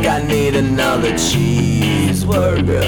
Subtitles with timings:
[0.00, 2.80] think I need another cheeseburger.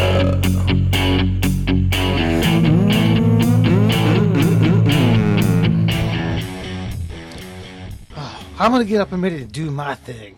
[8.58, 10.36] I'm gonna get up and ready to do my thing.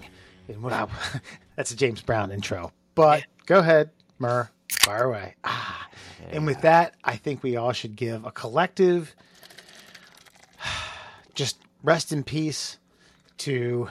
[0.48, 0.88] And what I,
[1.56, 2.72] that's a James Brown intro.
[2.95, 4.51] But go ahead, Murr,
[4.81, 5.37] fire away.
[5.45, 5.88] Ah.
[6.31, 9.15] And with that, I think we all should give a collective
[11.35, 12.79] just rest in peace
[13.38, 13.91] to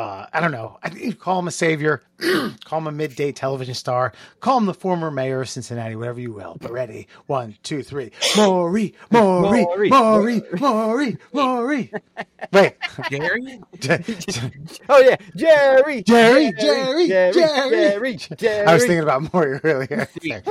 [0.00, 0.78] uh, I don't know.
[0.82, 2.02] I think you call him a savior,
[2.64, 6.32] call him a midday television star, call him the former mayor of Cincinnati, whatever you
[6.32, 6.56] will.
[6.58, 8.10] But ready, one, two, three.
[8.36, 9.90] Maury, Maury, Maury.
[9.90, 11.92] Maury, Maury, Maury.
[12.52, 12.74] Wait,
[13.10, 13.60] Gary?
[14.88, 17.34] Oh yeah, Jerry, Jerry, Jerry, Jerry, Jerry.
[17.34, 18.66] Jerry, Jerry.
[18.66, 20.08] I was thinking about Maury earlier.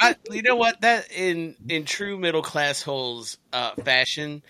[0.00, 0.80] I, you know what?
[0.82, 4.42] That in in true middle class hoes uh, fashion,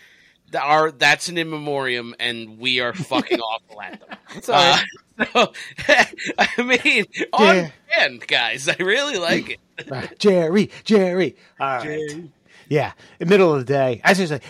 [0.55, 4.19] our that's an in memoriam, and we are fucking awful at them.
[4.49, 4.79] Uh,
[5.33, 5.53] so,
[6.39, 7.71] I mean, on Yeah.
[7.95, 8.69] brand, guys.
[8.69, 9.61] I really like it.
[9.91, 10.19] Right.
[10.19, 11.37] Jerry, Jerry.
[11.61, 12.25] All right.
[12.69, 14.01] Yeah, in the middle of the day.
[14.05, 14.43] I was just like,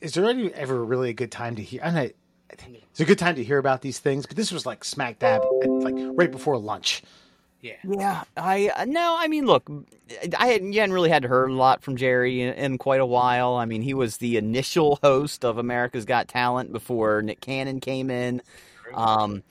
[0.00, 1.80] is there any ever really a good time to hear?
[1.84, 2.08] I know
[2.90, 5.42] it's a good time to hear about these things, but this was like smack dab,
[5.82, 7.02] like right before lunch.
[7.62, 7.76] Yeah.
[7.84, 9.16] Yeah, I uh, no.
[9.18, 9.70] I mean, look,
[10.38, 13.06] I hadn't, you hadn't really had heard a lot from Jerry in, in quite a
[13.06, 13.54] while.
[13.54, 18.10] I mean, he was the initial host of America's Got Talent before Nick Cannon came
[18.10, 18.40] in.
[18.94, 19.42] Um,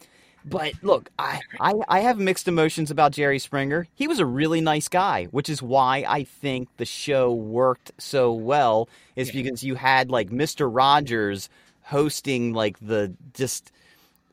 [0.44, 3.88] but look, I, I I have mixed emotions about Jerry Springer.
[3.94, 8.32] He was a really nice guy, which is why I think the show worked so
[8.32, 8.90] well.
[9.16, 11.48] Is because you had like Mister Rogers
[11.84, 13.72] hosting like the just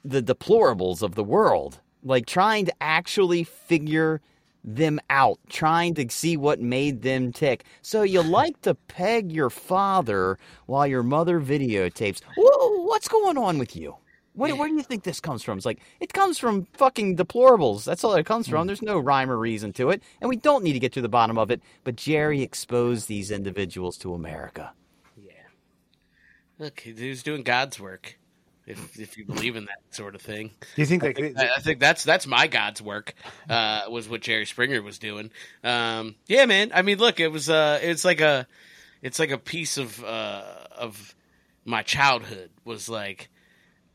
[0.04, 4.20] the deplorables of the world, like trying to actually figure
[4.64, 7.64] them out, trying to see what made them tick.
[7.82, 12.20] So you like to peg your father while your mother videotapes.
[12.36, 13.96] Whoa, what's going on with you?
[14.34, 15.56] Where, where do you think this comes from?
[15.56, 17.84] It's like it comes from fucking deplorables.
[17.84, 18.62] That's all it comes from.
[18.62, 18.66] Hmm.
[18.66, 21.08] There's no rhyme or reason to it, and we don't need to get to the
[21.08, 21.62] bottom of it.
[21.84, 24.72] But Jerry exposed these individuals to America.
[25.16, 25.32] Yeah.
[26.58, 28.18] Look, he was doing God's work.
[28.66, 31.60] If if you believe in that sort of thing, Do you think like I, I
[31.60, 33.14] think that's that's my God's work.
[33.48, 35.30] Uh, was what Jerry Springer was doing.
[35.62, 36.72] Um, yeah, man.
[36.74, 38.46] I mean, look, it was uh, it's like a,
[39.02, 40.42] it's like a piece of uh
[40.76, 41.14] of
[41.64, 43.28] my childhood was like.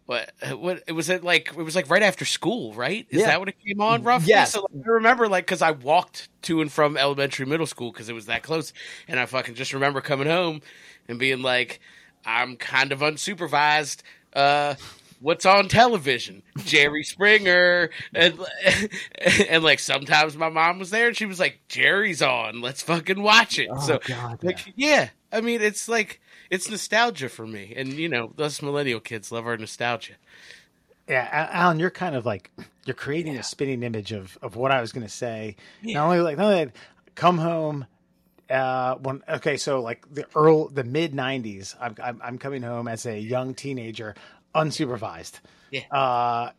[0.07, 0.31] What?
[0.57, 0.83] What?
[0.87, 3.05] It was at like it was like right after school, right?
[3.11, 3.27] Is Yeah.
[3.27, 4.03] that when it came on?
[4.03, 4.29] Roughly.
[4.29, 4.51] Yes.
[4.51, 8.09] So like, I remember like because I walked to and from elementary, middle school because
[8.09, 8.73] it was that close,
[9.07, 10.61] and I fucking just remember coming home
[11.07, 11.79] and being like,
[12.25, 14.01] I'm kind of unsupervised.
[14.33, 14.75] Uh,
[15.19, 16.43] what's on television?
[16.59, 18.39] Jerry Springer, and
[19.49, 23.21] and like sometimes my mom was there and she was like, Jerry's on, let's fucking
[23.21, 23.69] watch it.
[23.81, 28.33] so God, like, yeah, I mean, it's like it's nostalgia for me, and you know,
[28.37, 30.13] us millennial kids love our nostalgia.
[31.07, 32.51] Yeah, Alan, you're kind of like
[32.85, 35.55] you're creating a spinning image of of what I was going to say.
[35.81, 36.75] Not only like not only that,
[37.15, 37.85] come home.
[38.51, 42.88] Uh, when okay, so like the early the mid '90s, I'm, I'm I'm coming home
[42.88, 44.16] as a young teenager,
[44.53, 45.39] unsupervised.
[45.72, 45.81] Yeah.
[45.89, 46.51] Uh,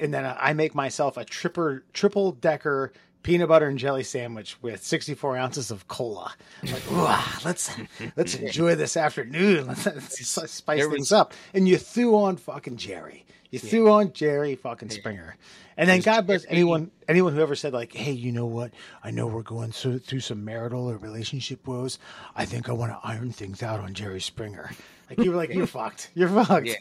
[0.00, 2.92] and then I make myself a tripper triple decker
[3.22, 6.32] peanut butter and jelly sandwich with 64 ounces of cola.
[6.62, 7.08] Like, "Ooh,
[7.44, 7.70] let's
[8.16, 9.66] let's enjoy this afternoon.
[9.72, 11.32] Let's, let's spice things up.
[11.54, 13.24] And you threw on fucking Jerry.
[13.52, 15.36] You threw on Jerry fucking Springer.
[15.76, 18.72] And then God bless anyone anyone who ever said like, "Hey, you know what?
[19.04, 21.98] I know we're going through, through some marital or relationship woes.
[22.34, 24.70] I think I want to iron things out on Jerry Springer."
[25.08, 26.10] Like you were like, "You're fucked.
[26.14, 26.74] You're fucked." Yeah.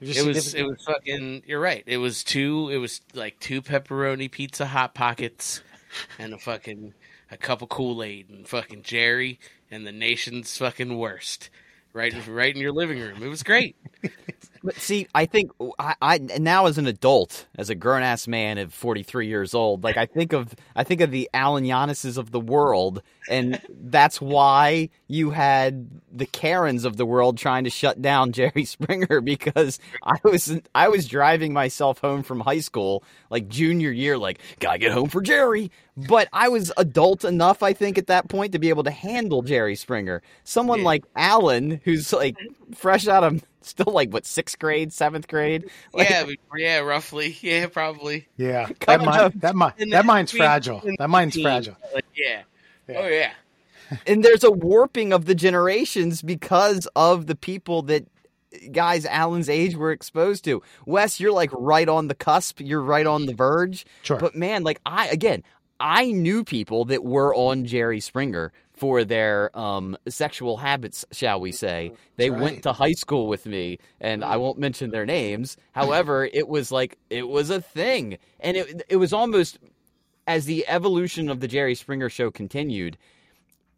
[0.00, 1.42] You're It was it was fucking.
[1.46, 1.82] You're right.
[1.86, 2.68] It was two.
[2.70, 5.62] It was like two pepperoni pizza hot pockets,
[6.18, 6.94] and a fucking
[7.30, 9.38] a cup of Kool Aid and fucking Jerry
[9.70, 11.50] and the nation's fucking worst.
[11.92, 13.22] Right, right in your living room.
[13.22, 13.76] It was great.
[14.62, 18.58] But see, I think I, I now as an adult, as a grown ass man
[18.58, 22.16] of forty three years old, like I think of I think of the Alan Giannis's
[22.16, 27.70] of the world, and that's why you had the Karens of the world trying to
[27.70, 33.04] shut down Jerry Springer because I was I was driving myself home from high school
[33.30, 35.70] like junior year, like gotta get home for Jerry.
[35.96, 39.42] But I was adult enough, I think, at that point to be able to handle
[39.42, 40.22] Jerry Springer.
[40.44, 40.84] Someone Yeah.
[40.84, 42.36] like Alan, who's like
[42.72, 45.68] fresh out of still like what sixth grade, seventh grade.
[45.92, 46.26] Like, yeah,
[46.56, 47.36] yeah, roughly.
[47.40, 48.28] Yeah, probably.
[48.36, 48.66] yeah.
[48.68, 50.82] That Coming mind, that mind, that mind's between- fragile.
[50.98, 51.76] That mind's 15, fragile.
[51.94, 52.42] Like, yeah.
[52.88, 52.98] Yeah.
[53.00, 53.30] Oh yeah.
[54.06, 58.06] and there's a warping of the generations because of the people that
[58.72, 60.62] guys Alan's age were exposed to.
[60.86, 62.60] Wes, you're like right on the cusp.
[62.60, 63.84] You're right on the verge.
[64.02, 64.18] Sure.
[64.18, 65.42] But man, like I again,
[65.80, 71.52] I knew people that were on Jerry Springer for their um, sexual habits, shall we
[71.52, 71.92] say.
[72.16, 75.56] They That's went to high school with me, and I won't mention their names.
[75.72, 79.58] However, it was like it was a thing, and it it was almost
[80.26, 82.96] as the evolution of the Jerry Springer show continued.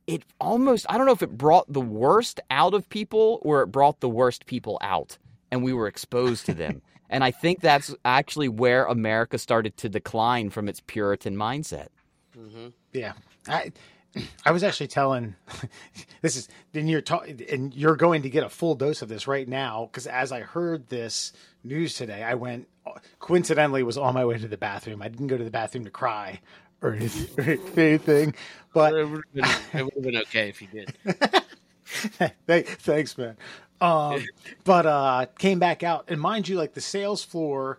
[0.06, 3.68] It almost I don't know if it brought the worst out of people or it
[3.68, 5.18] brought the worst people out,
[5.50, 6.82] and we were exposed to them.
[7.12, 11.88] And I think that's actually where America started to decline from its Puritan mindset.
[12.92, 13.14] Yeah,
[13.48, 13.72] I
[14.44, 15.36] I was actually telling
[16.22, 19.26] this is then you're talking and you're going to get a full dose of this
[19.26, 21.32] right now because as I heard this
[21.64, 22.68] news today, I went
[23.18, 25.02] coincidentally was on my way to the bathroom.
[25.02, 26.40] I didn't go to the bathroom to cry
[26.82, 26.94] or
[27.76, 28.34] anything,
[28.72, 30.94] but It would have been, it would have been okay if you did.
[32.46, 33.36] Thank- thanks, man.
[33.80, 34.24] Um,
[34.64, 37.78] but uh, came back out, and mind you, like the sales floor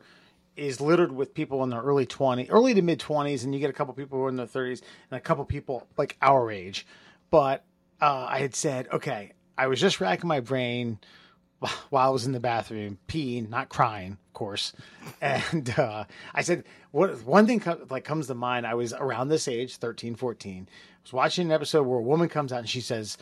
[0.61, 3.69] is littered with people in their early twenty, early to mid twenties, and you get
[3.69, 6.85] a couple people who are in their thirties, and a couple people like our age.
[7.29, 7.63] But
[7.99, 10.99] uh, I had said, okay, I was just racking my brain
[11.89, 14.73] while I was in the bathroom, peeing, not crying, of course.
[15.21, 18.65] And uh, I said, what one thing co- like comes to mind.
[18.65, 20.67] I was around this age, 13, 14.
[20.67, 23.17] I was watching an episode where a woman comes out and she says,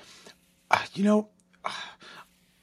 [0.71, 1.29] uh, you know,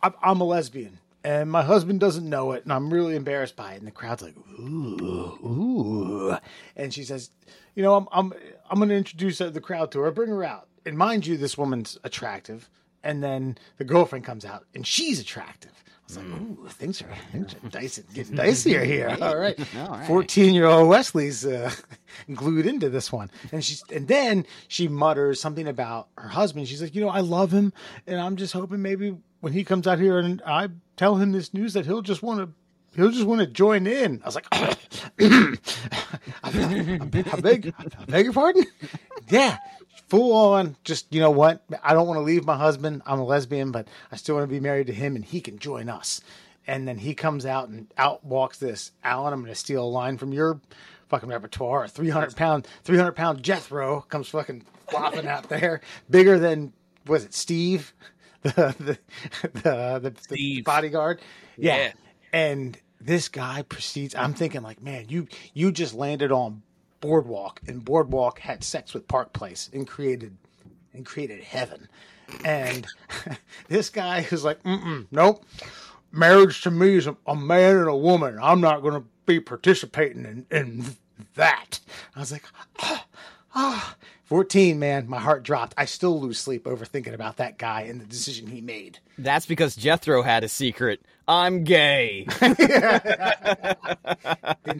[0.03, 3.73] I'm, I'm a lesbian and my husband doesn't know it and I'm really embarrassed by
[3.73, 3.79] it.
[3.79, 6.37] And the crowd's like, ooh, ooh.
[6.77, 7.31] And she says,
[7.75, 8.33] you know, I'm, I'm,
[8.71, 10.69] I'm going to introduce the crowd to her, bring her out.
[10.87, 12.71] And mind you, this woman's attractive.
[13.03, 15.73] And then the girlfriend comes out and she's attractive.
[15.89, 19.09] I was like, ooh, things are, things are dicey, getting dicier here.
[19.21, 19.59] All right.
[19.77, 20.07] All right.
[20.07, 21.73] 14 year old Wesley's uh,
[22.35, 23.33] glued into this one.
[23.51, 26.69] And she's, and then she mutters something about her husband.
[26.69, 27.73] She's like, you know, I love him.
[28.07, 31.55] And I'm just hoping maybe when he comes out here and I tell him this
[31.55, 32.49] news that he'll just want to,
[32.97, 34.21] he'll just want to join in.
[34.23, 34.77] I was like, I,
[37.09, 38.67] beg, I beg, I beg your pardon?
[39.29, 39.59] Yeah.
[40.09, 41.65] Full on, just you know what?
[41.83, 43.03] I don't want to leave my husband.
[43.07, 45.59] I'm a lesbian, but I still want to be married to him, and he can
[45.59, 46.21] join us.
[46.67, 49.33] And then he comes out and out walks this Alan.
[49.33, 50.61] I'm going to steal a line from your
[51.09, 51.85] fucking repertoire.
[51.85, 56.73] A 300 pound, 300 pound Jethro comes fucking flopping out there, bigger than
[57.07, 57.95] was it Steve,
[58.55, 58.99] the
[59.53, 61.21] the the, the, bodyguard?
[61.57, 61.77] Yeah.
[61.77, 61.93] Yeah.
[62.33, 64.15] And this guy proceeds.
[64.15, 66.63] I'm thinking like, man, you you just landed on
[67.01, 70.37] Boardwalk, and Boardwalk had sex with Park Place and created
[70.93, 71.89] and created heaven.
[72.45, 72.87] And
[73.69, 75.45] this guy is like, Mm-mm, nope.
[76.13, 78.39] Marriage to me is a, a man and a woman.
[78.41, 80.85] I'm not going to be participating in, in
[81.35, 81.81] that.
[82.15, 82.45] I was like,
[82.81, 83.07] ah,
[83.55, 83.97] ah.
[84.27, 85.75] 14, man, my heart dropped.
[85.79, 88.99] I still lose sleep over thinking about that guy and the decision he made.
[89.17, 91.01] That's because Jethro had a secret.
[91.29, 92.27] I'm gay.
[92.41, 92.57] Didn't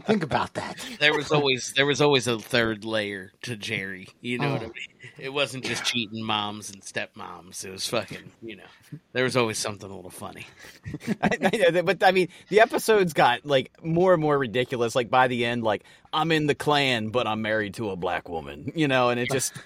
[0.07, 0.77] think about that.
[1.01, 4.09] There was always there was always a third layer to Jerry.
[4.21, 4.69] You know what I Oh.
[4.69, 5.11] mean?
[5.19, 7.65] It wasn't just cheating moms and stepmoms.
[7.65, 8.33] It was fucking.
[8.43, 8.65] You know,
[9.13, 10.47] there was always something a little funny.
[11.23, 14.95] I, I know that, but I mean, the episodes got like more and more ridiculous.
[14.95, 18.29] Like by the end, like I'm in the Klan, but I'm married to a black
[18.29, 18.73] woman.
[18.75, 19.53] You know, and it just.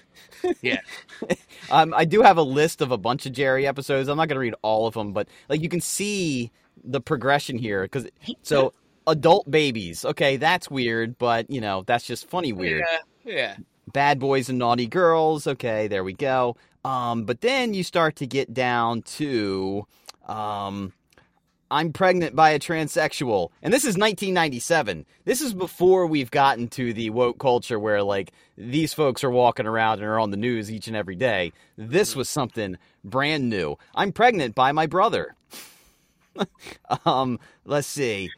[0.61, 0.79] Yeah,
[1.69, 4.09] Um, I do have a list of a bunch of Jerry episodes.
[4.09, 6.51] I'm not going to read all of them, but like you can see
[6.83, 8.07] the progression here because
[8.41, 8.73] so
[9.07, 10.05] adult babies.
[10.05, 12.83] Okay, that's weird, but you know that's just funny weird.
[13.25, 13.55] yeah, yeah.
[13.91, 15.47] Bad boys and naughty girls.
[15.47, 16.55] Okay, there we go.
[16.85, 19.85] Um, but then you start to get down to
[20.27, 20.93] um,
[21.71, 23.49] I'm pregnant by a transsexual.
[23.63, 25.05] And this is 1997.
[25.23, 29.65] This is before we've gotten to the woke culture where, like, these folks are walking
[29.65, 31.53] around and are on the news each and every day.
[31.77, 33.77] This was something brand new.
[33.95, 35.33] I'm pregnant by my brother.
[37.05, 38.29] um, let's see.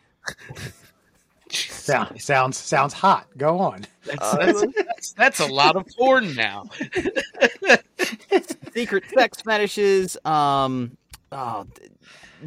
[1.50, 3.28] Sound, sounds sounds hot.
[3.38, 3.86] Go on.
[4.06, 6.66] That's, that's, that's, that's a lot of porn now.
[8.74, 10.18] secret sex fetishes.
[10.26, 10.98] Um,
[11.34, 11.68] oh,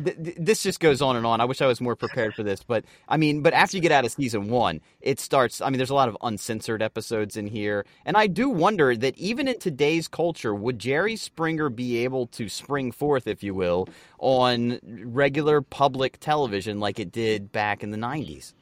[0.04, 1.40] th- th- this just goes on and on.
[1.40, 3.92] I wish I was more prepared for this, but I mean, but after you get
[3.92, 5.60] out of season one, it starts.
[5.60, 9.16] I mean, there's a lot of uncensored episodes in here, and I do wonder that
[9.18, 13.88] even in today's culture, would Jerry Springer be able to spring forth, if you will,
[14.18, 18.54] on regular public television like it did back in the '90s?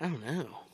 [0.00, 0.65] I don't know.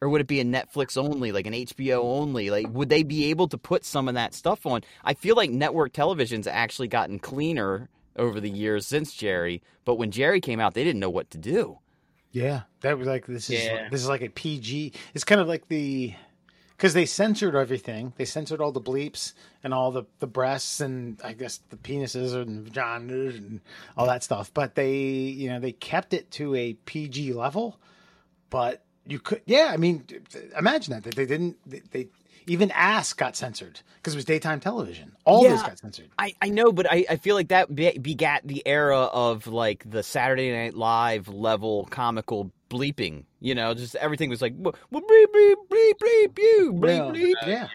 [0.00, 2.50] Or would it be a Netflix only, like an HBO only?
[2.50, 4.82] Like, would they be able to put some of that stuff on?
[5.04, 10.10] I feel like network television's actually gotten cleaner over the years since Jerry, but when
[10.10, 11.78] Jerry came out, they didn't know what to do.
[12.32, 13.88] Yeah, that was like this is Yeah.
[13.90, 14.92] this is like a PG.
[15.14, 16.14] It's kind of like the
[16.76, 18.12] because they censored everything.
[18.16, 19.32] They censored all the bleeps
[19.64, 23.60] and all the the breasts and I guess the penises and vaginas and
[23.96, 24.52] all that stuff.
[24.52, 27.78] But they you know they kept it to a PG level.
[28.50, 29.70] But you could, yeah.
[29.72, 30.04] I mean,
[30.58, 31.56] imagine that that they didn't.
[31.66, 32.08] They, they
[32.48, 35.16] even Ask got censored because it was daytime television.
[35.24, 35.50] All Yeah.
[35.50, 36.08] this got censored.
[36.18, 40.02] I, I know, but I, I feel like that begat the era of like the
[40.04, 43.24] Saturday Night Live level comical bleeping.
[43.40, 47.34] You know, just everything was like "Well, bleep bleep bleep bleep you bleep bleep.
[47.46, 47.68] Yeah,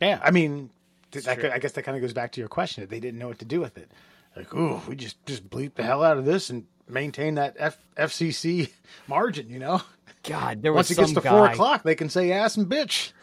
[0.00, 0.20] yeah.
[0.22, 0.70] I mean,
[1.12, 2.86] that, I guess that kind of goes back to your question.
[2.88, 3.90] They didn't know what to do with it.
[4.36, 7.78] Like, ooh, we just just bleep the hell out of this and maintain that F-
[7.96, 8.70] FCC
[9.06, 9.50] margin.
[9.50, 9.82] You know,
[10.28, 11.30] God, there was once it gets to guy.
[11.30, 13.12] four o'clock, they can say ass and bitch.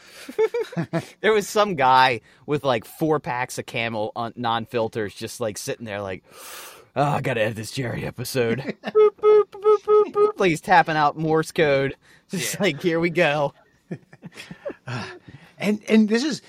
[1.21, 5.85] There was some guy with like four packs of Camel non filters, just like sitting
[5.85, 6.23] there, like,
[6.95, 8.59] oh, I gotta edit this Jerry episode.
[8.83, 10.45] boop, boop, boop, boop, boop.
[10.45, 11.95] He's tapping out Morse code,
[12.29, 12.61] just Yeah.
[12.63, 13.53] like here we go.
[15.57, 16.41] and and this is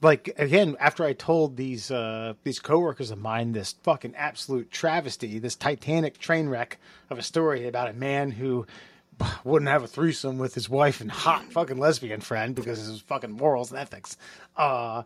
[0.00, 5.38] like again after I told these uh, these coworkers of mine this fucking absolute travesty,
[5.38, 6.78] this Titanic train wreck
[7.10, 8.66] of a story about a man who
[9.44, 13.00] wouldn't have a threesome with his wife and hot fucking lesbian friend because of his
[13.00, 14.16] fucking morals and ethics.
[14.56, 15.02] Uh,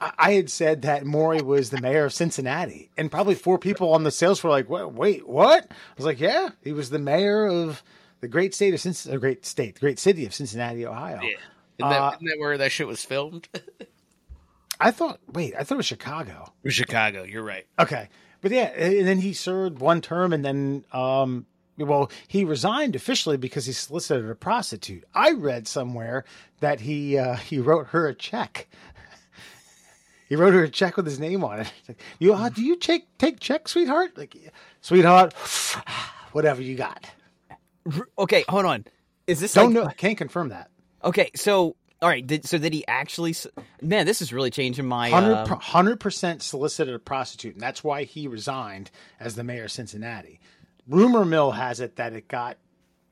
[0.00, 3.92] I- I had said that Maury was the mayor of Cincinnati, and probably four people
[3.94, 6.98] on the sales were like, "Wait, wait, what?" I was like, "Yeah, he was the
[6.98, 7.82] mayor of
[8.20, 11.30] the great state of Cincinnati, great state, the great city of Cincinnati, Ohio." Yeah.
[11.78, 13.48] Isn't that, Uh, isn't that where that shit was filmed?
[14.80, 16.52] I thought, wait, I thought it was Chicago.
[16.62, 17.22] Was Chicago.
[17.22, 17.66] You're right.
[17.78, 18.08] Okay,
[18.40, 21.46] but yeah, and then he served one term, and then, um,
[21.82, 25.04] well, he resigned officially because he solicited a prostitute.
[25.14, 26.24] I read somewhere
[26.60, 28.68] that he uh, he wrote her a check.
[30.28, 31.72] He wrote her a check with his name on it.
[31.88, 34.16] Like, you, uh, do you take take check, sweetheart?
[34.16, 34.36] Like,
[34.80, 35.32] sweetheart,
[36.30, 37.04] whatever you got.
[38.16, 38.84] Okay, hold on.
[39.26, 40.70] Is this Don't like, know, can't confirm that.
[41.02, 43.34] Okay, so all right, did, so did he actually?
[43.82, 45.10] Man, this is really changing my.
[45.10, 49.64] Hundred um, hundred percent solicited a prostitute, and that's why he resigned as the mayor
[49.64, 50.40] of Cincinnati.
[50.88, 52.56] Rumor mill has it that it got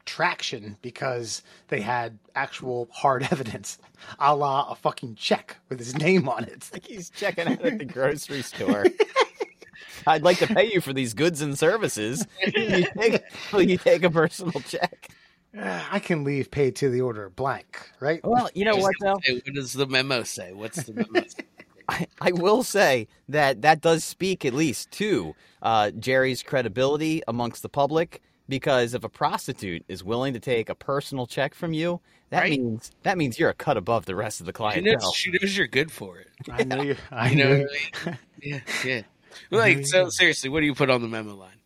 [0.06, 3.78] traction because they had actual hard evidence,
[4.18, 6.50] a la a fucking check with his name on it.
[6.52, 8.87] It's like he's checking out at the grocery store.
[10.06, 12.26] I'd like to pay you for these goods and services.
[12.46, 13.22] You take,
[13.52, 15.08] will you take a personal check?
[15.60, 18.20] I can leave paid to the order blank, right?
[18.25, 20.52] Well, you know what though, Hey, what does the memo say?
[20.52, 21.44] What's the memo say?
[21.88, 27.62] I, I will say that that does speak at least to uh, Jerry's credibility amongst
[27.62, 28.23] the public.
[28.49, 32.50] Because if a prostitute is willing to take a personal check from you, that Right.
[32.59, 34.92] means that means you're a cut above the rest of the She clientele.
[34.95, 36.28] knows, she knows you're good for it.
[36.50, 36.97] I know you.
[37.11, 37.64] I You know know.
[37.64, 37.68] what
[38.07, 38.18] I mean?
[38.42, 39.02] Yeah, yeah.
[39.50, 41.59] Like, so seriously, what do you put on the memo line?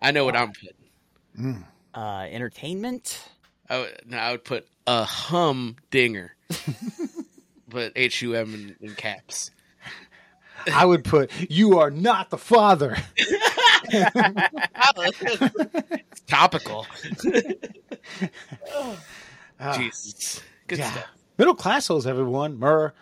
[0.00, 1.64] I know what I'm putting.
[1.94, 3.28] Uh, entertainment.
[3.68, 6.34] I would, no, I would put a hum dinger,
[7.72, 9.50] but H U M in, in caps.
[10.72, 12.96] I would put you are not the father.
[13.84, 14.70] It's
[16.26, 16.86] topical.
[19.60, 20.90] Ah, Jesus, good Yeah.
[20.92, 21.06] stuff.
[21.38, 22.58] Middle class hoes, everyone.
[22.58, 22.92] Murr,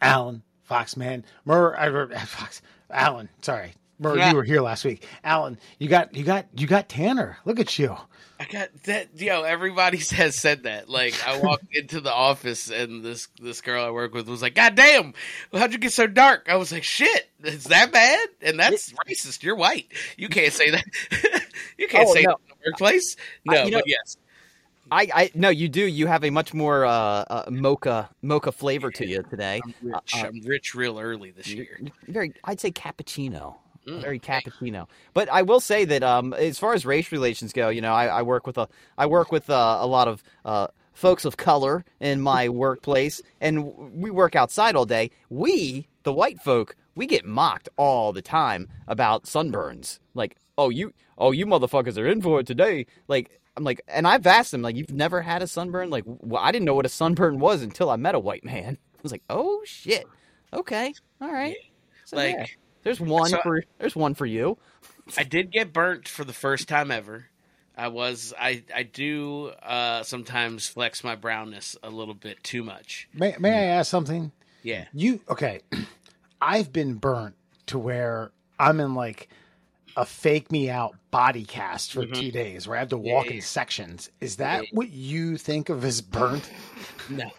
[0.00, 3.28] Alan, Foxman, Murr, I, Fox, Alan.
[3.42, 4.30] Sorry, Murr, Yeah.
[4.30, 5.06] you were here last week.
[5.22, 5.58] Alan.
[5.78, 7.38] you got, you got, you got Tanner.
[7.44, 7.96] Look at you.
[8.40, 9.20] I got that.
[9.20, 10.88] Yo, everybody has said that.
[10.88, 14.56] Like, I walked into the office and this this girl I work with was like,
[14.56, 15.14] "God damn,
[15.52, 19.44] how'd you get so dark?" I was like, "Shit, is that bad?" And that's racist.
[19.44, 19.86] You're white.
[20.16, 20.84] You can't say that.
[21.78, 22.30] you can't Oh, say no.
[22.32, 23.16] that in the workplace.
[23.44, 24.16] No, I- you know- but yes,
[24.90, 25.84] I, I no, you do.
[25.86, 29.60] You have a much more uh, uh, mocha mocha flavor to you today.
[29.64, 30.14] I'm rich.
[30.16, 31.80] Uh, I'm rich real early this year.
[32.08, 33.54] Very, I'd say cappuccino.
[33.86, 34.88] Mm, Very cappuccino.
[35.12, 38.06] But I will say that um, as far as race relations go, you know, I,
[38.06, 41.84] I work with a I work with uh, a lot of uh, folks of color
[42.00, 45.10] in my workplace, and we work outside all day.
[45.28, 49.98] We, the white folk, we get mocked all the time about sunburns.
[50.14, 52.86] Like, oh you, oh you motherfuckers are in for it today.
[53.08, 53.40] Like.
[53.56, 55.88] I'm like, and I've asked them, like, you've never had a sunburn?
[55.88, 58.76] Like, well, I didn't know what a sunburn was until I met a white man.
[58.96, 60.06] I was like, oh shit,
[60.52, 61.54] okay, all right.
[62.04, 62.46] So, Like, yeah.
[62.84, 64.56] There's one so- for there's one for you.
[65.18, 67.26] I did get burnt for the first time ever.
[67.76, 73.08] I was I I do uh sometimes flex my brownness a little bit too much.
[73.12, 74.30] May, may I ask something?
[74.62, 74.84] Yeah.
[74.94, 75.60] You okay?
[76.40, 77.34] I've been burnt
[77.66, 79.28] to where I'm in like
[79.96, 83.30] a fake me out body cast for two days, where I have to walk Mm-hmm.
[83.32, 84.10] Yeah, in sections.
[84.20, 84.68] Is that Yeah.
[84.72, 86.50] what you think of as burnt?
[87.08, 87.30] No.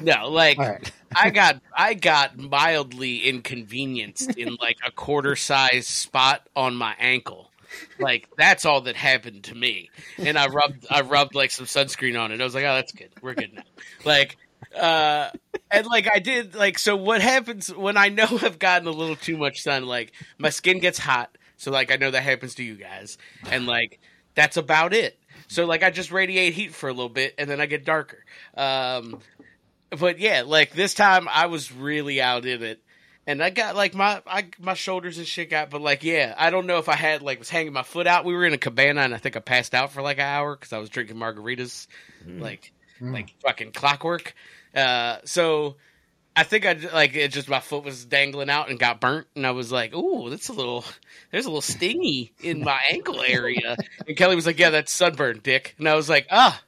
[0.00, 0.92] No, like right.
[1.14, 7.50] I got I got mildly inconvenienced in like a quarter size spot on my ankle.
[7.98, 9.90] Like that's all that happened to me.
[10.18, 12.40] And I rubbed I rubbed like some sunscreen on it.
[12.40, 13.10] I was like, "Oh, that's good.
[13.20, 13.62] We're good now."
[14.04, 14.36] Like
[14.78, 15.30] uh
[15.70, 19.16] and like I did like so what happens when I know I've gotten a little
[19.16, 21.36] too much sun like my skin gets hot.
[21.56, 23.18] So like I know that happens to you guys.
[23.50, 24.00] And like
[24.34, 25.18] that's about it.
[25.48, 28.24] So like I just radiate heat for a little bit and then I get darker.
[28.56, 29.20] Um,
[29.90, 32.82] but yeah, like this time I was really out in it.
[33.26, 36.48] And I got like my I, my shoulders and shit got, but like yeah, I
[36.48, 38.24] don't know if I had like was hanging my foot out.
[38.24, 40.56] We were in a cabana and I think I passed out for like an hour
[40.56, 41.88] because I was drinking margaritas,
[42.40, 44.34] like like fucking clockwork.
[44.74, 45.76] Uh, so
[46.34, 47.32] I think I like it.
[47.32, 50.48] Just my foot was dangling out and got burnt, and I was like, "Ooh, that's
[50.48, 50.84] a little.
[51.32, 53.76] There's a little stingy in my ankle area."
[54.06, 56.62] And Kelly was like, "Yeah, that's sunburn, dick." And I was like, "Ah,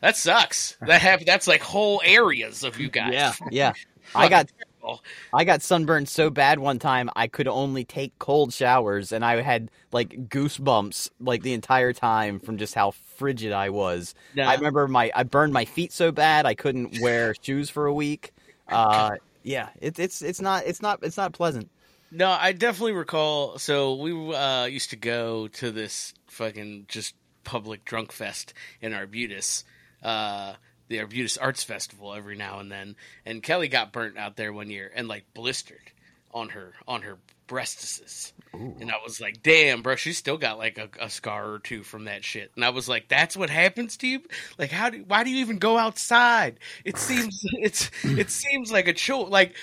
[0.00, 0.76] that sucks.
[0.80, 3.72] That have that's like whole areas of you guys." Yeah, yeah.
[4.14, 5.02] I got Terrible.
[5.32, 9.40] I got sunburned so bad one time I could only take cold showers and I
[9.40, 14.14] had like goosebumps like the entire time from just how frigid I was.
[14.36, 17.94] I remember my I burned my feet so bad I couldn't wear shoes for a
[17.94, 18.32] week.
[18.68, 19.10] Uh,
[19.42, 21.70] yeah, it's it's it's not it's not it's not pleasant.
[22.12, 23.58] No, I definitely recall.
[23.58, 27.14] So we uh, used to go to this fucking just
[27.44, 29.64] public drunk fest in Arbutus,
[30.02, 30.54] uh,
[30.88, 32.96] the Arbutus Arts Festival every now and then.
[33.24, 35.92] And Kelly got burnt out there one year and like blistered
[36.32, 38.32] on her on her breastises.
[38.52, 41.82] And I was like, "Damn, bro, she's still got like a, a scar or two
[41.82, 44.22] from that shit." And I was like, "That's what happens to you?
[44.58, 46.58] Like, how do why do you even go outside?
[46.84, 49.28] It seems it's it seems like a chore.
[49.28, 49.54] Like,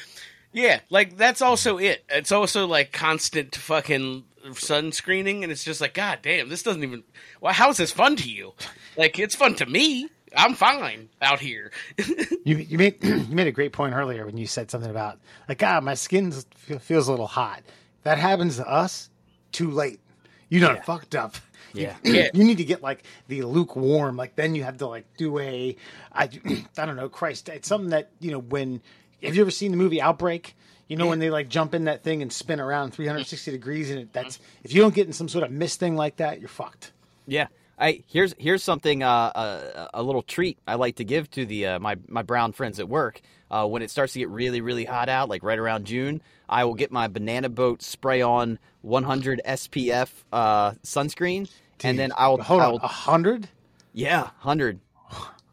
[0.53, 2.03] yeah, like that's also it.
[2.09, 7.03] It's also like constant fucking sunscreening, and it's just like, God damn, this doesn't even.
[7.41, 8.53] Well, how is this fun to you?
[8.95, 10.09] Like, it's fun to me.
[10.35, 11.71] I'm fine out here.
[12.43, 15.19] You you made you made a great point earlier when you said something about
[15.49, 17.61] like God, my skin feels a little hot.
[18.03, 19.09] That happens to us.
[19.51, 19.99] Too late.
[20.47, 20.83] You done Yeah.
[20.83, 21.35] fucked up.
[21.73, 21.95] Yeah.
[22.03, 22.29] Yeah.
[22.33, 24.15] You need to get like the lukewarm.
[24.15, 25.75] Like then you have to like do a
[26.13, 26.23] I
[26.77, 27.09] I don't know.
[27.09, 28.81] Christ, it's something that you know when.
[29.23, 30.55] Have you ever seen the movie Outbreak?
[30.87, 33.53] You know when they like jump in that thing and spin around 360 mm.
[33.53, 36.17] degrees, and it, that's if you don't get in some sort of mist thing like
[36.17, 36.93] that, you're fucked.
[37.25, 37.47] Yeah.
[37.79, 41.65] I here's here's something uh, a, a little treat I like to give to the
[41.67, 43.21] uh, my my brown friends at work.
[43.49, 46.65] Uh, when it starts to get really really hot out, like right around June, I
[46.65, 51.49] will get my banana boat spray on 100 SPF uh, sunscreen,
[51.83, 53.47] and then I'll hold I'll, on a hundred.
[53.93, 54.79] yeah 100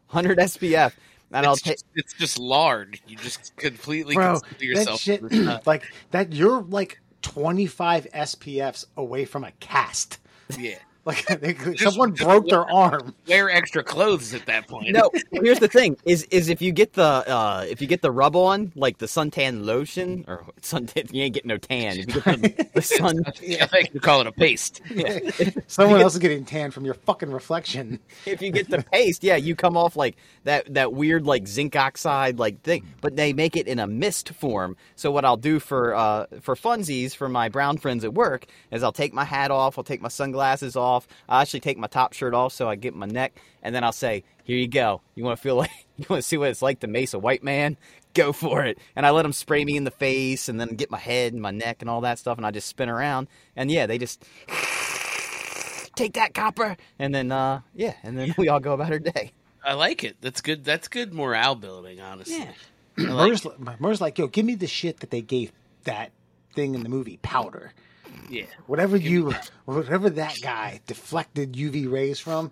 [0.09, 0.93] 100 SPF,
[1.31, 2.99] and I'll It's take just, it's just lard.
[3.07, 4.99] You just completely bro consider that yourself.
[4.99, 10.19] shit like that you're like 25 spfs away from a cast
[10.57, 10.77] yeah.
[11.05, 14.91] Like they, someone broke their arm Wear extra clothes at that point.
[14.91, 15.11] no.
[15.31, 18.35] Here's the thing: is is if you get the uh, if you get the rub
[18.35, 21.99] on like the suntan lotion or suntan, you ain't getting no tan.
[21.99, 24.81] If you get the, the sun, I think you call it a paste.
[24.89, 25.19] yeah.
[25.67, 29.35] someone else is getting tan from your fucking reflection if you get the paste, yeah,
[29.35, 32.85] you come off like that that weird like zinc oxide like thing.
[33.01, 34.75] But they make it in a mist form.
[34.95, 38.83] So what I'll do for uh for funsies for my brown friends at work is
[38.83, 40.94] I'll take my hat off, I'll take my sunglasses off,
[41.27, 43.91] I actually take my top shirt off so I get my neck, and then I'll
[43.91, 45.01] say, "Here you go.
[45.15, 47.19] You want to feel like you want to see what it's like to mace a
[47.19, 47.77] white man."
[48.13, 50.89] Go for it, and I let them spray me in the face, and then get
[50.89, 53.27] my head and my neck and all that stuff, and I just spin around,
[53.57, 54.23] and yeah, they just
[55.97, 59.33] take that copper, and then uh, yeah, and then we all go about our day.
[59.65, 60.15] I like it.
[60.21, 60.63] That's good.
[60.63, 62.37] That's good morale building, honestly.
[62.37, 62.51] Yeah.
[62.97, 63.47] I like Murr's,
[63.79, 65.51] Murr's like yo give me the shit that they gave
[65.83, 66.11] that
[66.53, 67.73] thing in the movie powder
[68.29, 68.45] Yeah.
[68.67, 69.33] whatever you
[69.65, 72.51] whatever that guy deflected uv rays from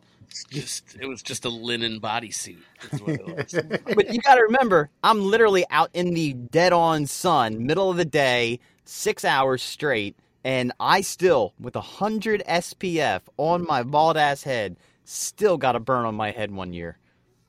[0.50, 2.58] Just it was just a linen bodysuit.
[2.82, 3.26] That's what it
[3.86, 3.94] was.
[3.96, 7.98] But you got to remember, I'm literally out in the dead on sun, middle of
[7.98, 14.18] the day, six hours straight, and I still, with a 100 SPF on my bald
[14.18, 16.98] ass head, still got a burn on my head one year.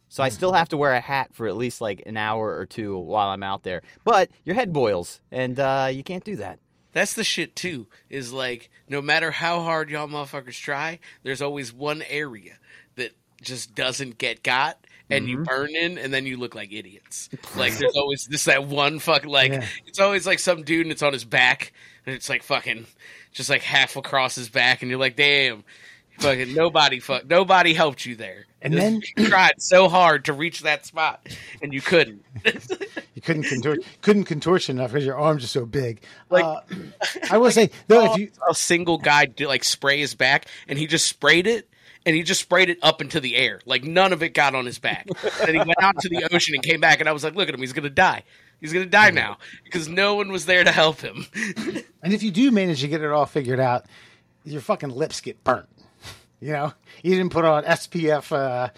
[0.09, 2.67] So I still have to wear a hat for at least like an hour or
[2.67, 3.83] two while I'm out there.
[4.05, 6.59] But your head boils, and uh, you can't do that.
[6.95, 7.89] That's the shit too.
[8.09, 12.57] Is like no matter how hard y'all motherfuckers try, there's always one area
[12.95, 14.79] that just doesn't get got,
[15.11, 15.45] and you mm-hmm.
[15.45, 17.29] burn in, and then you look like idiots.
[17.57, 19.67] Like there's always this that one fucking like Yeah.
[19.87, 21.73] it's always like some dude and it's on his back,
[22.07, 22.87] and it's like fucking
[23.33, 25.65] just like half across his back, and you're like, damn.
[26.19, 28.47] Fucking nobody, fuck, nobody helped you there.
[28.63, 31.27] And then- you tried so hard to reach that spot,
[31.61, 32.25] and you couldn't.
[33.15, 36.01] you couldn't contort couldn't contortion enough because your arms are so big
[36.31, 36.61] Like- uh,
[37.31, 40.79] i will say though if you a single guy did like spray his back, and
[40.79, 41.69] he just sprayed it,
[42.07, 43.61] and he just sprayed it up into the air.
[43.67, 45.07] Like none of it got on his back.
[45.41, 47.49] and he went out to the ocean and came back, and I was like, "Look
[47.49, 48.23] at him, he's gonna die.
[48.61, 51.27] He's gonna die now because no one was there to help him."
[52.03, 53.87] And if you do manage to get it all figured out,
[54.45, 55.67] your fucking lips get burnt.
[56.45, 58.69] You know, you didn't put on SPF uh,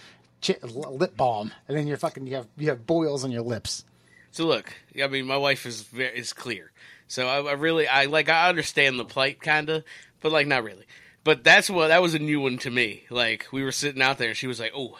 [0.40, 3.84] chi- lip balm, and then you're fucking you have you have boils on your lips.
[4.30, 6.70] so look, I mean, my wife is is clear.
[7.08, 9.82] So I, I really, I like, I understand the plight, kind of,
[10.20, 10.84] but like not really.
[11.24, 13.02] but that's what that was a new one to me.
[13.10, 14.96] Like we were sitting out there, and she was like, "Oh,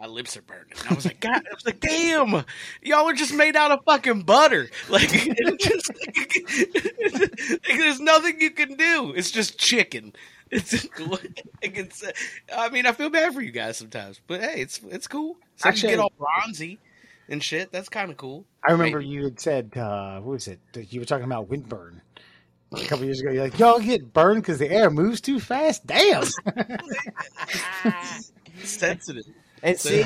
[0.00, 2.42] my lips are burning." And I was like, "God," I was like, "Damn,
[2.82, 4.70] y'all are just made out of fucking butter.
[4.88, 9.12] Like, just, like, there's nothing you can do.
[9.14, 10.14] It's just chicken."
[10.50, 10.86] It's,
[11.62, 12.04] it's,
[12.56, 15.36] I mean, I feel bad for you guys sometimes, but hey, it's it's cool.
[15.56, 16.78] So Actually- you get all bronzy
[17.28, 17.72] and shit.
[17.72, 18.44] That's kind of cool.
[18.66, 19.10] I remember Maybe.
[19.10, 20.60] you had said, uh, what was it?
[20.90, 22.00] You were talking about windburn
[22.72, 23.30] a couple years ago.
[23.30, 25.86] You're like, y'all get burned because the air moves too fast.
[25.86, 26.24] Damn.
[28.62, 29.24] sensitive.
[29.62, 30.04] And see,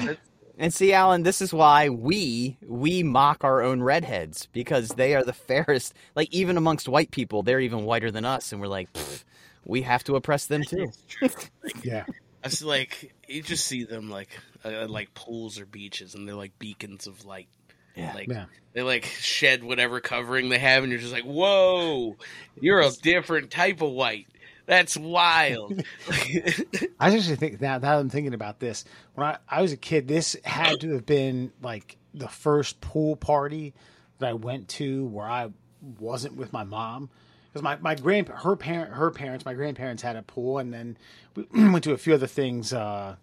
[0.59, 5.25] and see, Alan, this is why we we mock our own redheads because they are
[5.25, 5.95] the fairest.
[6.15, 9.25] Like even amongst white people, they're even whiter than us, and we're like, "Pfft,
[9.65, 10.91] we have to oppress them too.
[11.83, 12.05] yeah.
[12.43, 14.29] I was like, you just see them like
[14.65, 17.49] uh, like pools or beaches, and they're like beacons of light.
[17.95, 18.13] Yeah.
[18.15, 18.47] Like Yeah.
[18.73, 22.17] they like shed whatever covering they have, and you're just like, whoa,
[22.61, 24.27] you're a different type of white.
[24.67, 25.83] That's wild.
[26.11, 29.77] I actually think now, now that I'm thinking about this, when I, I was a
[29.77, 33.75] kid, this had to have been like the first pool party
[34.19, 35.51] that I went to where I
[35.99, 37.11] wasn't with my mom.
[37.53, 40.97] Because my, my grand her parent her parents my grandparents had a pool and then
[41.35, 43.17] we went to a few other things uh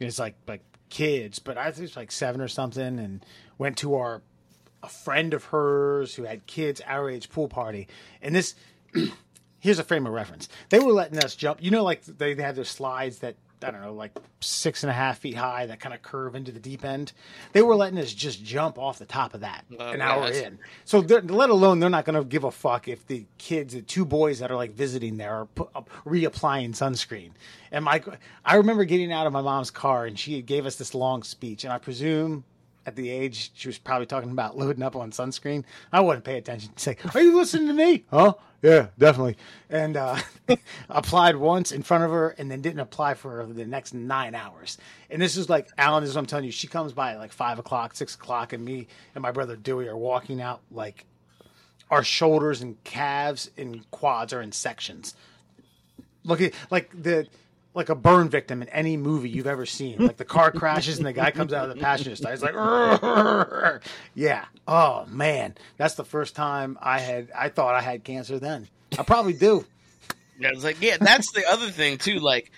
[0.00, 3.24] it's like like kids but I think it's like seven or something and
[3.58, 4.22] went to our
[4.82, 7.86] a friend of hers who had kids our age pool party
[8.20, 8.56] and this
[9.60, 10.48] here's a frame of reference.
[10.70, 11.62] They were letting us jump.
[11.62, 14.90] You know, like they, they have those slides that I don't know, like six and
[14.90, 17.12] a half feet high that kind of curve into the deep end.
[17.52, 20.58] They were letting us just jump off the top of that an hour in.
[20.84, 24.04] So let alone they're not going to give a fuck if the kids, the two
[24.04, 27.30] boys that are like visiting there, are put, up, reapplying sunscreen.
[27.70, 28.02] And my,
[28.44, 31.64] I remember getting out of my mom's car and she gave us this long speech,
[31.64, 32.44] and I presume
[32.86, 35.64] at the age she was probably talking about loading up on sunscreen.
[35.92, 36.72] I wouldn't pay attention.
[36.74, 38.34] To say, "Are you listening to me?" Huh?
[38.62, 39.36] Yeah, definitely.
[39.70, 40.18] And uh,
[40.90, 44.76] applied once in front of her, and then didn't apply for the next nine hours.
[45.08, 46.02] And this is like Alan.
[46.02, 46.52] This is what I'm telling you.
[46.52, 49.96] She comes by like five o'clock, six o'clock, and me and my brother Dewey are
[49.96, 51.06] walking out like
[51.90, 55.14] our shoulders and calves and quads are in sections.
[56.24, 57.28] Look at like the
[57.74, 59.98] like a burn victim in any movie you've ever seen.
[59.98, 62.30] Like the car crashes and the guy comes out of the passenger side.
[62.32, 63.80] He's like, "Rrrr."
[64.14, 64.44] yeah.
[64.66, 67.30] Oh man, that's the first time I had.
[67.36, 68.38] I thought I had cancer.
[68.38, 69.64] Then I probably do.
[70.44, 72.18] I was like, yeah, that's the other thing too.
[72.18, 72.50] Like,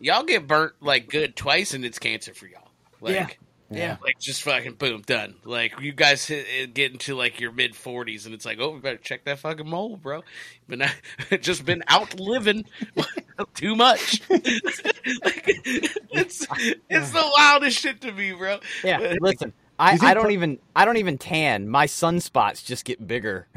[0.00, 2.68] y'all get burnt like good twice, and it's cancer for y'all.
[3.00, 3.28] Like, Yeah.
[3.70, 3.96] Yeah.
[4.02, 5.34] like just fucking boom, done.
[5.44, 8.70] Like you guys hit, it- get into like your mid forties, and it's like, oh,
[8.70, 10.24] we better check that fucking mole, bro.
[10.68, 10.90] But now,
[11.40, 12.64] just been out living
[13.54, 14.22] too much.
[14.30, 14.42] like,
[16.12, 16.46] it's
[16.88, 18.58] it's the wildest shit to me, bro.
[18.82, 21.68] Yeah, listen, I, I don't per- even I don't even tan.
[21.68, 23.48] My sunspots just get bigger.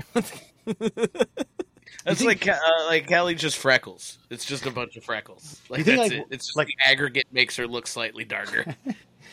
[2.03, 4.17] That's like uh, like Kelly just freckles.
[4.31, 5.61] It's just a bunch of freckles.
[5.69, 6.25] Like that's like- it.
[6.31, 8.75] It's just like- the aggregate makes her look slightly darker.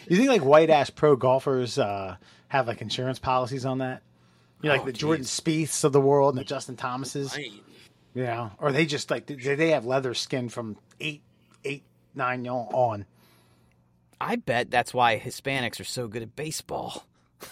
[0.06, 2.16] You think like white ass pro golfers uh,
[2.48, 4.02] have like insurance policies on that?
[4.62, 7.32] You know, like Oh, the Jordan Spieths of the world and the Justin Thomases.
[7.34, 7.61] Fine.
[8.14, 11.22] You know, or they just like they, they have leather skin from eight,
[11.64, 11.84] eight,
[12.14, 13.04] nine y'all on.
[14.20, 17.04] I bet that's why Hispanics are so good at baseball.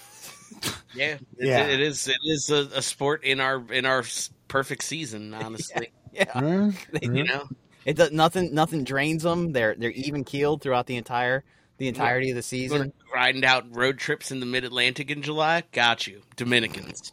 [0.95, 1.67] Yeah, it, Yeah.
[1.67, 2.09] it is.
[2.09, 4.03] It is a, a sport in our in our
[4.49, 5.35] perfect season.
[5.35, 7.15] Honestly, Yeah, Mm-hmm.
[7.15, 7.49] you know,
[7.85, 8.55] it does nothing.
[8.55, 9.53] Nothing drains them.
[9.53, 11.45] They're they're even keeled throughout the entire
[11.79, 12.93] the entirety of the Going season.
[13.15, 15.63] riding out road trips in the Mid Atlantic in July.
[15.73, 17.13] Got you, Dominicans.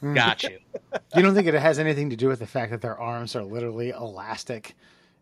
[0.00, 0.14] Hmm.
[0.14, 0.58] Got you.
[1.14, 3.42] You don't think it has anything to do with the fact that their arms are
[3.42, 4.74] literally elastic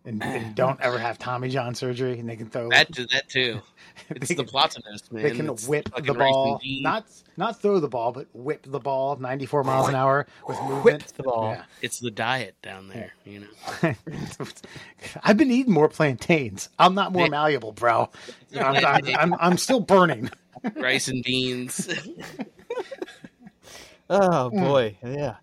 [0.06, 3.60] and, and don't ever have Tommy John surgery and they can throw That that too.
[4.10, 5.22] It's They the can- plantains, man.
[5.22, 9.16] they can It's whip the ball, not not throw the ball, but whip the ball
[9.16, 10.84] 94 miles an hour with movement.
[10.84, 11.50] Whip the ball.
[11.54, 11.64] Yeah.
[11.82, 13.14] It's the diet down there.
[13.24, 13.94] You know.
[15.22, 16.68] I've been eating more plantains.
[16.78, 18.10] I'm not more malleable, bro.
[18.56, 20.30] I'm, I'm, I'm, I'm still burning.
[20.76, 21.88] rice and beans.
[24.08, 24.60] Oh mm.
[24.60, 25.36] boy, yeah.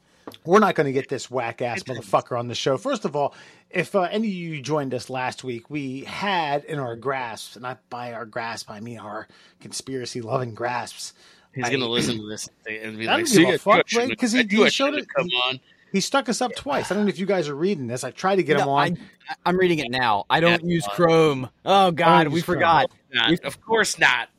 [0.45, 2.77] We're not going to get this whack ass motherfucker on the show.
[2.77, 3.33] First of all,
[3.69, 7.65] if uh, any of you joined us last week, we had in our grasps, and
[7.65, 9.27] I by our grasp I mean our
[9.59, 11.13] conspiracy loving grasps.
[11.53, 14.17] He's gonna listen to this and be I like, don't give a fuck, right?
[14.17, 15.59] 'Cause he- I knew he showed shouldn't it- Come he- on.
[15.91, 16.89] He stuck us up twice.
[16.89, 18.03] I don't know if you guys are reading this.
[18.03, 18.97] I tried to get him on.
[19.29, 20.25] I, I'm reading it now.
[20.27, 20.73] I don't Yeah.
[20.73, 21.49] use Chrome.
[21.63, 22.89] Oh God, we forgot.
[23.13, 24.29] Not, of course not.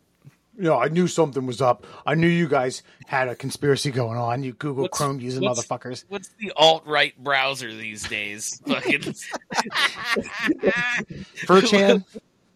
[0.57, 1.87] You know, I knew something was up.
[2.07, 4.43] I knew you guys had a conspiracy going on.
[4.45, 6.05] You Google What's- Chrome using what's- motherfuckers.
[6.09, 8.61] What's the alt right browser these days?
[8.67, 9.01] Fucking
[11.47, 12.05] 4chan.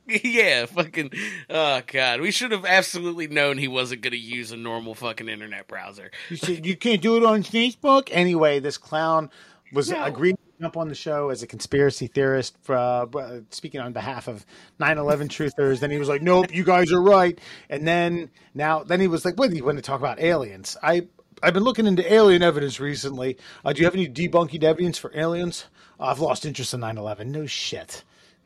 [0.25, 1.11] yeah, fucking.
[1.51, 5.69] Oh god, we should have absolutely known he wasn't gonna use a normal fucking internet
[5.69, 6.11] browser.
[6.31, 8.59] You said you can't do it on Facebook anyway.
[8.61, 9.31] This clown
[9.73, 10.03] was No.
[10.05, 14.45] agreed jump on the show as a conspiracy theorist, for, uh, speaking on behalf of
[14.79, 15.81] 9/11 truthers.
[15.81, 17.39] Then he was like, "Nope, you guys are right."
[17.71, 19.53] And then now, then he was like, "What?
[19.53, 21.09] He wanted to talk about aliens." I
[21.43, 23.37] I've been looking into alien evidence recently.
[23.65, 25.67] Uh, do you have any debunking evidence for aliens?
[26.01, 27.27] Uh, I've lost interest in 9/11.
[27.27, 28.05] No shit.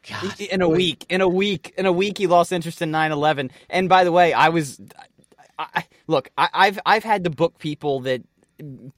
[0.08, 3.50] God, in a week, in a week, in a week, he lost interest in 9/11.
[3.70, 4.80] And by the way, I was,
[5.58, 8.22] I, look, I, I've I've had to book people that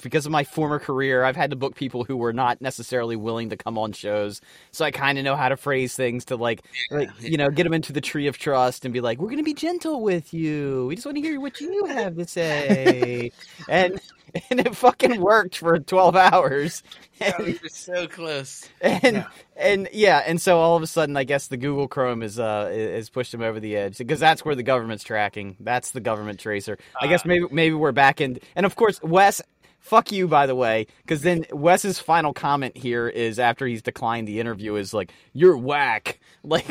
[0.03, 3.51] because of my former career, I've had to book people who were not necessarily willing
[3.51, 4.41] to come on shows.
[4.73, 7.65] So I kind of know how to phrase things to like, like, you know, get
[7.65, 10.35] them into the tree of trust and be like, "We're going to be gentle with
[10.35, 10.87] you.
[10.89, 13.31] We just want to hear what you have to say."
[13.69, 14.01] and
[14.51, 16.83] and it fucking worked for 12 hours.
[17.21, 18.69] And, we were so close.
[18.81, 19.29] And yeah.
[19.57, 22.69] and yeah, and so all of a sudden, I guess the Google Chrome is uh
[22.73, 25.55] is pushed him over the edge because that's where the government's tracking.
[25.61, 26.77] That's the government tracer.
[27.01, 27.29] I guess uh.
[27.29, 28.41] maybe maybe we're back in.
[28.57, 29.41] And of course, Wes
[29.79, 34.27] fuck you by the way because then wes's final comment here is after he's declined
[34.27, 36.67] the interview is like you're whack like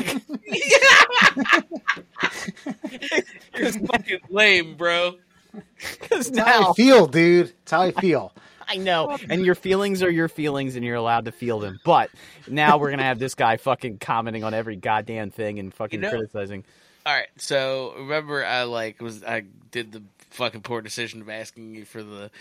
[3.55, 5.15] you're fucking lame bro
[6.01, 8.33] because now how i feel dude it's how i feel
[8.67, 9.17] I know.
[9.29, 11.79] And your feelings are your feelings and you're allowed to feel them.
[11.83, 12.09] But
[12.47, 15.99] now we're going to have this guy fucking commenting on every goddamn thing and fucking
[15.99, 16.63] you know, criticizing.
[17.05, 17.27] All right.
[17.37, 22.03] So remember I like was I did the fucking poor decision of asking you for
[22.03, 22.31] the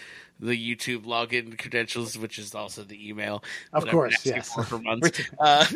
[0.41, 3.45] the YouTube login credentials, which is also the email.
[3.73, 4.53] Of course, yes.
[4.53, 5.67] For, for months, uh,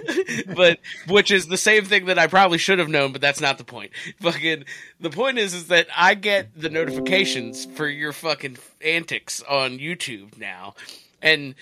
[0.54, 3.58] but which is the same thing that I probably should have known, but that's not
[3.58, 3.92] the point.
[4.20, 4.64] Fucking
[5.00, 10.38] the point is, is that I get the notifications for your fucking antics on YouTube
[10.38, 10.74] now,
[11.22, 11.54] and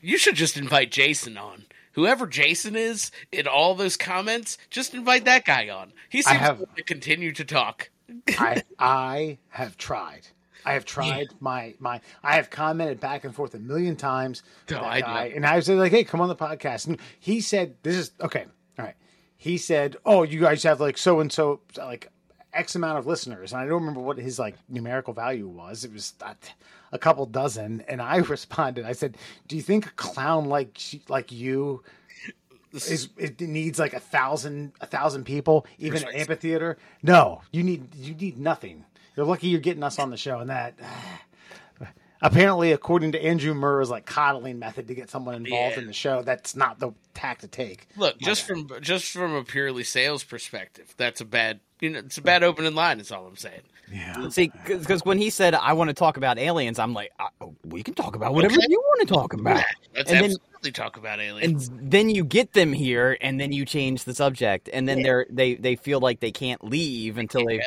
[0.00, 1.64] you should just invite Jason on
[1.98, 5.92] whoever Jason is in all those comments, just invite that guy on.
[6.08, 7.90] He seems have, to continue to talk.
[8.38, 10.26] I I have tried.
[10.64, 11.36] I have tried yeah.
[11.40, 12.00] my my.
[12.22, 14.42] I have commented back and forth a million times.
[14.70, 17.40] No, oh, I guy, and I was like, "Hey, come on the podcast." And he
[17.40, 18.46] said, "This is okay."
[18.78, 18.96] All right.
[19.36, 22.10] He said, "Oh, you guys have like so and so like
[22.52, 25.84] X amount of listeners," and I don't remember what his like numerical value was.
[25.84, 26.14] It was
[26.92, 28.84] a couple dozen, and I responded.
[28.84, 29.16] I said,
[29.46, 31.82] "Do you think a clown like like you?"
[32.72, 36.76] Is, it needs like a thousand a thousand people even an amphitheater.
[37.02, 38.84] No you need you need nothing.
[39.16, 40.78] You're lucky you're getting us on the show, and that
[42.22, 45.80] apparently, according to Andrew Murr's like coddling method to get someone involved yeah.
[45.80, 47.86] in the show, that's not the tack to take.
[47.96, 52.18] Look, just from just from a purely sales perspective, that's a bad you know it's
[52.18, 53.00] a bad opening line.
[53.00, 53.62] Is all I'm saying.
[53.92, 54.28] Yeah.
[54.28, 57.10] See, because when he said I want to talk about aliens, I'm like,
[57.64, 58.66] we can talk about whatever okay.
[58.68, 59.56] you want to talk about.
[59.56, 59.64] Yeah,
[59.96, 61.68] let's and absolutely then, talk about aliens.
[61.68, 65.04] And then you get them here, and then you change the subject, and then yeah.
[65.04, 67.62] they're they they feel like they can't leave until they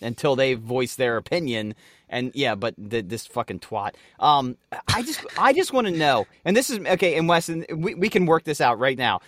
[0.00, 1.74] until they voice their opinion.
[2.08, 3.94] And yeah, but the, this fucking twat.
[4.20, 4.56] Um,
[4.88, 7.16] I just I just want to know, and this is okay.
[7.16, 9.20] And Weston, we we can work this out right now.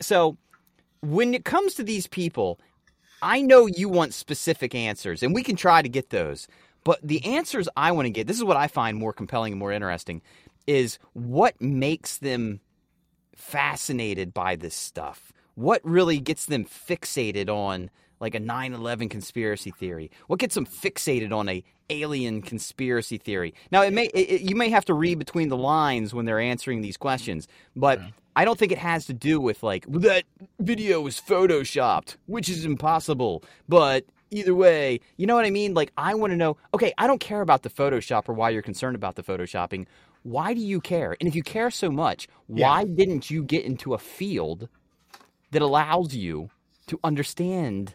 [0.00, 0.36] So
[1.00, 2.58] when it comes to these people,
[3.24, 6.46] I know you want specific answers, and we can try to get those.
[6.84, 9.58] But the answers I want to get, this is what I find more compelling and
[9.58, 10.20] more interesting,
[10.66, 12.60] is what makes them
[13.34, 15.32] fascinated by this stuff.
[15.54, 17.88] What really gets them fixated on
[18.20, 20.10] like a 9/11 conspiracy theory?
[20.26, 23.54] What gets them fixated on a alien conspiracy theory?
[23.70, 26.80] Now, it may it, you may have to read between the lines when they're answering
[26.80, 28.08] these questions, but yeah.
[28.36, 30.24] I don't think it has to do with like that
[30.58, 33.44] video was photoshopped, which is impossible.
[33.68, 35.74] But either way, you know what I mean?
[35.74, 38.62] Like I want to know, okay, I don't care about the photoshop or why you're
[38.62, 39.86] concerned about the photoshopping.
[40.22, 41.16] Why do you care?
[41.20, 42.94] And if you care so much, why yeah.
[42.94, 44.68] didn't you get into a field
[45.50, 46.50] that allows you
[46.88, 47.94] to understand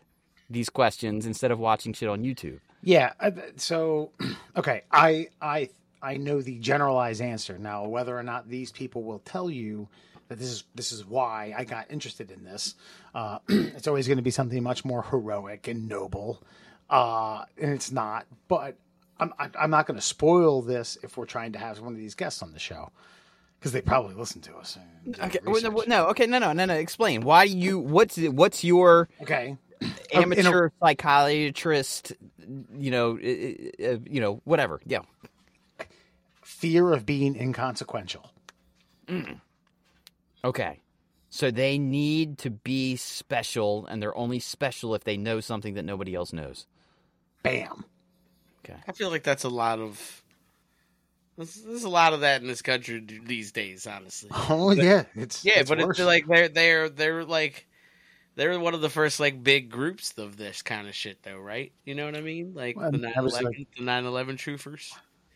[0.49, 2.59] these questions instead of watching shit on YouTube.
[2.81, 3.13] Yeah.
[3.57, 4.11] So,
[4.57, 5.69] okay, I I
[6.01, 7.85] I know the generalized answer now.
[7.85, 9.87] Whether or not these people will tell you
[10.27, 12.75] that this is this is why I got interested in this,
[13.13, 16.41] uh, it's always going to be something much more heroic and noble,
[16.89, 18.25] uh, and it's not.
[18.47, 18.77] But
[19.19, 22.15] I'm I'm not going to spoil this if we're trying to have one of these
[22.15, 22.91] guests on the show
[23.59, 24.77] because they probably listen to us.
[25.19, 25.39] Okay,
[25.87, 26.73] no, okay, no, no, no, no.
[26.75, 27.79] Explain why you.
[27.79, 29.57] What's what's your okay?
[30.13, 32.13] Amateur a, psychiatrist,
[32.77, 34.81] you know, uh, you know, whatever.
[34.85, 35.01] Yeah.
[36.41, 38.31] Fear of being inconsequential.
[39.07, 39.39] Mm.
[40.43, 40.79] Okay.
[41.29, 45.85] So they need to be special, and they're only special if they know something that
[45.85, 46.65] nobody else knows.
[47.43, 47.85] Bam.
[48.65, 48.79] Okay.
[48.87, 50.23] I feel like that's a lot of.
[51.37, 54.29] There's, there's a lot of that in this country these days, honestly.
[54.33, 55.99] Oh but, yeah, it's yeah, it's but worse.
[55.99, 57.65] it's like they're they're they're like
[58.39, 61.71] they're one of the first like big groups of this kind of shit though right
[61.85, 64.91] you know what i mean like well, the 9-11 like, the 9-11 truthers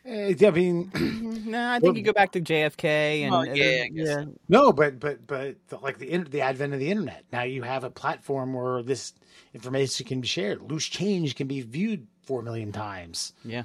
[0.05, 0.91] Eh, I mean,
[1.45, 4.25] No, I think you go back to JFK and Well, and yeah, then- yeah.
[4.49, 7.23] no, but but but the, like the the advent of the internet.
[7.31, 9.13] Now you have a platform where this
[9.53, 10.61] information can be shared.
[10.61, 13.31] Loose change can be viewed four million times.
[13.45, 13.63] Yeah.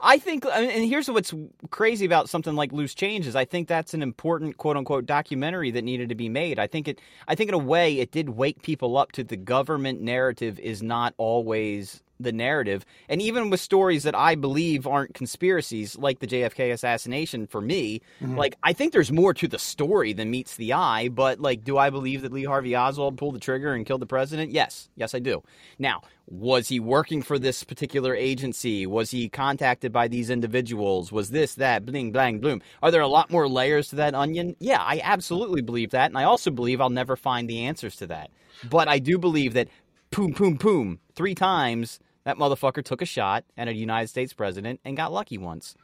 [0.00, 1.32] I think, and here's what's
[1.70, 5.70] crazy about something like Loose Change is I think that's an important quote unquote documentary
[5.72, 6.58] that needed to be made.
[6.58, 9.36] I think it, I think in a way it did wake people up to the
[9.36, 12.84] government narrative is not always the narrative.
[13.08, 18.00] And even with stories that I believe aren't conspiracies, like the JFK assassination for me,
[18.20, 18.36] mm-hmm.
[18.36, 21.08] like I think there's more to the story than meets the eye.
[21.08, 24.06] But like, do I believe that Lee Harvey Oswald pulled the trigger and killed the
[24.06, 24.52] president?
[24.52, 24.88] Yes.
[24.96, 25.42] Yes, I do.
[25.78, 28.86] Now, was he working for this particular agency?
[28.86, 31.12] Was he contacted by these individuals?
[31.12, 32.62] Was this, that, bling, blang, bloom?
[32.82, 34.56] Are there a lot more layers to that onion?
[34.58, 36.10] Yeah, I absolutely believe that.
[36.10, 38.30] And I also believe I'll never find the answers to that.
[38.68, 39.68] But I do believe that,
[40.10, 44.80] poom, poom, poom, three times, that motherfucker took a shot at a United States president
[44.84, 45.76] and got lucky once.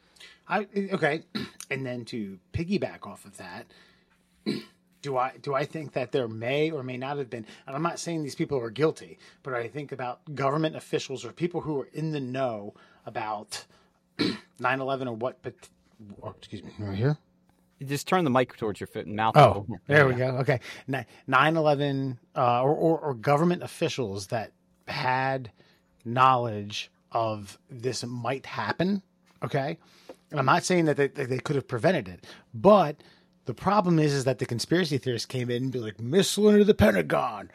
[0.48, 1.22] I okay,
[1.70, 3.66] and then to piggyback off of that,
[5.02, 7.82] do I do I think that there may or may not have been, and I'm
[7.82, 11.80] not saying these people are guilty, but I think about government officials or people who
[11.80, 12.74] are in the know
[13.06, 13.64] about
[14.18, 15.38] 9/11 or what.
[16.24, 17.16] Oh, excuse me, right here.
[17.84, 19.36] Just turn the mic towards your foot and mouth.
[19.36, 20.38] Oh, there we go.
[20.38, 20.58] Okay,
[20.90, 24.50] 9/11 uh, or, or or government officials that
[24.88, 25.52] had
[26.04, 29.02] knowledge of this might happen.
[29.44, 29.78] Okay,
[30.30, 33.02] and I'm not saying that they, they could have prevented it, but
[33.44, 36.64] the problem is is that the conspiracy theorists came in and be like missile into
[36.64, 37.50] the Pentagon.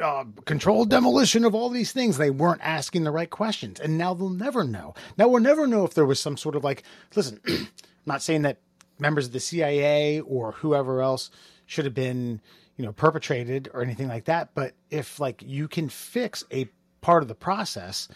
[0.00, 2.16] Uh, controlled demolition of all these things.
[2.16, 4.94] They weren't asking the right questions, and now they'll never know.
[5.18, 6.82] Now we'll never know if there was some sort of like.
[7.14, 7.68] Listen, I'm
[8.06, 8.58] not saying that
[8.98, 11.30] members of the CIA or whoever else
[11.66, 12.40] should have been,
[12.76, 14.54] you know, perpetrated or anything like that.
[14.54, 16.68] But if like you can fix a
[17.02, 18.08] part of the process,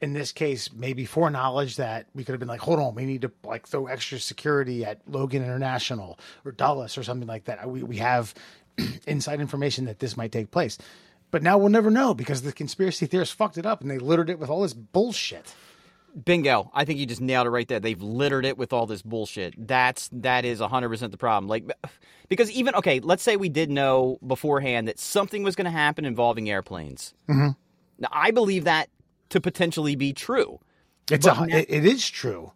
[0.00, 3.22] in this case, maybe foreknowledge that we could have been like, hold on, we need
[3.22, 7.68] to like throw extra security at Logan International or Dulles or something like that.
[7.68, 8.34] We we have
[9.06, 10.78] inside information that this might take place.
[11.32, 14.28] But now we'll never know because the conspiracy theorists fucked it up and they littered
[14.28, 15.54] it with all this bullshit.
[16.24, 16.70] Bingo.
[16.74, 17.80] I think you just nailed it right there.
[17.80, 19.54] They've littered it with all this bullshit.
[19.56, 21.48] That's that is 100% the problem.
[21.48, 21.72] Like
[22.28, 26.04] because even okay, let's say we did know beforehand that something was going to happen
[26.04, 27.14] involving airplanes.
[27.30, 27.50] Mm-hmm.
[28.02, 28.90] Now, I believe that
[29.30, 30.60] to potentially be true.
[31.10, 32.52] It's a, it, it is true.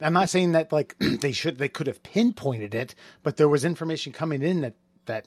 [0.00, 3.64] I'm not saying that like they should they could have pinpointed it, but there was
[3.64, 4.74] information coming in that
[5.06, 5.26] that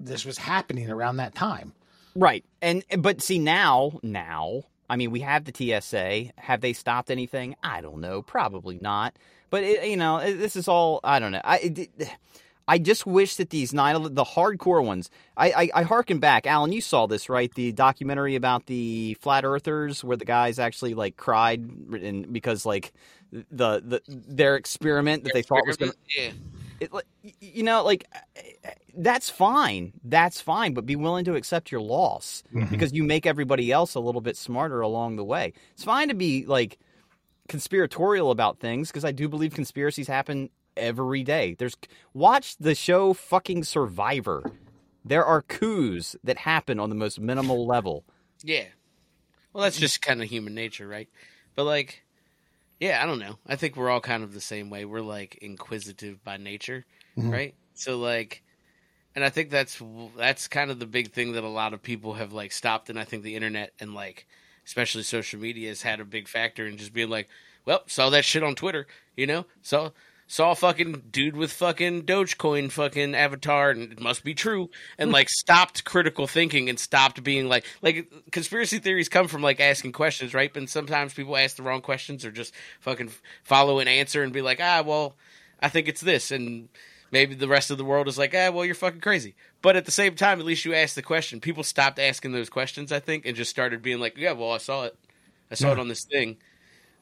[0.00, 1.72] this was happening around that time.
[2.14, 2.44] Right.
[2.62, 6.32] And but see now, now, I mean, we have the TSA.
[6.38, 7.56] Have they stopped anything?
[7.62, 8.22] I don't know.
[8.22, 9.16] Probably not.
[9.50, 11.42] But it, you know, this is all I don't know.
[11.44, 12.10] I it,
[12.68, 15.10] I just wish that these nine the hardcore ones.
[15.36, 16.72] I, I I harken back, Alan.
[16.72, 17.52] You saw this right?
[17.54, 22.92] The documentary about the flat earthers, where the guys actually like cried and because like
[23.32, 26.30] the the their experiment that they thought was going to yeah.
[26.80, 27.06] it, like,
[27.40, 28.04] you know, like
[28.36, 29.92] eh, eh, that's fine.
[30.04, 32.66] That's fine, but be willing to accept your loss mm-hmm.
[32.66, 35.52] because you make everybody else a little bit smarter along the way.
[35.74, 36.78] It's fine to be like
[37.48, 41.54] conspiratorial about things because I do believe conspiracies happen every day.
[41.58, 41.76] There's
[42.14, 44.52] watch the show fucking Survivor.
[45.04, 48.04] There are coups that happen on the most minimal level.
[48.42, 48.64] Yeah.
[49.52, 51.08] Well, that's just kind of human nature, right?
[51.54, 52.02] But like,
[52.80, 53.38] yeah, I don't know.
[53.46, 54.84] I think we're all kind of the same way.
[54.84, 56.84] We're like inquisitive by nature,
[57.16, 57.30] mm-hmm.
[57.30, 57.54] right?
[57.74, 58.42] So like,
[59.14, 59.80] and I think that's
[60.16, 62.90] that's kind of the big thing that a lot of people have like stopped.
[62.90, 64.26] And I think the internet and like,
[64.66, 67.28] especially social media has had a big factor in just being like,
[67.64, 68.86] well, saw that shit on Twitter,
[69.16, 69.46] you know?
[69.62, 69.92] So
[70.26, 75.12] saw a fucking dude with fucking Dogecoin fucking avatar and it must be true and
[75.12, 79.92] like stopped critical thinking and stopped being like like conspiracy theories come from like asking
[79.92, 80.52] questions right?
[80.52, 83.12] But sometimes people ask the wrong questions or just fucking
[83.44, 85.14] follow an answer and be like ah well
[85.60, 86.68] I think it's this and
[87.12, 89.34] maybe the rest of the world is like ah well you're fucking crazy.
[89.62, 91.40] But at the same time at least you asked the question.
[91.40, 94.58] People stopped asking those questions I think and just started being like yeah well I
[94.58, 94.96] saw it.
[95.52, 96.38] I saw it on this thing.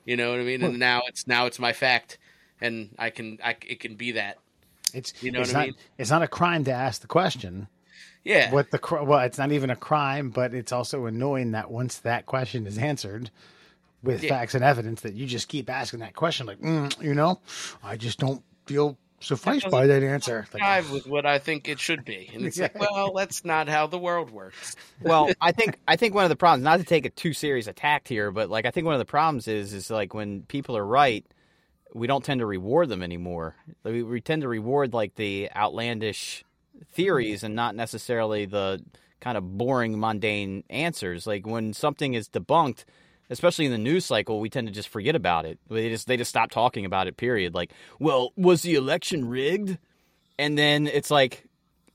[0.05, 0.63] You know what I mean?
[0.63, 2.19] And now it's now it's my fact
[2.61, 4.39] and I can I it can be that.
[4.93, 5.77] It's You know it's what I not mean?
[5.99, 7.69] it's not a crime to ask the question.
[8.25, 8.51] Yeah.
[8.53, 12.25] What the well, it's not even a crime, but it's also annoying that once that
[12.27, 13.31] question is answered
[14.03, 14.31] with Yeah.
[14.31, 17.41] facts and evidence, that you just keep asking that question, like mm, you know,
[17.83, 20.47] I just don't feel sufficed by that answer.
[20.53, 23.69] Like, Jive with what I think it should be, and it's like, well, that's not
[23.69, 24.77] how the world works.
[25.03, 27.67] well, I think I think one of the problems, not to take a too serious
[27.67, 30.77] attack here, but like I think one of the problems is is like when people
[30.79, 31.25] are right,
[31.95, 33.55] we don't tend to reward them anymore.
[33.85, 36.45] We, we tend to reward like the outlandish
[36.93, 38.83] theories and not necessarily the
[39.21, 41.27] kind of boring, mundane answers.
[41.27, 42.85] Like when something is debunked,
[43.31, 45.59] especially in the news cycle, we tend to just forget about it.
[45.71, 47.17] They just they just stop talking about it.
[47.17, 47.55] Period.
[47.55, 49.79] Like, well, was the election rigged?
[50.37, 51.45] And then it's like,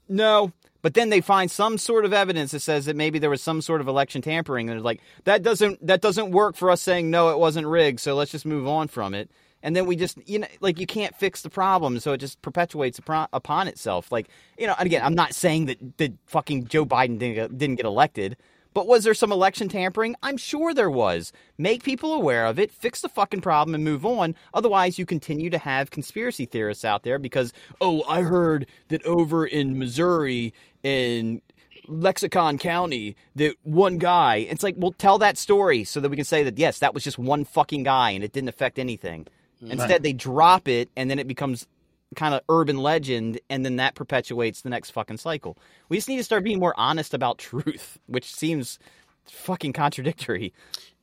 [0.08, 0.54] no.
[0.82, 3.62] But then they find some sort of evidence that says that maybe there was some
[3.62, 7.12] sort of election tampering, and they're like, that doesn't that doesn't work for us saying
[7.12, 8.00] no, it wasn't rigged.
[8.00, 9.30] So let's just move on from it.
[9.62, 12.42] And then we just, you know, like you can't fix the problem, so it just
[12.42, 14.12] perpetuates upon itself.
[14.12, 17.76] Like, you know, and again, I'm not saying that the fucking Joe Biden didn't didn't
[17.76, 18.38] get elected.
[18.74, 20.16] But was there some election tampering?
[20.22, 21.34] I'm sure there was.
[21.58, 24.36] Make people aware of it, fix the fucking problem, and move on.
[24.54, 27.52] Otherwise, you continue to have conspiracy theorists out there because,
[27.82, 30.54] oh, I heard that over in Missouri,
[30.84, 31.42] in
[31.88, 34.38] Lexicon County, that one guy.
[34.38, 37.04] It's like, well, tell that story so that we can say that, yes, that was
[37.04, 39.28] just one fucking guy and it didn't affect anything.
[39.62, 39.74] Right.
[39.74, 41.68] Instead, they drop it and then it becomes
[42.16, 45.58] kind of urban legend, and then that perpetuates the next fucking cycle.
[45.90, 48.80] We just need to start being more honest about truth, which seems
[49.26, 50.54] fucking contradictory.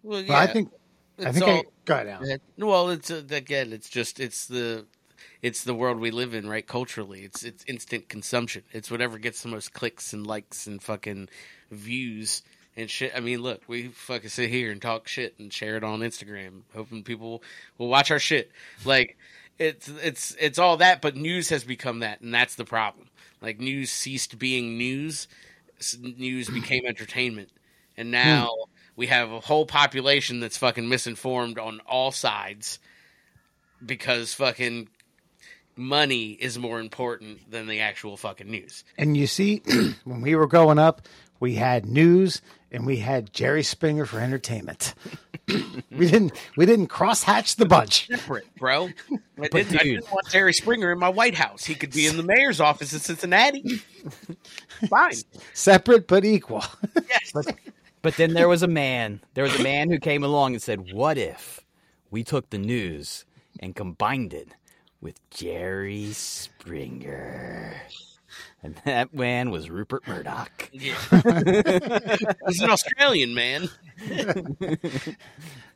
[0.02, 0.72] Well, yeah, well, I think
[1.24, 2.24] I think all, I got out.
[2.58, 4.86] Well, it's uh, again, it's just it's the
[5.42, 6.66] it's the world we live in, right?
[6.66, 8.62] Culturally, it's it's instant consumption.
[8.72, 11.28] It's whatever gets the most clicks and likes and fucking
[11.70, 12.42] views
[12.76, 13.12] and shit.
[13.14, 16.62] I mean, look, we fucking sit here and talk shit and share it on Instagram,
[16.74, 17.42] hoping people
[17.78, 18.50] will watch our shit.
[18.84, 19.16] Like
[19.58, 23.08] it's it's it's all that, but news has become that, and that's the problem.
[23.40, 25.28] Like news ceased being news,
[26.00, 27.50] news became entertainment,
[27.96, 28.70] and now hmm.
[28.96, 32.78] we have a whole population that's fucking misinformed on all sides
[33.84, 34.88] because fucking
[35.76, 38.84] money is more important than the actual fucking news.
[38.96, 39.62] And you see,
[40.04, 41.02] when we were growing up,
[41.38, 42.40] we had news
[42.72, 44.94] and we had Jerry Springer for entertainment.
[45.48, 48.06] we didn't we didn't cross hatch the bunch.
[48.08, 48.90] Separate, bro.
[49.40, 51.64] I, didn't, I didn't want Jerry Springer in my White House.
[51.64, 53.82] He could be in the mayor's office in Cincinnati.
[54.88, 55.14] Fine.
[55.54, 56.64] Separate but equal.
[57.08, 57.32] Yes.
[57.32, 57.54] but,
[58.02, 59.20] but then there was a man.
[59.34, 61.60] There was a man who came along and said, "What if
[62.10, 63.24] we took the news
[63.60, 64.48] and combined it
[65.00, 67.82] with Jerry Springer?"
[68.66, 70.70] And that man was Rupert Murdoch.
[70.72, 70.96] Yeah.
[72.48, 73.68] He's an Australian man.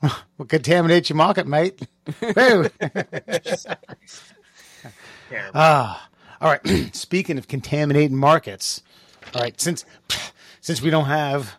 [0.03, 1.81] well, contaminate your market, mate.
[2.35, 2.67] Boo.
[5.55, 6.09] ah,
[6.41, 6.61] all right.
[6.97, 8.83] Speaking of contaminating markets,
[9.35, 9.59] all right.
[9.61, 9.85] Since
[10.61, 11.57] since we don't have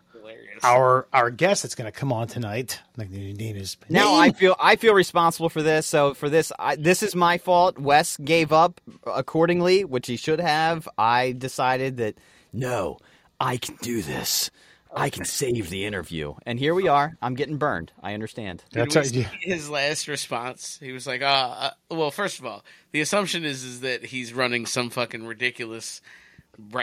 [0.62, 2.80] our our guest that's going to come on tonight.
[2.96, 5.86] Like is now, I feel I feel responsible for this.
[5.86, 7.78] So for this, I, this is my fault.
[7.78, 10.88] Wes gave up accordingly, which he should have.
[10.96, 12.16] I decided that
[12.52, 12.98] no,
[13.40, 14.50] I can do this.
[14.94, 17.16] I can save the interview, and here we are.
[17.22, 17.92] I'm getting burned.
[18.02, 18.62] I understand.
[18.72, 20.78] That's was, his last response.
[20.82, 24.34] He was like, uh, uh, well, first of all, the assumption is is that he's
[24.34, 26.02] running some fucking ridiculous."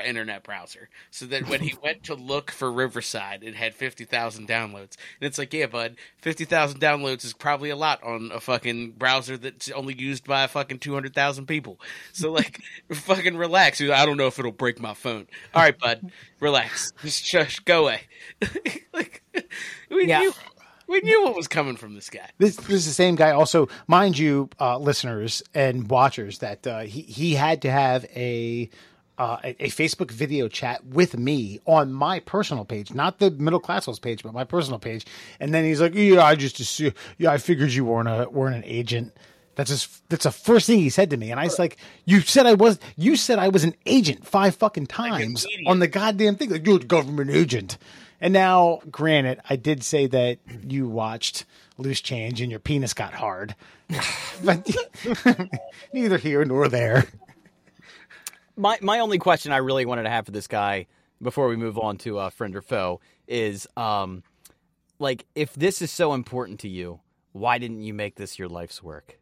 [0.03, 0.89] Internet browser.
[1.11, 4.97] So that when he went to look for Riverside, it had 50,000 downloads.
[5.19, 9.37] And it's like, yeah, bud, 50,000 downloads is probably a lot on a fucking browser
[9.37, 11.79] that's only used by fucking 200,000 people.
[12.13, 12.61] So, like,
[12.91, 13.81] fucking relax.
[13.81, 15.27] I don't know if it'll break my phone.
[15.53, 16.91] All right, bud, relax.
[17.01, 18.01] Just shush, go away.
[18.93, 19.23] like,
[19.89, 20.19] we yeah.
[20.19, 20.33] knew.
[20.87, 22.31] We knew what was coming from this guy.
[22.39, 23.29] This, this is the same guy.
[23.29, 28.71] Also, mind you, uh, listeners and watchers, that uh, he he had to have a
[29.19, 33.59] uh, a, a, Facebook video chat with me on my personal page, not the middle
[33.59, 35.05] classers page, but my personal page.
[35.41, 38.55] And then he's like, "Yeah, I just assumed, yeah, I figured you weren't a weren't
[38.55, 39.13] an agent."
[39.55, 42.21] That's just that's the first thing he said to me, and I was like, "You
[42.21, 42.79] said I was.
[42.95, 46.49] You said I was an agent five fucking times like on the goddamn thing.
[46.49, 47.77] Like you're a government agent."
[48.21, 51.45] And now, granted, I did say that you watched
[51.77, 53.55] Loose Change and your penis got hard,
[54.43, 54.69] but
[55.93, 57.05] neither here nor there
[58.59, 60.85] my my only question I really wanted to have for this guy
[61.21, 64.23] before we move on to uh, friend or foe is um
[64.99, 66.99] like if this is so important to you,
[67.31, 69.17] why didn't you make this your life's work?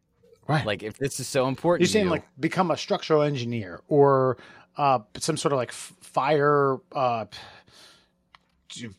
[0.48, 0.66] Right.
[0.66, 4.38] Like if this is so important, you're saying you, like become a structural engineer or
[4.78, 7.26] uh, some sort of like fire uh,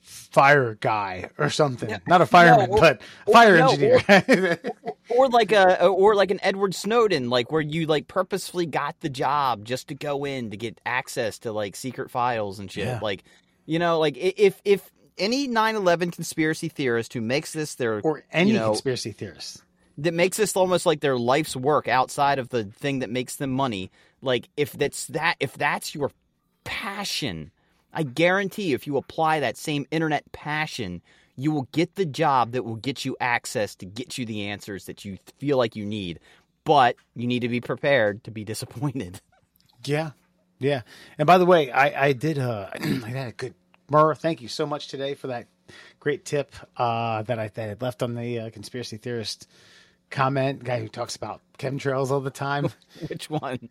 [0.02, 1.88] fire guy or something.
[1.88, 1.98] Yeah.
[2.06, 4.00] Not a fireman, no, or, but fire or, engineer.
[4.08, 4.84] Or,
[5.16, 9.08] or, like a or like an Edward Snowden, like where you like purposefully got the
[9.08, 12.86] job just to go in to get access to like secret files and shit.
[12.86, 13.00] Yeah.
[13.02, 13.24] Like,
[13.66, 18.52] you know, like if if any 9/11 conspiracy theorist who makes this their or any
[18.52, 19.62] you know, conspiracy theorist
[19.98, 23.50] that makes this almost like their life's work outside of the thing that makes them
[23.50, 23.90] money,
[24.22, 26.10] like if that's that if that's your
[26.64, 27.50] passion
[27.92, 31.02] I guarantee if you apply that same internet passion,
[31.36, 34.86] you will get the job that will get you access to get you the answers
[34.86, 36.20] that you feel like you need.
[36.64, 39.20] But you need to be prepared to be disappointed.
[39.84, 40.10] Yeah.
[40.58, 40.82] Yeah.
[41.16, 43.54] And by the way, I, I did uh I had a good
[43.90, 45.46] Murr, thank you so much today for that
[45.98, 49.48] great tip uh, that I that I left on the uh, conspiracy theorist
[50.10, 52.68] comment guy who talks about chemtrails all the time.
[53.08, 53.70] Which one?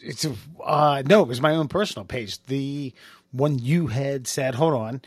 [0.00, 0.26] it's
[0.62, 2.42] uh no, it was my own personal page.
[2.44, 2.92] The
[3.34, 5.02] one you had said, hold on.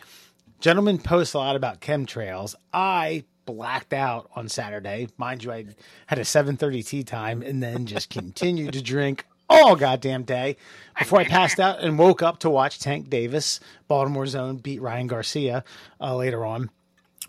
[0.60, 2.56] Gentlemen post a lot about chemtrails.
[2.74, 5.08] I blacked out on Saturday.
[5.18, 5.66] Mind you, I
[6.08, 10.58] had a 7:30 tea time and then just continued to drink all goddamn day
[11.00, 15.08] before I passed out and woke up to watch Tank Davis, Baltimore Zone, beat Ryan
[15.08, 15.64] Garcia
[16.02, 16.70] uh, later on.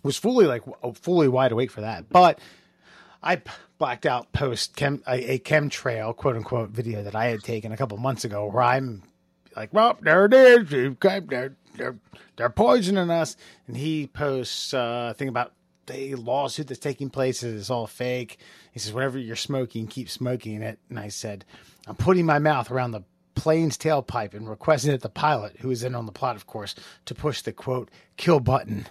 [0.02, 0.62] Was fully like
[0.94, 2.40] fully wide awake for that, but
[3.22, 3.42] I
[3.78, 7.96] blacked out post chem a chemtrail quote unquote video that I had taken a couple
[7.98, 9.02] months ago where I'm
[9.58, 10.70] like, well, there it is.
[11.00, 11.96] They're, they're,
[12.36, 13.36] they're poisoning us.
[13.66, 15.52] And he posts uh, a thing about
[15.86, 17.42] the lawsuit that's taking place.
[17.42, 18.38] It's all fake.
[18.72, 20.78] He says, whatever you're smoking, keep smoking it.
[20.88, 21.44] And I said,
[21.86, 23.02] I'm putting my mouth around the
[23.34, 26.74] plane's tailpipe and requesting that the pilot, who is in on the plot, of course,
[27.06, 28.86] to push the quote kill button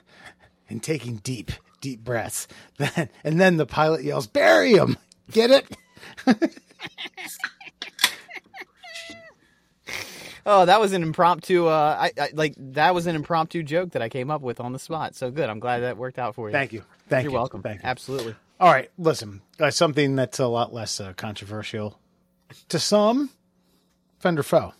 [0.69, 2.47] and taking deep, deep breaths.
[2.77, 4.97] Then and then the pilot yells, "Bury him!"
[5.31, 5.65] Get it?
[10.49, 11.67] Oh, that was an impromptu.
[11.67, 14.71] Uh, I, I like that was an impromptu joke that I came up with on
[14.71, 15.13] the spot.
[15.13, 15.49] So good.
[15.49, 16.53] I'm glad that worked out for you.
[16.53, 16.83] Thank you.
[17.09, 17.37] Thank You're you.
[17.37, 17.61] welcome.
[17.61, 17.87] Thank you.
[17.87, 18.33] Absolutely.
[18.59, 19.41] All right, listen.
[19.59, 21.99] Uh, something that's a lot less uh, controversial
[22.69, 23.29] to some.
[24.19, 24.73] Fender foe.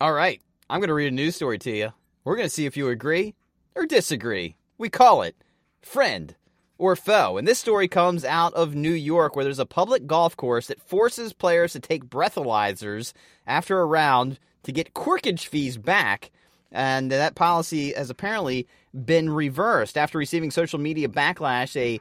[0.00, 0.42] All right.
[0.68, 1.92] I'm going to read a news story to you.
[2.24, 3.34] We're going to see if you agree
[3.74, 4.56] or disagree.
[4.78, 5.36] We call it
[5.80, 6.34] friend
[6.76, 7.38] or foe.
[7.38, 10.82] And this story comes out of New York, where there's a public golf course that
[10.82, 13.12] forces players to take breathalyzers
[13.46, 16.30] after a round to get corkage fees back.
[16.70, 21.76] And that policy has apparently been reversed after receiving social media backlash.
[21.76, 22.00] A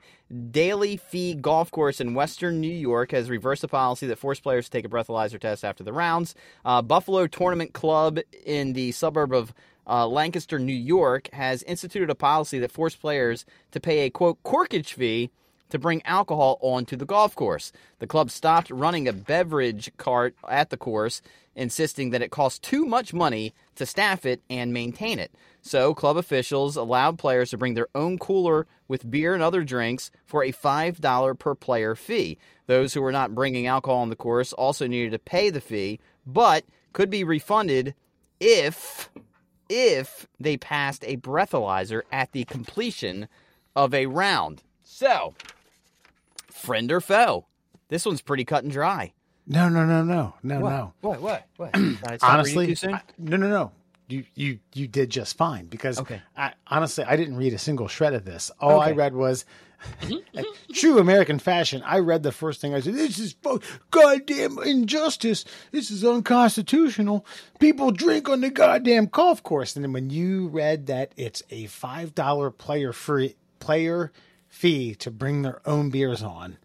[0.51, 4.65] daily fee golf course in Western New York has reversed the policy that forced players
[4.65, 6.35] to take a breathalyzer test after the rounds.
[6.63, 9.53] Uh, Buffalo Tournament Club in the suburb of
[9.87, 14.41] uh, Lancaster, New York, has instituted a policy that forced players to pay a quote
[14.43, 15.31] corkage fee
[15.71, 17.71] to bring alcohol onto the golf course.
[17.99, 21.21] The club stopped running a beverage cart at the course,
[21.55, 25.31] insisting that it cost too much money to staff it and maintain it.
[25.61, 30.11] So, club officials allowed players to bring their own cooler with beer and other drinks
[30.25, 32.37] for a $5 per player fee.
[32.67, 35.99] Those who were not bringing alcohol on the course also needed to pay the fee,
[36.25, 37.95] but could be refunded
[38.39, 39.09] if
[39.69, 43.29] if they passed a breathalyzer at the completion
[43.75, 44.63] of a round.
[44.83, 45.33] So,
[46.61, 47.45] friend or foe?
[47.89, 49.13] This one's pretty cut and dry.
[49.47, 50.93] No, no, no, no, no, no.
[51.01, 51.21] What?
[51.21, 51.43] What?
[51.57, 51.73] What?
[51.73, 52.93] Did I stop reading honestly, too soon?
[52.93, 53.71] I- no, no, no.
[54.07, 56.21] You, you, you did just fine because Okay.
[56.35, 58.51] I, honestly, I didn't read a single shred of this.
[58.59, 59.45] All I read was
[60.73, 61.81] true American fashion.
[61.85, 62.73] I read the first thing.
[62.75, 65.45] I said, "This is fu- goddamn injustice.
[65.71, 67.25] This is unconstitutional.
[67.59, 71.67] People drink on the goddamn golf course." And then when you read that it's a
[71.67, 74.11] five dollar player free player
[74.51, 76.57] fee to bring their own beers on,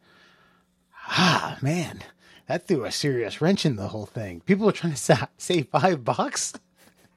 [1.08, 2.02] ah man,
[2.48, 4.40] that threw a serious wrench in the whole thing.
[4.40, 6.52] People are trying to sa- save five bucks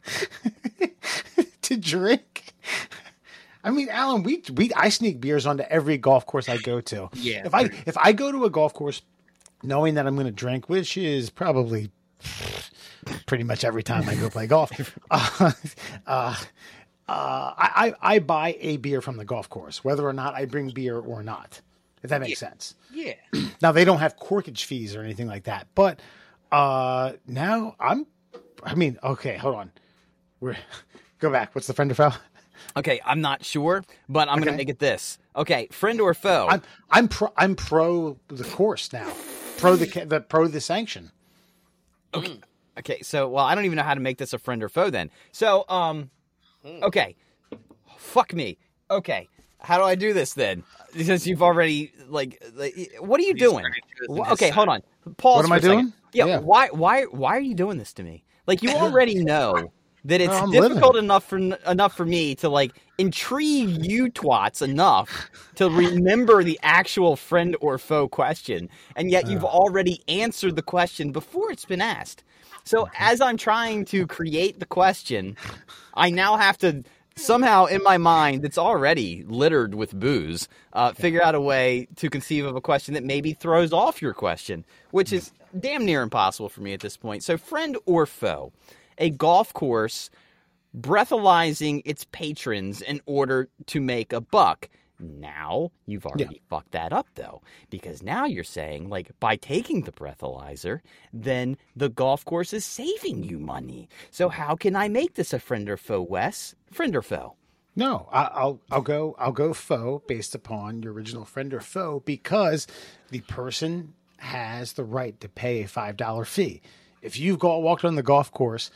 [1.64, 2.54] to drink.
[3.64, 7.10] I mean, Alan, we we I sneak beers onto every golf course I go to.
[7.14, 7.46] Yeah.
[7.46, 9.02] If I if I go to a golf course
[9.64, 11.92] knowing that I'm going to drink, which is probably
[13.26, 14.72] pretty much every time I go play golf,
[15.12, 15.52] uh,
[16.08, 16.36] uh,
[17.10, 20.46] uh, I, I I buy a beer from the golf course, whether or not I
[20.46, 21.62] bring beer or not.
[22.04, 22.76] If that makes sense.
[22.94, 23.14] Yeah.
[23.62, 26.00] Now they don't have corkage fees or anything like that, but
[26.52, 28.06] uh now I'm.
[28.64, 29.72] I mean, okay, hold on.
[30.40, 30.56] We're
[31.20, 31.54] go back.
[31.56, 32.12] What's the friend or foe?
[32.78, 35.18] Okay, I'm not sure, but I'm gonna make it this.
[35.36, 36.48] Okay, friend or foe?
[36.50, 39.12] I'm I'm pro I'm pro the course now,
[39.58, 41.12] pro the the pro the sanction.
[42.14, 42.40] Okay.
[42.78, 44.90] Okay, so well, I don't even know how to make this a friend or foe
[44.90, 45.10] then.
[45.32, 46.12] So, um,
[46.66, 46.84] Hmm.
[46.84, 47.16] okay,
[47.98, 48.58] fuck me.
[48.92, 49.28] Okay,
[49.60, 50.64] how do I do this then?
[50.96, 53.66] Because you've already like, like what are you doing?
[54.10, 54.82] Wh- Okay, hold on.
[55.18, 55.36] Pause.
[55.38, 55.76] What am for I a second.
[55.78, 55.94] doing?
[56.14, 56.40] Yeah, Yeah.
[56.40, 56.68] Why?
[56.70, 57.04] Why?
[57.04, 58.24] Why are you doing this to me?
[58.48, 59.72] Like you already know
[60.06, 61.06] that it's No, I'm difficult living.
[61.06, 67.16] enough for enough for me to like intrigue you twats enough to remember the actual
[67.16, 72.24] friend or foe question, and yet you've already answered the question before it's been asked.
[72.70, 75.36] So as I'm trying to create the question,
[75.96, 76.84] I now have to
[77.16, 82.12] somehow in my mind that's already littered with booze uh, figure out a way to
[82.12, 86.48] conceive of a question that maybe throws off your question which is damn near impossible
[86.48, 87.24] for me at this point.
[87.24, 88.54] So friend or foe
[89.00, 90.12] a golf course
[90.80, 94.70] breathalyzing its patrons in order to make a buck
[95.00, 99.92] now you've already fucked that up though because now you're saying like by taking the
[99.92, 100.82] breathalyzer
[101.14, 103.90] then the golf course is saving you money.
[104.12, 106.56] So how can i make this a friend or foe wes?
[106.72, 107.36] Friend or foe?
[107.76, 112.02] No, I, I'll I'll go I'll go foe based upon your original friend or foe
[112.06, 112.68] because
[113.10, 116.62] the person has the right to pay a five dollar fee.
[117.02, 118.70] If you've got walked on the golf course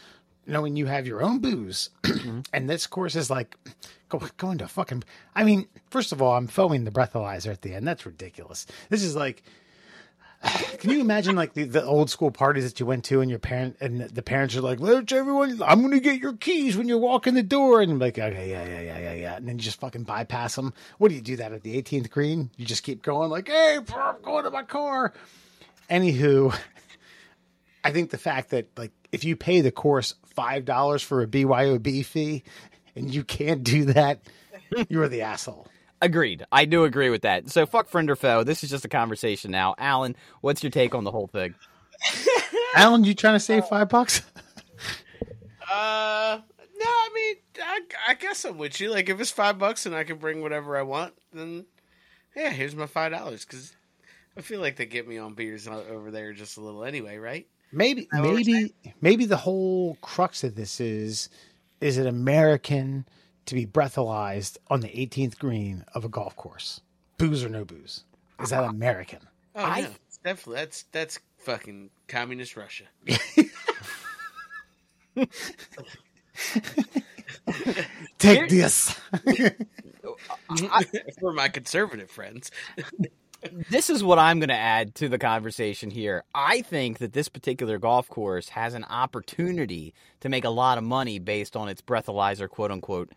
[0.45, 2.41] knowing you have your own booze, mm-hmm.
[2.53, 3.57] and this course is like
[4.09, 5.03] go, going to fucking.
[5.35, 7.87] I mean, first of all, I'm foaming the breathalyzer at the end.
[7.87, 8.65] That's ridiculous.
[8.89, 9.43] This is like.
[10.79, 13.39] Can you imagine like the, the old school parties that you went to and your
[13.39, 16.89] parent and the parents are like, "Let's everyone, I'm going to get your keys when
[16.89, 19.47] you walk in the door," and I'm like, "Okay, yeah, yeah, yeah, yeah, yeah," and
[19.47, 20.73] then you just fucking bypass them.
[20.97, 22.49] What do you do that at the 18th green?
[22.57, 25.13] You just keep going like, "Hey, I'm going to my car."
[25.89, 26.53] Anywho,
[27.83, 31.27] I think the fact that like if you pay the course five dollars for a
[31.27, 32.43] BYOB fee
[32.95, 34.21] and you can't do that,
[34.89, 35.67] you're the asshole.
[36.01, 36.45] Agreed.
[36.51, 37.49] I do agree with that.
[37.49, 38.43] So fuck friend or foe.
[38.43, 39.75] This is just a conversation now.
[39.77, 41.55] Alan, what's your take on the whole thing?
[42.75, 44.21] Alan, you trying to save five bucks?
[45.71, 46.39] Uh,
[46.77, 48.91] no, I mean, I, I guess I'm with you.
[48.91, 51.65] Like, if it's five bucks and I can bring whatever I want, then
[52.35, 53.45] yeah, here's my five dollars.
[53.45, 53.73] Because
[54.37, 57.47] I feel like they get me on beers over there just a little anyway, right?
[57.73, 61.29] Maybe, maybe, maybe the whole crux of this is:
[61.81, 63.05] is it American
[63.47, 66.81] to be breathalyzed on the 18th green of a golf course?
[67.17, 68.03] Booze or no booze?
[68.41, 69.19] Is that American?
[69.55, 69.89] Oh, I- no,
[70.23, 72.85] definitely that's that's fucking communist Russia.
[78.19, 78.95] Take this.
[81.19, 82.51] For my conservative friends,
[83.69, 86.23] this is what I'm going to add to the conversation here.
[86.33, 90.83] I think that this particular golf course has an opportunity to make a lot of
[90.83, 93.11] money based on its breathalyzer, quote unquote,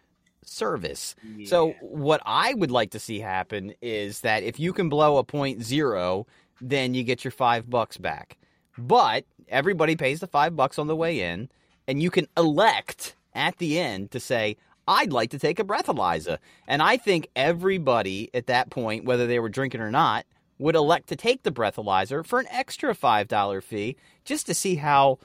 [0.44, 1.14] service.
[1.44, 5.24] So, what I would like to see happen is that if you can blow a
[5.24, 6.26] point zero,
[6.60, 8.38] then you get your five bucks back.
[8.78, 11.48] But everybody pays the five bucks on the way in,
[11.88, 14.56] and you can elect at the end to say,
[14.86, 16.38] I'd like to take a breathalyzer.
[16.66, 20.26] And I think everybody at that point, whether they were drinking or not,
[20.58, 25.18] would elect to take the breathalyzer for an extra $5 fee just to see how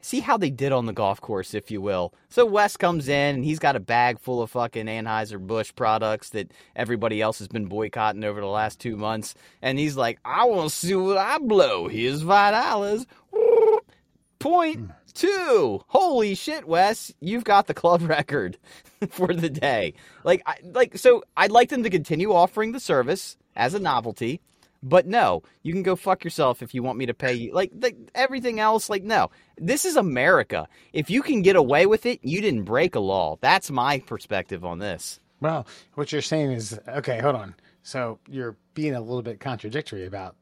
[0.00, 2.14] see how they did on the golf course, if you will.
[2.28, 6.30] So Wes comes in and he's got a bag full of fucking Anheuser Busch products
[6.30, 10.46] that everybody else has been boycotting over the last two months, and he's like, "I
[10.46, 11.88] want to see what I blow.
[11.88, 13.06] Here's five dollars."
[14.40, 14.86] Point hmm.
[15.14, 15.82] two.
[15.86, 17.12] Holy shit, Wes!
[17.20, 18.58] You've got the club record
[19.10, 19.94] for the day.
[20.24, 21.22] Like, I, like so.
[21.36, 24.40] I'd like them to continue offering the service as a novelty.
[24.82, 27.52] But no, you can go fuck yourself if you want me to pay you.
[27.52, 29.30] Like, like everything else, like no.
[29.58, 30.66] This is America.
[30.94, 33.36] If you can get away with it, you didn't break a law.
[33.42, 35.20] That's my perspective on this.
[35.40, 37.20] Well, what you're saying is okay.
[37.20, 37.54] Hold on.
[37.82, 40.36] So you're being a little bit contradictory about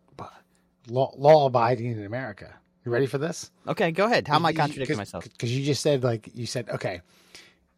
[0.88, 2.55] law, law abiding in America.
[2.85, 3.51] You ready for this?
[3.66, 4.29] Okay, go ahead.
[4.29, 5.24] How am I contradicting myself?
[5.24, 7.01] Because you just said like you said, okay,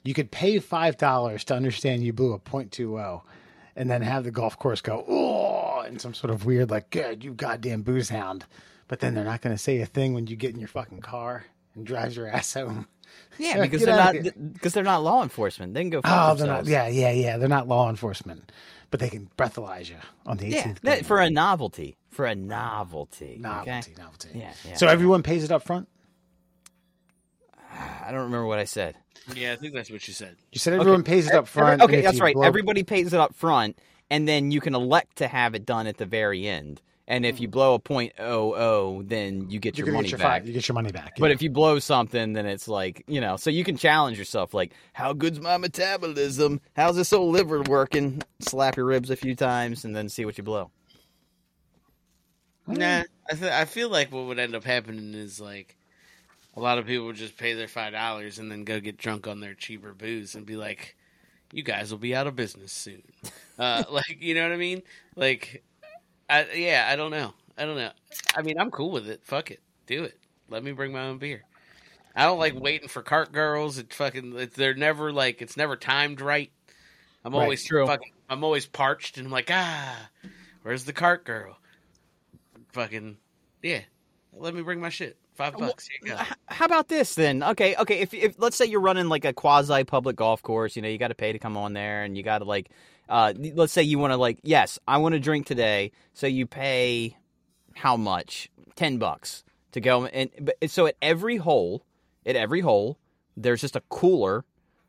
[0.04, 3.24] you could pay five dollars to understand you blew a point two zero,
[3.76, 7.24] and then have the golf course go oh, in some sort of weird like, good,
[7.24, 8.44] you goddamn booze hound.
[8.88, 11.00] But then they're not going to say a thing when you get in your fucking
[11.00, 11.44] car
[11.74, 12.88] and drives your ass home.
[13.38, 14.14] Yeah, Yeah, because they're not
[14.52, 15.74] because they're not law enforcement.
[15.74, 16.66] They can go Oh, they're not.
[16.66, 17.38] Yeah, yeah, yeah.
[17.38, 18.52] They're not law enforcement,
[18.90, 19.96] but they can breathalyze you
[20.26, 20.52] on the 18th.
[20.52, 21.96] Yeah, that, for a novelty.
[22.10, 23.36] For a novelty.
[23.38, 23.82] novelty, Okay?
[23.96, 24.28] novelty.
[24.34, 24.74] Yeah, yeah.
[24.74, 25.88] So everyone pays it up front.
[27.72, 28.96] Ah, I don't remember what I said.
[29.34, 30.36] yeah, I think that's what you said.
[30.52, 31.82] You said everyone pays it up front.
[31.82, 32.34] Okay, that's right.
[32.34, 33.78] blow- Everybody pays it up front,
[34.10, 36.82] and then you can elect to have it done at the very end.
[37.06, 37.52] And if you mm.
[37.52, 40.42] blow a point oh oh, then you get you're your money get your back.
[40.42, 41.16] Five, you get your money back.
[41.18, 43.36] But if you blow something, then it's like you know.
[43.36, 46.60] So you can challenge yourself, like, how good's my metabolism?
[46.74, 48.22] How's this old liver working?
[48.40, 50.70] Slap your ribs a few times, and then see what you blow.
[52.66, 55.76] Nah, I th- I feel like what would end up happening is like
[56.56, 59.26] a lot of people would just pay their five dollars and then go get drunk
[59.26, 60.96] on their cheaper booze and be like,
[61.52, 63.02] "You guys will be out of business soon."
[63.58, 64.82] uh, like, you know what I mean?
[65.16, 65.64] Like,
[66.30, 67.92] I yeah, I don't know, I don't know.
[68.36, 69.24] I mean, I'm cool with it.
[69.24, 70.18] Fuck it, do it.
[70.48, 71.44] Let me bring my own beer.
[72.16, 73.78] I don't like waiting for cart girls.
[73.78, 76.52] It fucking it, they're never like it's never timed right.
[77.24, 77.42] I'm Right.
[77.42, 77.86] always True.
[77.86, 80.10] fucking I'm always parched and I'm like ah,
[80.62, 81.59] where's the cart girl?
[82.72, 83.16] Fucking
[83.62, 83.80] yeah,
[84.32, 85.16] let me bring my shit.
[85.34, 85.88] Five bucks.
[85.88, 86.22] Here you go.
[86.48, 87.42] How about this then?
[87.42, 88.00] Okay, okay.
[88.00, 90.98] If if let's say you're running like a quasi public golf course, you know, you
[90.98, 92.70] got to pay to come on there, and you got to like,
[93.08, 96.46] uh, let's say you want to like, yes, I want to drink today, so you
[96.46, 97.16] pay
[97.74, 98.50] how much?
[98.76, 101.84] Ten bucks to go, and but so at every hole,
[102.26, 102.98] at every hole,
[103.36, 104.44] there's just a cooler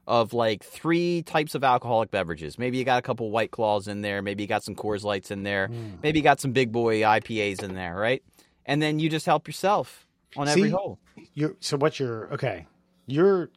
[0.07, 2.57] of like three types of alcoholic beverages.
[2.57, 4.21] Maybe you got a couple White Claws in there.
[4.21, 5.69] Maybe you got some Coors Lights in there.
[6.01, 8.23] Maybe you got some Big Boy IPAs in there, right?
[8.65, 10.05] And then you just help yourself
[10.37, 10.99] on every hole.
[11.33, 12.65] you're so what you're okay.
[13.07, 13.49] You're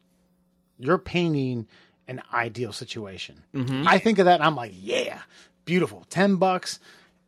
[0.77, 1.67] you're painting
[2.07, 3.43] an ideal situation.
[3.53, 3.85] Mhm.
[3.87, 5.21] I think of that and I'm like, yeah,
[5.65, 6.05] beautiful.
[6.09, 6.79] 10 bucks.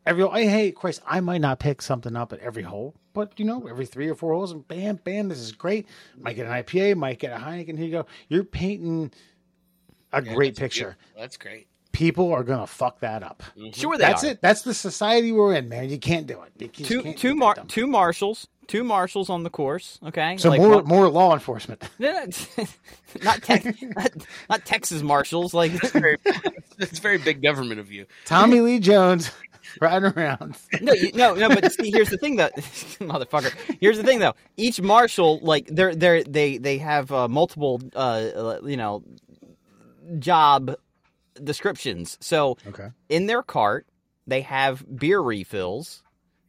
[0.08, 3.32] Every oh, hey, hey, Christ, I might not pick something up at every hole, but
[3.38, 5.86] you know, every three or four holes, and bam, bam, this is great.
[6.18, 7.76] Might get an IPA, might get a Heineken.
[7.76, 8.06] Here you go.
[8.28, 9.12] You're painting
[10.14, 10.96] a Yeah, great that's picture.
[10.98, 11.20] beautiful.
[11.20, 11.66] That's great.
[11.92, 13.42] People are gonna fuck that up.
[13.56, 13.78] Mm-hmm.
[13.78, 14.28] Sure, they That's are.
[14.28, 14.40] it.
[14.40, 15.90] That's the society we're in, man.
[15.90, 16.52] You can't do it.
[16.58, 19.98] You Two two mar- two marshals, two marshals on the course.
[20.06, 21.82] Okay, So Like more one- more law enforcement.
[21.98, 24.12] not, Tex- not
[24.48, 25.52] not Texas marshals.
[25.54, 26.16] Like Very,
[26.78, 28.06] it's very big government of you.
[28.24, 29.30] Tommy Lee Jones
[29.80, 30.56] riding around.
[30.80, 31.48] no, you, no, no.
[31.48, 32.48] But see, here's the thing, though,
[33.00, 33.52] motherfucker.
[33.80, 34.34] Here's the thing, though.
[34.56, 39.02] Each marshal, like, they're they're they they have uh, multiple, uh, you know,
[40.18, 40.74] job
[41.42, 42.18] descriptions.
[42.20, 42.88] So Okay.
[43.08, 43.86] in their cart,
[44.26, 46.02] they have beer refills.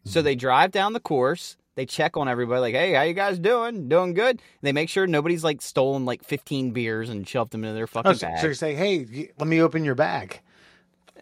[0.05, 1.55] So they drive down the course.
[1.75, 3.87] They check on everybody, like, "Hey, how you guys doing?
[3.89, 7.75] Doing good?" They make sure nobody's like stolen like 15 beers and shoved them into
[7.75, 8.39] their fucking Oh, so, bag.
[8.39, 10.41] so you say, hey, let me open your bag.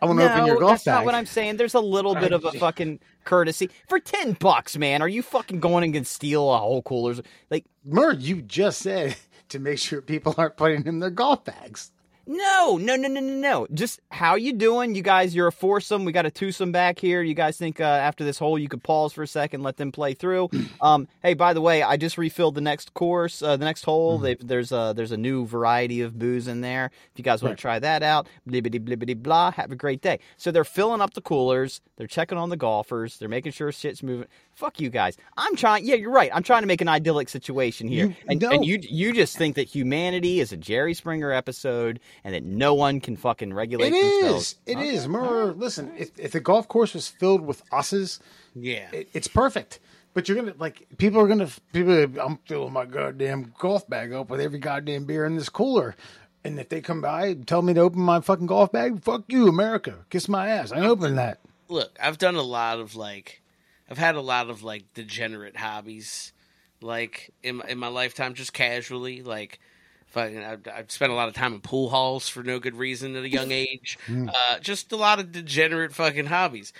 [0.01, 0.95] I want to no, open your golf that's bag.
[0.95, 1.57] not what I'm saying.
[1.57, 5.01] There's a little bit of a fucking courtesy for ten bucks, man.
[5.01, 7.21] Are you fucking going and gonna steal a whole coolers?
[7.49, 9.15] Like, Murr, you just said
[9.49, 11.91] to make sure people aren't putting in their golf bags.
[12.27, 13.67] No, no, no, no, no, no.
[13.73, 14.93] Just how you doing?
[14.95, 16.03] You guys, you're a foursome.
[16.05, 17.21] We got a twosome back here.
[17.21, 19.91] You guys think uh, after this hole you could pause for a second, let them
[19.91, 20.49] play through?
[20.81, 24.17] um, hey, by the way, I just refilled the next course, uh, the next hole.
[24.17, 26.91] They've, there's a there's a new variety of booze in there.
[27.13, 27.57] If you guys want Right.
[27.57, 29.51] to try that out, blibbity blibbity blah.
[29.51, 30.19] Have a great day.
[30.35, 31.79] So they're filling up the coolers.
[31.95, 33.17] They're checking on the golfers.
[33.17, 34.27] They're making sure shit's moving.
[34.57, 35.15] Fuck you guys.
[35.37, 35.85] I'm trying.
[35.85, 36.31] Yeah, you're right.
[36.33, 38.07] I'm trying to make an idyllic situation here.
[38.07, 38.49] You- and, no.
[38.49, 42.73] and you you just think that humanity is a Jerry Springer episode and that no
[42.73, 44.55] one can fucking regulate It themselves.
[44.65, 44.75] is.
[44.75, 45.07] It is.
[45.07, 48.19] Murr, listen, if, if the golf course was filled with usses,
[48.55, 48.89] Yeah.
[48.91, 49.79] it, it's perfect.
[50.15, 51.93] But you're gonna like people are gonna people.
[51.93, 55.95] are- I'm filling my goddamn golf bag up with every goddamn beer in this cooler.
[56.43, 59.25] And if they come by and tell me to open my fucking golf bag, fuck
[59.27, 59.99] you, America.
[60.09, 60.71] Kiss my ass.
[60.71, 61.41] I ain't opening that.
[61.69, 63.41] Look, I've done a lot of like,
[63.89, 66.33] I've had a lot of like degenerate hobbies,
[66.81, 69.21] like in my, in my lifetime, just casually.
[69.23, 69.59] Like,
[70.07, 73.15] fucking, I've, I've spent a lot of time in pool halls for no good reason
[73.15, 73.97] at a young age.
[74.09, 76.73] Uh, just a lot of degenerate fucking hobbies.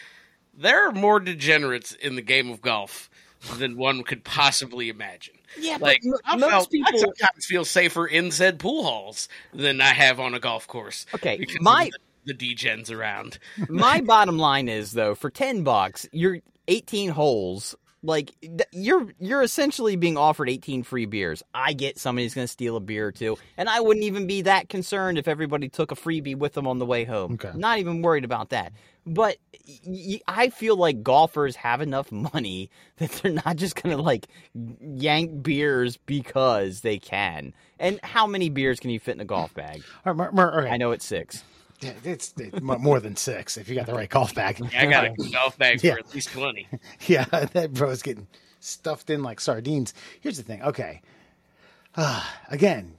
[0.53, 3.10] There are more degenerates in the game of golf
[3.58, 5.36] than one could possibly imagine.
[5.58, 6.93] Yeah, Like but I, m- most felt, people.
[6.93, 11.05] I sometimes feel safer in said pool halls than I have on a golf course.
[11.16, 11.91] Okay, my-
[12.26, 13.38] the, the degens around.
[13.70, 17.76] My bottom line is though, for ten bucks, you're 18 holes.
[18.03, 18.32] Like
[18.72, 21.41] you're you're essentially being offered 18 free beers.
[21.53, 24.43] I get somebody's going to steal a beer or two, and I wouldn't even be
[24.43, 27.34] that concerned if everybody took a freebie with them on the way home.
[27.34, 27.51] Okay.
[27.57, 28.72] Not even worried about that.
[29.07, 29.38] But
[29.86, 34.28] y- I feel like golfers have enough money that they're not just going to like
[34.80, 37.53] yank beers because they can.
[37.80, 39.82] And how many beers can you fit in a golf bag?
[40.05, 40.70] All right, Murr, Murr, okay.
[40.70, 41.43] I know it's six.
[41.82, 44.59] It's, it's more than six if you got the right golf bag.
[44.73, 45.93] Yeah, I got a golf bag Yeah.
[45.93, 46.67] for at least twenty.
[47.07, 48.28] Yeah, that bro's getting
[48.59, 49.93] stuffed in like sardines.
[50.19, 50.61] Here's the thing.
[50.63, 51.01] Okay,
[51.95, 52.95] uh, again,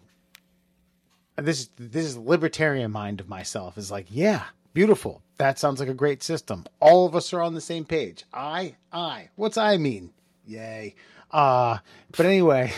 [1.36, 5.22] this is this is libertarian mind of myself is like, yeah, beautiful.
[5.38, 6.64] That sounds like a great system.
[6.80, 8.24] All of us are on the same page.
[8.32, 9.28] I, I.
[9.36, 10.10] What's I mean?
[10.46, 10.94] Yay.
[11.30, 11.78] Uh,
[12.16, 12.72] but anyway,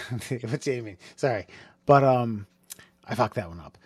[0.48, 0.98] what's I mean?
[1.16, 1.46] Sorry,
[1.86, 2.46] but um,
[3.06, 3.78] I fucked that one up.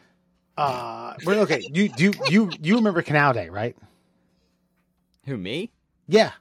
[0.57, 3.77] Uh, but okay, you you you you remember Canal Day, right?
[5.27, 5.71] Who me?
[6.07, 6.33] Yeah,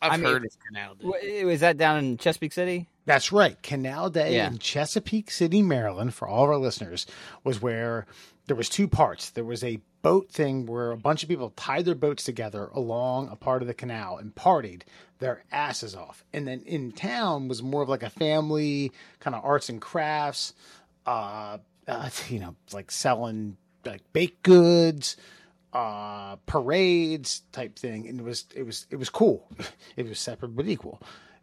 [0.00, 1.42] I've I mean- heard of Canal Day.
[1.42, 2.88] Wh- Was that down in Chesapeake City?
[3.06, 3.60] That's right.
[3.62, 4.46] Canal Day Yeah.
[4.46, 7.06] in Chesapeake City, Maryland, for all of our listeners,
[7.42, 8.06] was where
[8.46, 9.30] there was two parts.
[9.30, 13.28] There was a boat thing where a bunch of people tied their boats together along
[13.30, 14.82] a part of the canal and partied
[15.18, 16.24] their asses off.
[16.32, 20.52] And then in town was more of like a family kind of arts and crafts,
[21.06, 21.58] uh,
[21.88, 25.16] uh you know, like selling like baked goods,
[25.72, 29.50] uh parades type thing and it was it was it was cool
[29.96, 31.02] it was separate but equal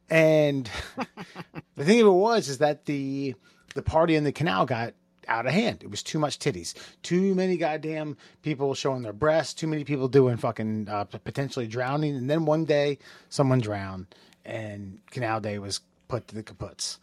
[0.10, 0.70] and
[1.76, 3.36] the thing of it was is that the
[3.76, 4.94] the party in the canal got
[5.28, 5.82] out of hand.
[5.82, 6.74] It was too much titties,
[7.04, 12.16] too many goddamn people showing their breasts, too many people doing fucking uh, potentially drowning.
[12.16, 12.98] And then one day,
[13.30, 14.08] someone drowned,
[14.46, 16.98] and Canal Day was put to the kaputs.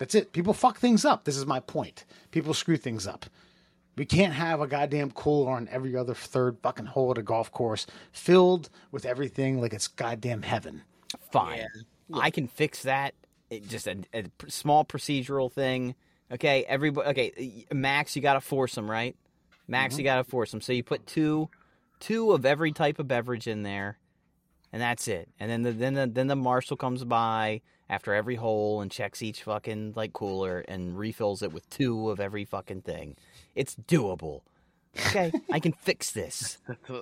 [0.00, 0.32] That's it.
[0.32, 1.24] People fuck things up.
[1.24, 2.06] This is my point.
[2.30, 3.26] People screw things up.
[3.96, 7.52] We can't have a goddamn cooler on every other third fucking hole at a golf
[7.52, 10.82] course filled with everything like it's goddamn heaven.
[11.30, 11.66] Fine.
[12.14, 13.14] I can fix that.
[13.50, 15.94] It, just a, a small procedural thing.
[16.32, 17.10] Okay, everybody.
[17.10, 19.14] Okay, Max, you got to force them, right?
[19.68, 20.00] Max, mm-hmm.
[20.00, 20.62] you got to force them.
[20.62, 21.50] So you put two,
[21.98, 23.98] two of every type of beverage in there,
[24.72, 25.28] and that's it.
[25.38, 29.22] And then the then the then the marshal comes by after every hole and checks
[29.22, 33.16] each fucking like cooler and refills it with two of every fucking thing.
[33.54, 34.42] It's doable.
[35.06, 36.58] Okay, I can fix this.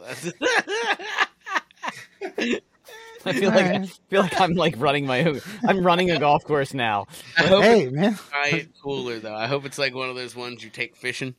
[3.27, 5.41] I feel like I feel like I'm like running my own.
[5.67, 7.07] I'm running a golf course now.
[7.37, 8.19] I hope Hey, it's man.
[8.31, 9.35] giant cooler though.
[9.35, 11.35] I hope it's like one of those ones you take fishing,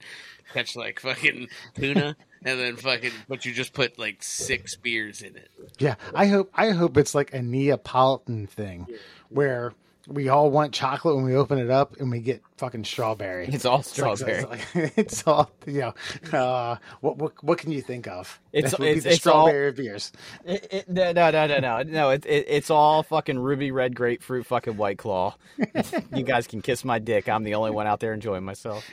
[0.54, 5.36] catch like fucking tuna, and then fucking, but you just put like six beers in
[5.38, 5.50] it.
[5.80, 8.88] Yeah, I hope I hope it's like a Neapolitan thing,
[9.30, 9.74] where
[10.10, 13.48] we all want chocolate when we open it up, and we get fucking strawberry.
[13.48, 14.44] It's all It's like- strawberry.
[14.44, 16.38] It's, like, it's all you know.
[16.38, 18.40] Uh, what what what can you think of?
[18.52, 20.12] It's- would be the it's all- strawberry beers.
[20.46, 22.10] It, it, no, no, no, no, no, no.
[22.10, 25.36] It, it, it's all fucking ruby red grapefruit, fucking white claw.
[26.14, 27.30] you guys can kiss my dick.
[27.30, 28.86] I'm the only one out there enjoying myself.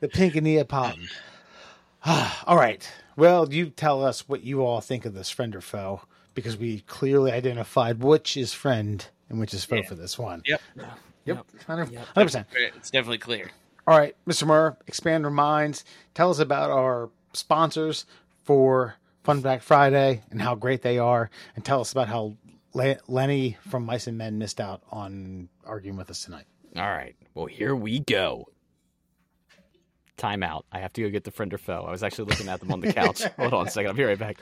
[0.00, 1.08] The pink and Neapolitan.
[2.46, 2.88] all right.
[3.16, 6.02] Well, you tell us what you all think of this friend or foe,
[6.38, 9.82] because we clearly identified which is friend and which is foe Yeah.
[9.88, 10.42] for this one.
[10.46, 10.60] Yep,
[11.24, 11.46] Yep.
[11.66, 12.14] Hundred Yep.
[12.14, 12.46] percent.
[12.54, 13.50] it's definitely clear.
[13.86, 14.46] All right, Mr.
[14.46, 15.84] Murr, expand our minds.
[16.14, 18.06] Tell us about our sponsors
[18.44, 22.36] for Fun Fact Friday and how great they are, and tell us about how
[22.74, 26.44] Le- Lenny from Mice and Men missed out on arguing with us tonight.
[26.76, 27.16] All right.
[27.34, 28.48] Well, here we go.
[30.16, 30.66] Time out.
[30.72, 31.84] I have to go get the friend or foe.
[31.86, 33.22] I was actually looking at them on the couch.
[33.38, 33.88] Hold on a second.
[33.90, 34.38] I'll be right back.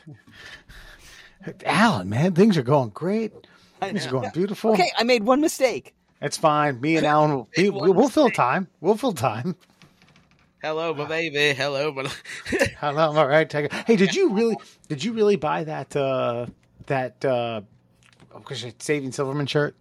[1.65, 3.33] Alan, man, things are going great.
[3.81, 4.73] Things are going beautiful.
[4.73, 5.95] Okay, I made one mistake.
[6.21, 6.81] It's fine.
[6.81, 8.69] Me and Alan, will, we, we'll fill time.
[8.81, 9.57] We'll fill time.
[10.63, 11.53] Hello, my baby.
[11.55, 12.11] Hello, my.
[12.81, 13.51] Hello, all right.
[13.53, 14.57] Hey, did you really?
[14.89, 15.95] Did you really buy that?
[15.95, 16.47] uh
[16.87, 17.61] That uh
[18.79, 19.77] Saving Silverman shirt?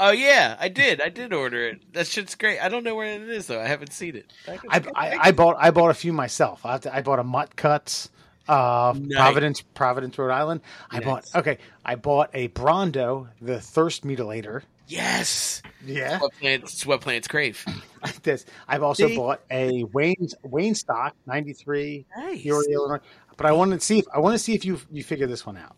[0.00, 1.00] oh yeah, I did.
[1.00, 1.92] I did order it.
[1.92, 2.58] That shit's great.
[2.60, 3.60] I don't know where it is though.
[3.60, 4.32] I haven't seen it.
[4.68, 6.64] I, I, I bought I bought a few myself.
[6.66, 8.10] I, I bought a Mutt Cuts,
[8.48, 9.16] uh, Nice.
[9.16, 10.60] Providence, Providence, Rhode Island.
[10.90, 11.04] I Nice.
[11.04, 11.58] bought okay.
[11.84, 14.62] I bought a Brawndo, the Thirst Mutilator.
[14.86, 15.62] yes.
[15.84, 16.72] Yeah, What plants?
[16.74, 17.64] It's what plants crave.
[18.22, 18.44] this.
[18.68, 19.16] I've also See?
[19.16, 22.06] bought a Wayne's Waynestock ninety three.
[22.16, 22.42] Nice.
[22.42, 23.00] Peoria, Illinois.
[23.36, 25.44] But I wanted to see if I want to see if you you figure this
[25.46, 25.76] one out.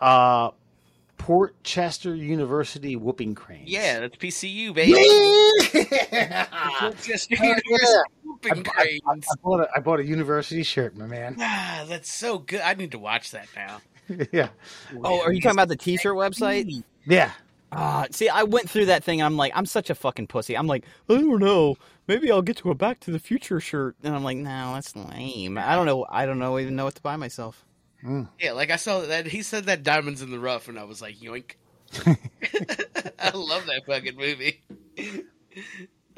[0.00, 0.50] Uh,
[1.18, 3.68] Port Chester University whooping cranes.
[3.70, 4.92] Yeah, that's PCU, baby.
[6.12, 6.90] Yeah.
[7.02, 8.02] Just Hell yeah.
[8.44, 9.26] Whooping I, I, cranes.
[9.30, 11.36] I bought a, I bought a university shirt, my man.
[11.40, 12.60] Ah, that's so good.
[12.60, 13.80] I need to watch that now.
[14.32, 14.48] yeah,
[15.04, 16.82] Oh, are you talking about the t-shirt website?
[17.06, 17.32] yeah.
[17.70, 19.20] Ah, see, I went through that thing.
[19.20, 20.56] and I'm like, I'm such a fucking pussy.
[20.56, 21.76] I'm like, I don't know.
[22.06, 23.96] Maybe I'll get to a Back to the Future shirt.
[24.02, 25.56] And I'm like, no, that's lame.
[25.56, 26.04] I don't know.
[26.10, 27.64] I don't know even know what to buy myself.
[28.40, 31.00] Yeah, like I saw that he said that diamonds in the rough, and I was
[31.00, 31.52] like, yoink.
[33.18, 34.62] I love that fucking movie.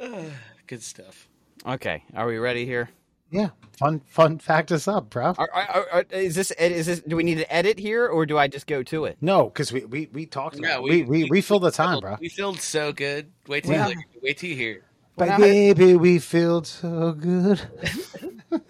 [0.01, 0.23] Ah,
[0.67, 1.29] good stuff.
[1.67, 2.91] Okay, are we ready here?
[3.31, 3.49] Yeah,
[3.79, 5.35] fun fun fact us up, bro.
[5.39, 7.01] Are, are, are, are- is this is this?
[7.01, 9.17] Do we need to edit here, or do I just go to it?
[9.21, 10.59] No, because we, we we talked.
[10.59, 12.17] No, we- we we we filled the time, filled- bro.
[12.21, 13.33] We filled so good.
[13.49, 13.89] Wait till Yeah.
[13.89, 14.83] you wait till you hear.
[15.17, 17.61] But Well, baby, we filled so good.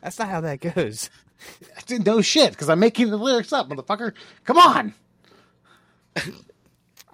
[0.00, 1.10] That's not how that goes.
[1.90, 4.12] no shit, because I'm making the lyrics up, motherfucker.
[4.44, 4.94] Come on.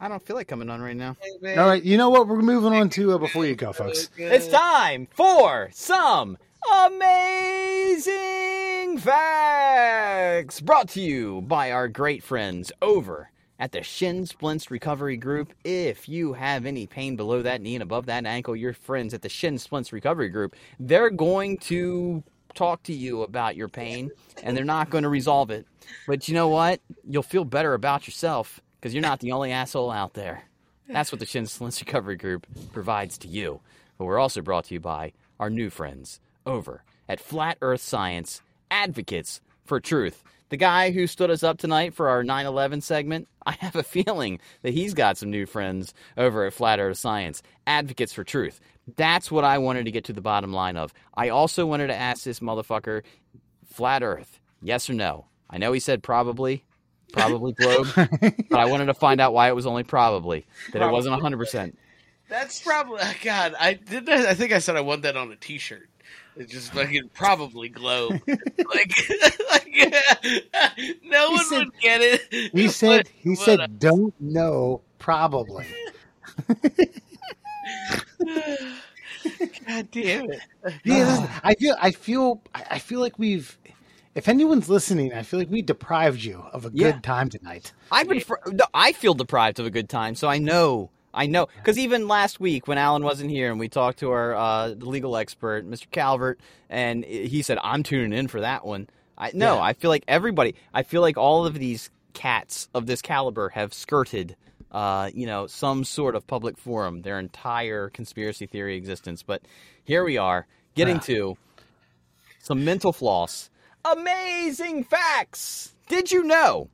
[0.01, 1.17] I don't feel like coming on right now.
[1.57, 2.29] All right, you know what?
[2.29, 4.11] We're moving on to uh, before you go, folks.
[4.17, 6.39] It's time for some
[6.87, 8.07] amazing
[8.99, 15.53] facts brought to you by our great friends over at the Shin Splints Recovery Group.
[15.65, 19.23] If you have any pain below that knee and above that ankle, your friends at
[19.23, 22.23] the Shin Splints Recovery Group, they're going to
[22.55, 24.13] talk to you about your pain
[24.45, 25.67] and they're not going to resolve it.
[26.07, 26.81] But you know what?
[27.09, 30.45] You'll feel better about yourself because you're not the only asshole out there.
[30.89, 33.61] That's what the Shin Recovery Group provides to you.
[33.99, 38.41] But we're also brought to you by our new friends over at Flat Earth Science,
[38.71, 40.23] advocates for truth.
[40.51, 43.83] The guy who stood us up tonight for our 9 11 segment, I have a
[43.83, 48.61] feeling that he's got some new friends over at Flat Earth Science, advocates for truth.
[48.97, 50.95] That's what I wanted to get to the bottom line of.
[51.15, 53.03] I also wanted to ask this motherfucker
[53.67, 55.27] Flat Earth, yes or no?
[55.51, 56.65] I know he said probably,
[57.13, 60.91] probably globe, but I wanted to find out why it was only probably, that it
[60.91, 61.75] wasn't 100%.
[62.29, 63.55] That's probably God.
[63.59, 64.09] I did.
[64.09, 65.89] I think I said I want that on a T-shirt.
[66.37, 68.21] It's just fucking probably globe.
[68.27, 68.95] like,
[69.51, 72.53] like no one said- would get it.
[72.53, 75.67] He said But- he but, said uh, don't know probably.
[79.67, 80.41] God damn it.
[80.85, 83.59] Yeah, listen, I feel I feel I I feel like we've
[84.15, 87.01] if anyone's listening, I feel like we deprived you of a good Yeah.
[87.01, 87.73] time tonight.
[87.93, 88.21] I've been.
[88.21, 90.91] Fr- no, I feel deprived of a good time, so I know.
[91.15, 94.35] I know because even last week when Alan wasn't here and we talked to our
[94.37, 95.91] uh, legal expert, Mr.
[95.91, 96.39] Calvert,
[96.69, 99.63] and he said, "I'm tuning in for that one." I no, Yeah.
[99.63, 100.55] I feel like everybody.
[100.75, 104.37] I feel like all of these cats of this caliber have skirted
[104.71, 109.23] uh, you know, some sort of public forum, their entire conspiracy theory existence.
[109.23, 109.41] But
[109.83, 111.05] here we are, getting Ah.
[111.07, 111.39] to
[112.41, 113.49] some mental floss.
[113.85, 115.75] Amazing facts!
[115.89, 116.69] Did you know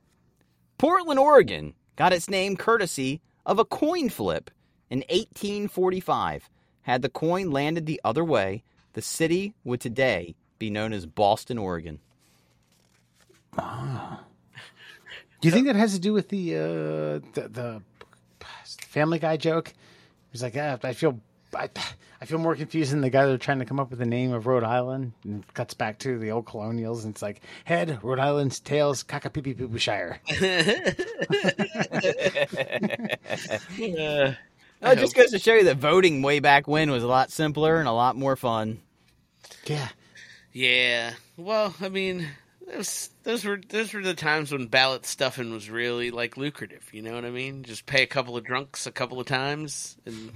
[0.77, 4.51] Portland, Oregon got its name courtesy of a coin flip
[4.89, 6.49] in 1845?
[6.81, 11.57] Had the coin landed the other way, the city would today be known as Boston,
[11.57, 11.99] Oregon.
[13.57, 14.23] Ah.
[15.41, 16.59] Do you think that has to do with the uh,
[17.33, 17.81] the, the
[18.87, 19.73] Family Guy joke?
[20.31, 21.19] He's like, ah, I feel
[21.55, 21.69] I,
[22.21, 24.33] I feel more confused than the guy they're trying to come up with the name
[24.33, 25.13] of Rhode Island.
[25.23, 29.03] And it cuts back to the old colonials, and it's like head Rhode Island's tails,
[29.77, 30.19] Shire.
[33.97, 34.33] Uh,
[34.81, 37.31] Oh, it just goes to show you that voting way back when was a lot
[37.31, 38.81] simpler and a lot more fun.
[39.65, 39.87] Yeah,
[40.51, 41.13] yeah.
[41.37, 42.27] Well, I mean,
[42.67, 46.87] those those were those were the times when ballot stuffing was really like lucrative.
[46.91, 47.63] You know what I mean?
[47.63, 50.31] Just pay a couple of drunks a couple of times and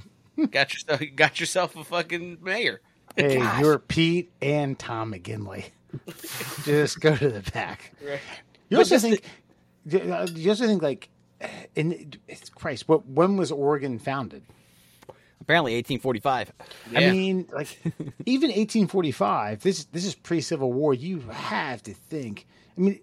[0.48, 2.82] got yourself got yourself a fucking mayor.
[3.16, 3.62] hey, Gosh.
[3.62, 5.66] you're Pete and Tom McGinley.
[6.64, 7.94] Just go to the back.
[8.06, 8.20] Right.
[8.70, 9.24] You also think,
[9.92, 11.10] uh, you also think like,
[11.76, 12.14] in
[12.56, 14.44] Christ, what when was Oregon founded?
[15.42, 16.54] Apparently, 1845.
[16.92, 17.00] Yeah.
[17.00, 17.80] I mean, like
[18.26, 19.62] even 1845.
[19.62, 20.94] This this is pre Civil War.
[20.94, 22.46] You have to think.
[22.78, 23.00] I mean,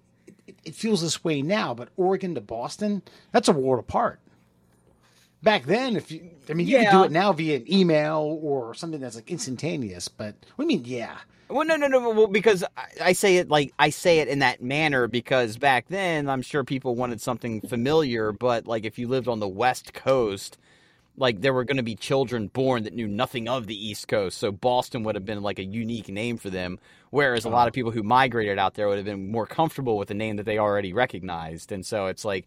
[0.47, 4.21] it, it feels this way now, but Oregon to Boston, that's a world apart.
[5.43, 8.75] Back then, if you, I mean, you could do it now via an email or
[8.75, 10.09] something that's like instantaneous.
[10.09, 10.87] But what do you mean?
[10.87, 11.19] Yeah,
[11.49, 12.11] Well, no, no, no.
[12.11, 15.87] Well, because I, I say it like I say it in that manner because back
[15.89, 19.93] then I'm sure people wanted something familiar, but like if you lived on the West
[19.93, 20.59] Coast,
[21.17, 24.39] like there were going to be children born that knew nothing of the East Coast,
[24.39, 26.79] so Boston would have been like a unique name for them.
[27.11, 27.75] Whereas a lot of uh-huh.
[27.75, 30.59] people who migrated out there would have been more comfortable with a name that they
[30.59, 32.47] already recognized, and so it's like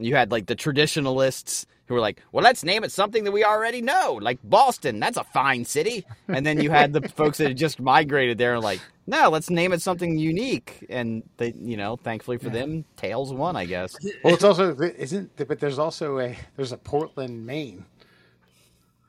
[0.00, 3.44] you had like the traditionalists who were like, "Well, let's name it something that we
[3.44, 5.00] already know, like Boston.
[5.00, 8.54] That's a fine city." And then you had the folks that had just migrated there
[8.54, 12.84] and like, "No, let's name it something unique." And they, you know, thankfully for them,
[12.96, 13.96] Tails won, I guess.
[14.22, 17.84] well, it's also isn't, but there's also a there's a Portland, Maine.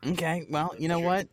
[0.06, 1.28] Okay, well, you know what?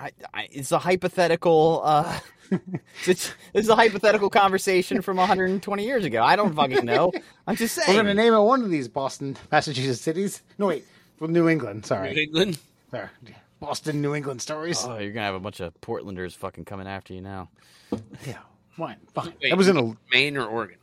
[0.00, 1.82] I, I, it's a hypothetical.
[1.84, 2.18] Uh,
[3.06, 6.22] it's, it's a hypothetical conversation from 120 years ago.
[6.22, 7.12] I don't fucking know.
[7.46, 7.84] I'm just saying.
[7.88, 8.06] We're saying.
[8.06, 10.42] gonna name it one of these Boston, Massachusetts cities.
[10.56, 10.86] No, wait,
[11.18, 11.84] from New England.
[11.84, 12.58] Sorry, New England.
[12.90, 13.10] there.
[13.60, 14.82] Boston, New England stories.
[14.84, 17.50] Oh, you're gonna have a bunch of Portlanders fucking coming after you now.
[18.26, 18.38] yeah,
[18.70, 19.34] fine, fine.
[19.42, 20.78] Wait, that was in a Maine or Oregon.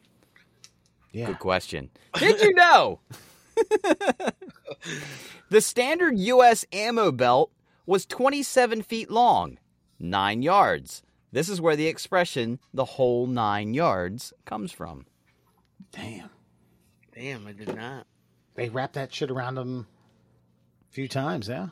[1.11, 1.26] yeah.
[1.26, 1.89] Good question.
[2.20, 2.99] Did you know?
[5.49, 6.65] the standard U.S.
[6.72, 7.51] ammo belt
[7.88, 9.58] was 27 feet long,
[10.00, 11.02] nine yards.
[11.32, 15.06] This is where the expression "the whole nine yards" comes from.
[15.92, 16.30] Damn,
[17.16, 18.06] Damn, I did not.
[18.56, 19.88] they wrapped that shit around them
[20.90, 21.48] a few times.
[21.48, 21.70] Yeah.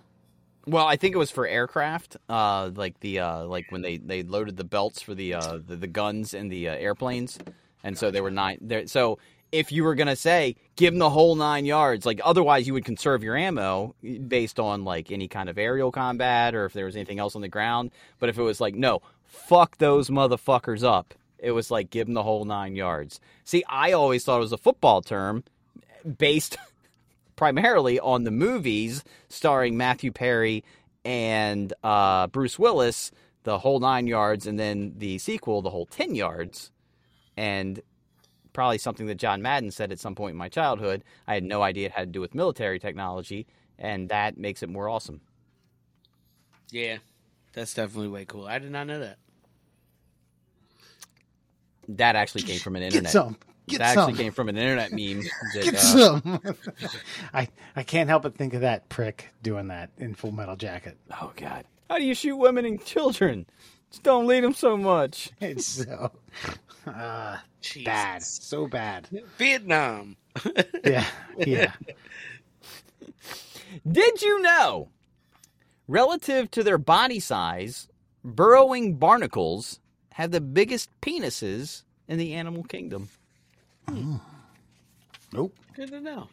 [0.67, 4.23] Well, I think it was for aircraft, uh, like the uh, like when they, they
[4.23, 7.37] loaded the belts for the uh, the, the guns and the uh, airplanes,
[7.83, 8.57] and so they were nine.
[8.61, 9.19] There, so
[9.51, 12.85] if you were gonna say give them the whole nine yards, like otherwise you would
[12.85, 13.95] conserve your ammo
[14.27, 17.41] based on like any kind of aerial combat or if there was anything else on
[17.41, 17.91] the ground.
[18.19, 22.13] But if it was like no, fuck those motherfuckers up, it was like give them
[22.13, 23.19] the whole nine yards.
[23.43, 25.43] See, I always thought it was a football term
[26.17, 26.57] based
[27.35, 30.63] primarily on the movies starring Matthew Perry
[31.03, 33.11] and uh, Bruce Willis,
[33.43, 36.71] the whole nine yards, and then the sequel, the whole ten yards,
[37.37, 37.81] and
[38.55, 41.03] probably something that John Madden said at some point in my childhood.
[41.27, 43.45] I had no idea it had to do with military technology,
[43.77, 45.21] and that makes it more awesome.
[46.71, 46.97] Yeah,
[47.53, 48.47] that's definitely way cool.
[48.47, 49.17] I did not know that.
[51.89, 53.13] That actually came from an internet.
[53.13, 53.37] Get internet.
[53.37, 53.37] some.
[53.67, 54.09] Get that some.
[54.09, 55.21] actually came from an internet meme.
[55.53, 56.41] That, Get uh, some.
[57.33, 60.97] I I can't help but think of that prick doing that in Full Metal Jacket.
[61.21, 61.65] oh God!
[61.89, 63.45] How do you shoot women and children?
[63.95, 65.31] Just don't lead them so much.
[65.39, 66.11] It's so
[66.85, 67.37] uh,
[67.85, 69.07] bad, so bad.
[69.37, 70.17] Vietnam.
[70.83, 71.05] Yeah,
[71.37, 71.71] yeah.
[73.89, 74.89] Did you know,
[75.87, 77.87] relative to their body size,
[78.21, 79.79] burrowing barnacles
[80.11, 83.07] have the biggest penises in the animal kingdom?
[85.31, 86.27] Nope, Good to know.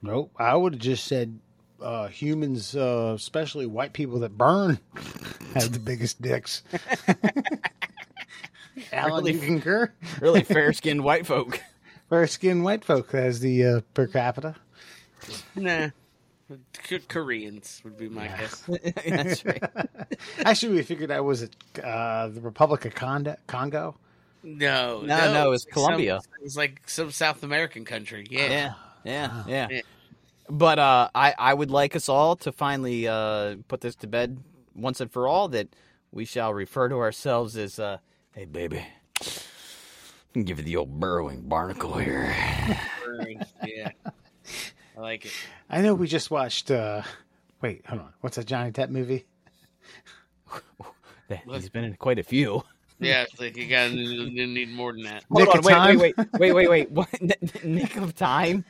[0.00, 0.30] nope.
[0.38, 1.40] I would have just said
[1.82, 4.78] uh, humans, uh, especially white people that burn,
[5.54, 6.62] have the biggest dicks.
[8.92, 9.32] Alan, Really?
[9.34, 9.92] you concur?
[10.20, 11.60] Really fair skinned white folk.
[12.08, 14.54] Fair skinned white folk has the uh, per capita.
[15.54, 15.90] Nah.
[16.72, 18.68] K- Koreans would be my guess.
[19.06, 19.62] That's right.
[20.44, 21.54] Actually, we figured out was it
[21.84, 23.36] uh, the Republic of Congo?
[23.46, 23.96] Congo?
[24.42, 26.20] No, No, no, it's like Colombia.
[26.22, 28.26] Some, it's like some South American country.
[28.28, 28.48] Yeah.
[28.48, 28.72] Yeah,
[29.04, 29.68] yeah, yeah.
[29.70, 29.80] Yeah.
[30.50, 34.38] But uh, I I would like us all to finally uh, put this to bed
[34.74, 35.68] once and for all that
[36.12, 37.98] we shall refer to ourselves as uh,
[38.32, 38.84] hey baby.
[40.32, 42.34] Give it the old burrowing barnacle here.
[43.66, 43.90] yeah,
[44.96, 45.32] I like it.
[45.68, 46.70] I know we just watched.
[46.70, 47.02] uh
[47.60, 48.12] Wait, hold on.
[48.20, 49.26] What's that Johnny Depp movie?
[51.46, 52.62] He's been in quite a few.
[52.98, 55.24] Yeah, it's like you gotta you need more than that.
[55.30, 56.90] Hold Nick on, of wait, wait, wait, wait, wait, wait.
[56.90, 57.64] What?
[57.64, 58.64] Nick of Time?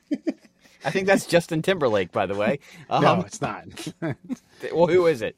[0.85, 2.59] I think that's Justin Timberlake, by the way.
[2.91, 3.65] Um, no, it's not.
[4.73, 5.37] Well, who is it?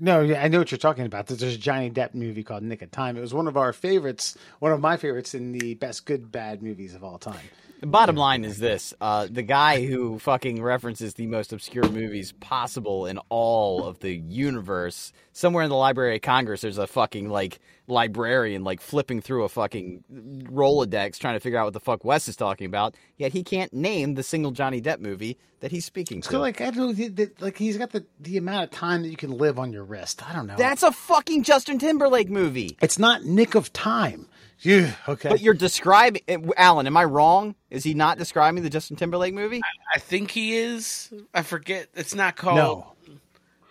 [0.00, 1.26] no, I know what you're talking about.
[1.26, 3.16] There's a Johnny Depp movie called Nick of Time.
[3.18, 6.62] It was one of our favorites, one of my favorites in the best good bad
[6.62, 7.40] movies of all time.
[7.80, 12.32] The bottom line is this: uh, the guy who fucking references the most obscure movies
[12.32, 15.12] possible in all of the universe.
[15.32, 17.58] Somewhere in the Library of Congress, there's a fucking like
[17.90, 20.04] librarian like flipping through a fucking
[20.50, 22.94] Rolodex trying to figure out what the fuck Wes is talking about.
[23.16, 26.38] Yet he can't name the single Johnny Depp movie that he's speaking So to.
[26.38, 29.08] like I don't know, the- the- like he's got the the amount of time that
[29.08, 30.26] you can live on your wrist.
[30.28, 30.56] I don't know.
[30.56, 32.76] That's a fucking Justin Timberlake movie.
[32.80, 34.26] it's not Nick of Time.
[34.62, 35.30] Yeah, okay.
[35.30, 36.86] But you're describing eh, Alan.
[36.86, 37.54] Am I wrong?
[37.70, 39.62] Is he not describing the Justin Timberlake movie?
[39.94, 41.10] I think he is.
[41.32, 41.88] I forget.
[41.94, 42.92] It's not called no,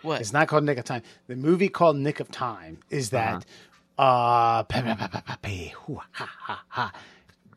[0.02, 0.20] what?
[0.20, 1.02] it's not called Nick of Time.
[1.28, 3.40] The movie called Nick of Time is that uh-huh.
[4.00, 4.64] Uh.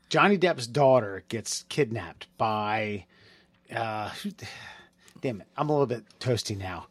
[0.09, 3.05] Johnny Depp's daughter gets kidnapped by
[3.75, 4.11] uh,
[5.21, 6.87] damn it, I'm a little bit toasty now.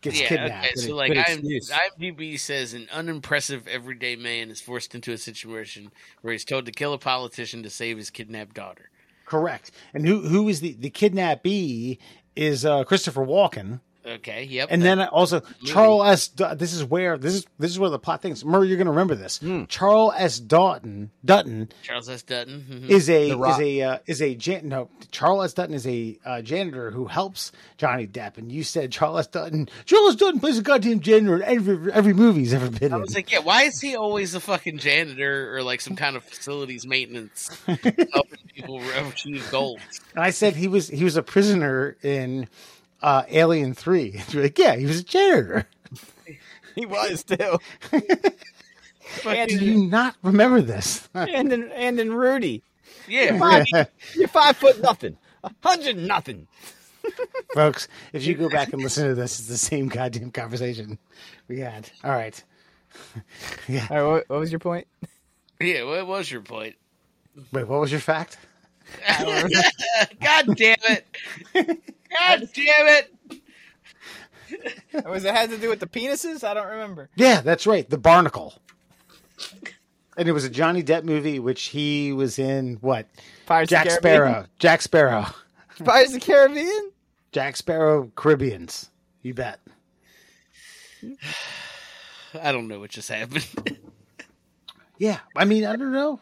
[0.00, 0.66] Gets yeah, kidnapped.
[0.66, 0.74] okay.
[0.76, 1.70] So like, good IM, excuse.
[1.70, 6.72] IMDb says an unimpressive everyday man is forced into a situation where he's told to
[6.72, 8.88] kill a politician to save his kidnapped daughter.
[9.26, 9.70] Correct.
[9.92, 11.98] And who who is the the kidnappee
[12.34, 13.80] is uh, Christopher Walken.
[14.06, 14.44] Okay.
[14.44, 14.68] Yep.
[14.70, 16.28] And that- then also Charles S.
[16.56, 18.44] This is where this is this is where the plot things.
[18.44, 19.38] Murray, you're going to remember this.
[19.38, 19.64] Hmm.
[19.64, 20.38] Charles S.
[20.38, 22.22] Dutton Dutton Charles S.
[22.22, 22.64] Dutton.
[22.68, 22.88] mhm.
[22.88, 25.52] is a is a uh, is a jan- no Charles S.
[25.54, 28.38] Dutton is a uh, janitor who helps Johnny Depp.
[28.38, 29.26] And you said Charles S.
[29.26, 29.68] Dutton.
[29.84, 32.92] Charles Dutton plays a goddamn janitor in every every movie he's ever been in.
[32.92, 33.02] I in.
[33.02, 36.24] was like, yeah, why is he always a fucking janitor or like some kind of
[36.24, 39.80] facilities maintenance helping people achieve goals?
[40.14, 42.48] And I said he was he was a prisoner in
[43.02, 44.12] uh, Alien Three.
[44.18, 45.66] And you're like, yeah, he was a janitor.
[46.76, 47.58] He was too.
[49.26, 51.08] and, Do you not remember this?
[51.14, 52.62] and in and in Rudy,
[53.08, 53.66] Yeah, Five-
[54.14, 56.46] you're five foot nothing, a hundred nothing.
[57.54, 60.96] Folks, if you go back and listen to this, it's the same goddamn conversation
[61.48, 61.90] we had.
[62.04, 62.42] All right.
[63.68, 63.88] yeah.
[63.90, 64.06] All right.
[64.08, 64.86] what, what was your point?
[65.60, 65.82] yeah.
[65.82, 66.76] What was your point?
[67.52, 68.38] Wait, what was your fact?
[70.20, 71.06] God damn it!
[71.54, 73.14] God damn it!
[75.04, 76.44] Was it had to do with the penises?
[76.44, 77.08] I don't remember.
[77.16, 77.88] Yeah, that's right.
[77.88, 78.54] The Barnacle.
[80.16, 83.06] And it was a Johnny Depp movie, which he was in what?
[83.46, 84.32] Pirates Jack of the Caribbean?
[84.32, 84.46] Sparrow.
[84.58, 85.26] Jack Sparrow.
[85.84, 86.90] Pirates of the Caribbean.
[87.32, 88.90] Jack Sparrow Caribbeans.
[89.22, 89.60] You bet.
[92.40, 93.46] I don't know what just happened.
[95.00, 95.18] Yeah.
[95.34, 96.20] I mean, I don't know.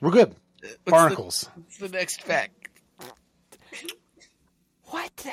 [0.00, 0.34] We're good.
[0.84, 1.48] The- Barnacles.
[1.54, 2.68] What's the next fact?
[4.84, 5.14] What?
[5.18, 5.30] the-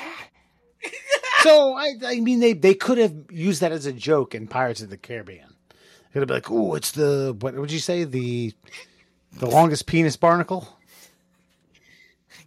[1.42, 4.80] so I, I mean, they they could have used that as a joke in Pirates
[4.80, 5.54] of the Caribbean.
[6.14, 8.52] It'd be like, "Oh, it's the what would you say the
[9.38, 10.78] the longest penis barnacle?"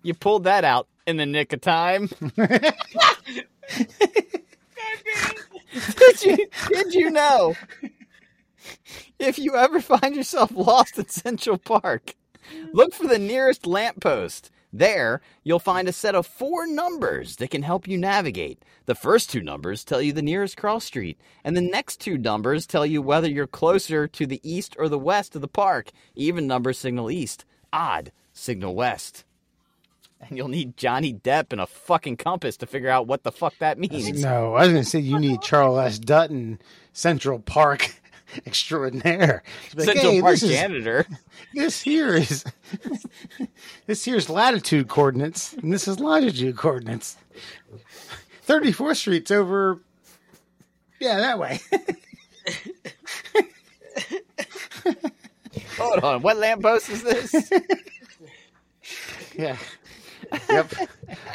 [0.03, 2.09] You pulled that out in the nick of time.
[2.36, 2.67] did
[6.23, 6.38] you
[6.69, 7.55] did you know?
[9.19, 12.15] If you ever find yourself lost in Central Park,
[12.74, 14.52] look for the nearest lamppost.
[14.74, 18.62] There, you'll find a set of four numbers that can help you navigate.
[18.88, 22.68] The first two numbers tell you the nearest cross street, and the next two numbers
[22.68, 25.91] tell you whether you're closer to the east or the west of the park.
[26.14, 29.24] Even numbers signal east, odd signal west.
[30.20, 33.54] And you'll need Johnny Depp and a fucking compass to figure out what the fuck
[33.59, 34.22] that means.
[34.22, 36.00] No, I was going to say you need Charles S.
[36.00, 36.59] Dutton,
[36.93, 37.96] Central Park
[38.46, 39.43] extraordinaire.
[39.76, 41.06] Like, Central "Hey, Park this is- janitor.
[41.54, 42.43] This here is
[43.88, 47.16] this here's latitude coordinates, and this is longitude coordinates.
[48.42, 49.80] Thirty fourth Street's over.
[51.00, 51.60] Yeah, that way.
[55.78, 57.50] Hold on, what lamppost is this?
[59.36, 59.58] yeah.
[60.50, 60.74] Yep.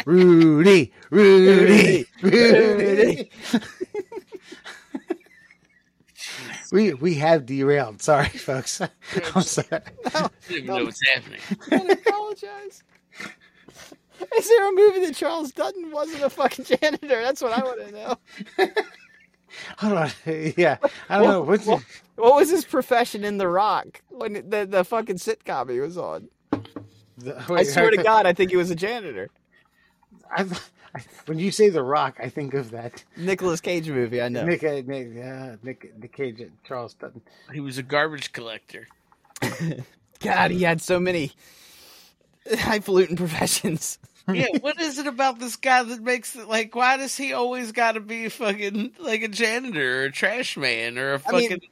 [0.04, 3.30] Rudy, Rudy, Rudy.
[6.72, 8.02] We we have derailed.
[8.02, 8.80] Sorry, folks.
[9.34, 9.68] I'm sorry.
[10.06, 11.40] I don't even know what's happening.
[11.72, 12.82] I apologize.
[14.36, 17.22] Is there a movie that Charles Dutton wasn't a fucking janitor?
[17.22, 18.70] That's what I want to know.
[19.78, 20.10] Hold on.
[20.56, 20.76] Yeah,
[21.08, 21.42] I don't know.
[21.42, 21.82] What's What,
[22.16, 26.28] what was his profession in The Rock when the the fucking sitcom he was on?
[27.18, 29.30] the, I swear to God, I think he was a janitor.
[30.30, 30.46] I, I,
[31.26, 34.20] when you say The Rock, I think of that Nicolas Cage movie.
[34.20, 34.44] I know.
[34.44, 37.22] Nick, uh, Nick, uh, Nick, Nick Cage, and Charles Dutton.
[37.52, 38.88] He was a garbage collector.
[40.20, 41.32] God, he had so many
[42.52, 43.98] highfalutin professions.
[44.32, 46.74] yeah, what is it about this guy that makes it like?
[46.74, 50.98] Why does he always got to be fucking like a janitor or a trash man
[50.98, 51.68] or a I mean, fucking?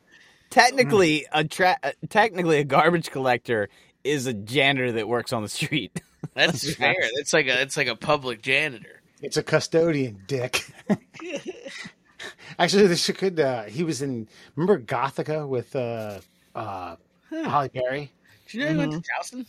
[0.50, 3.68] Technically, a tra- uh, technically a garbage collector
[4.02, 6.00] is a janitor that works on the street.
[6.34, 6.94] that's fair.
[6.98, 8.97] It's like a it's like a public janitor.
[9.22, 10.64] It's a custodian, Dick.
[12.58, 13.38] Actually, this could.
[13.40, 14.28] Uh, he was in.
[14.56, 16.20] Remember Gothika with uh,
[16.54, 16.96] uh,
[17.30, 18.12] Halle Berry?
[18.46, 19.46] Did you know he went to Towson?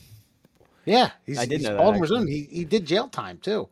[0.85, 2.27] Yeah, he's, I did he's know that, Baltimore's own.
[2.27, 3.69] He he did jail time too.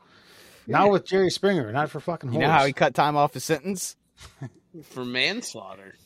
[0.67, 1.71] Not with Jerry Springer.
[1.71, 2.33] Not for fucking.
[2.33, 3.95] You know how he cut time off his sentence?
[4.83, 5.95] for manslaughter.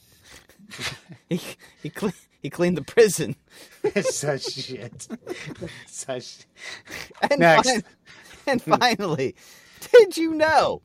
[1.30, 1.42] He
[1.84, 3.36] he, cle- he cleaned the prison.
[4.02, 5.08] such shit.
[5.88, 6.46] such.
[7.30, 7.70] And, Next.
[7.70, 7.84] fin-
[8.48, 9.36] and finally,
[9.92, 10.82] did you know?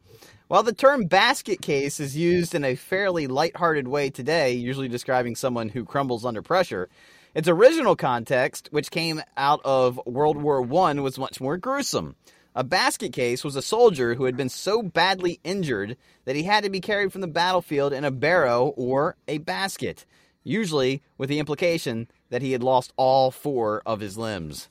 [0.49, 5.35] While the term basket case is used in a fairly lighthearted way today, usually describing
[5.35, 6.89] someone who crumbles under pressure,
[7.35, 12.15] its original context, which came out of World War I, was much more gruesome.
[12.55, 16.65] A basket case was a soldier who had been so badly injured that he had
[16.65, 20.07] to be carried from the battlefield in a barrow or a basket,
[20.45, 24.69] usually with the implication that he had lost all four of his limbs.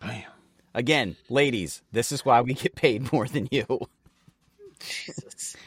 [0.00, 0.35] Bam.
[0.76, 3.66] Again, ladies, this is why we get paid more than you.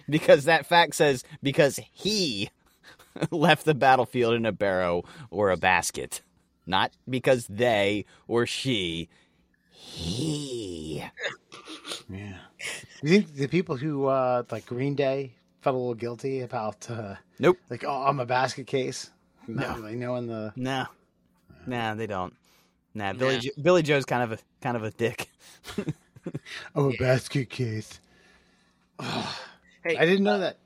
[0.10, 2.50] because that fact says because he
[3.32, 6.22] left the battlefield in a barrow or a basket.
[6.68, 9.10] Not because they or she.
[9.74, 11.04] He.
[12.12, 12.38] Yeah.
[13.04, 17.16] You think the people who uh like Green Day felt a little guilty about uh
[17.38, 17.58] Nope.
[17.70, 19.12] like oh I'm a basket case?
[19.48, 19.84] Not No.
[19.84, 20.86] really knowing the No.
[21.68, 22.34] Nah, they don't.
[22.94, 23.42] Nah, Billie Nah.
[23.42, 25.30] Jo- Billie Joe's kind of a kind of a dick.
[26.76, 28.00] I'm a basket case.
[29.82, 30.58] Hey, I didn't know that.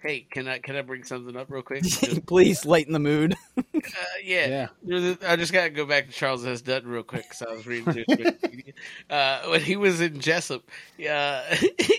[0.00, 1.84] Hey, can I can I bring something up real quick?
[2.26, 3.34] Please lighten the mood.
[3.74, 3.80] Uh,
[4.24, 4.46] yeah.
[4.48, 4.68] Yeah.
[4.82, 6.62] There's a- I just gotta go back to Charles S.
[6.62, 8.72] Dutton real quick because I was reading through his
[9.10, 10.62] uh, when he was in Jessup.
[10.98, 11.42] Uh,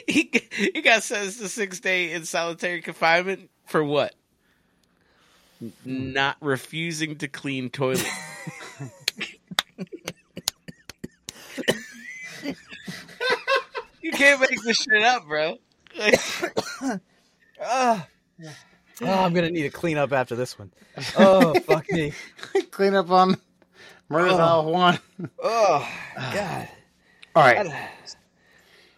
[0.08, 4.16] he he got sentenced to six day in solitary confinement for what?
[5.86, 8.04] Not refusing to clean toilet.
[14.06, 15.58] You can't make this shit up, bro.
[17.62, 18.06] oh,
[19.02, 20.72] I'm gonna need to clean up after this one.
[21.18, 22.14] Oh fuck me.
[22.72, 23.38] Clean up on
[24.10, 24.38] Murder Oh.
[24.38, 25.00] File One.
[25.42, 26.68] Oh God.
[27.36, 27.90] All right.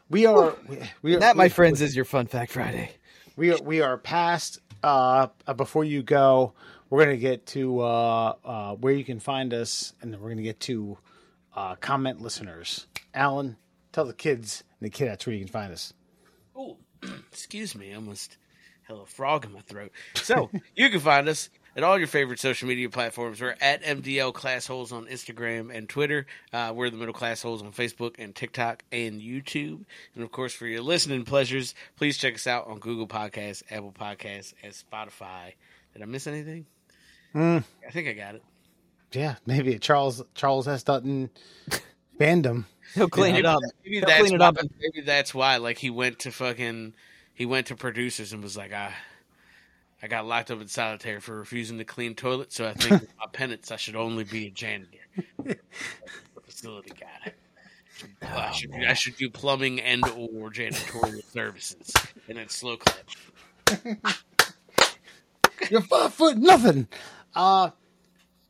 [0.10, 2.92] We are we, we are That, my we- friends, is your Fun Fact Friday.
[3.36, 6.54] we are we are past uh, uh before you go
[6.90, 10.42] we're gonna get to uh uh where you can find us and then we're gonna
[10.44, 10.98] get to
[11.56, 12.86] uh comment listeners
[13.16, 13.58] alan
[13.92, 15.94] tell the kids the kidettes where you can find us
[16.56, 16.78] Oh,
[17.32, 18.38] excuse me, I almost
[18.88, 19.91] held a frog in my throat.
[20.16, 23.40] So you can find us at all your favorite social media platforms.
[23.40, 26.26] We're at MDL Class Holes on Instagram and Twitter.
[26.52, 29.84] Uh, we're the Middle Class Holes on Facebook and TikTok and YouTube.
[30.16, 33.91] And of course, for your listening pleasures, please check us out on Google Podcasts, Apple
[33.91, 35.54] Podcasts, and Spotify.
[35.94, 36.66] Did I miss anything?
[37.34, 37.60] Hmm.
[37.88, 38.44] I think I got it.
[39.14, 41.30] yeah maybe charles charles s dutton
[42.19, 43.60] fandom He'll clean it up.
[43.84, 44.57] Maybe He'll that's clean it why, up.
[44.80, 45.57] Maybe that's why.
[45.57, 46.94] Like he went to fucking,
[47.34, 48.94] he went to producers and was like, I,
[50.02, 52.56] I got locked up in solitary for refusing to clean toilets.
[52.56, 54.98] So I think with my penance, I should only be a janitor,
[56.45, 57.34] facility guy.
[58.22, 61.91] I should, I should do plumbing and or janitorial services,
[62.27, 63.98] and then slow clap.
[65.72, 66.88] you're five foot nothing
[67.35, 67.72] uh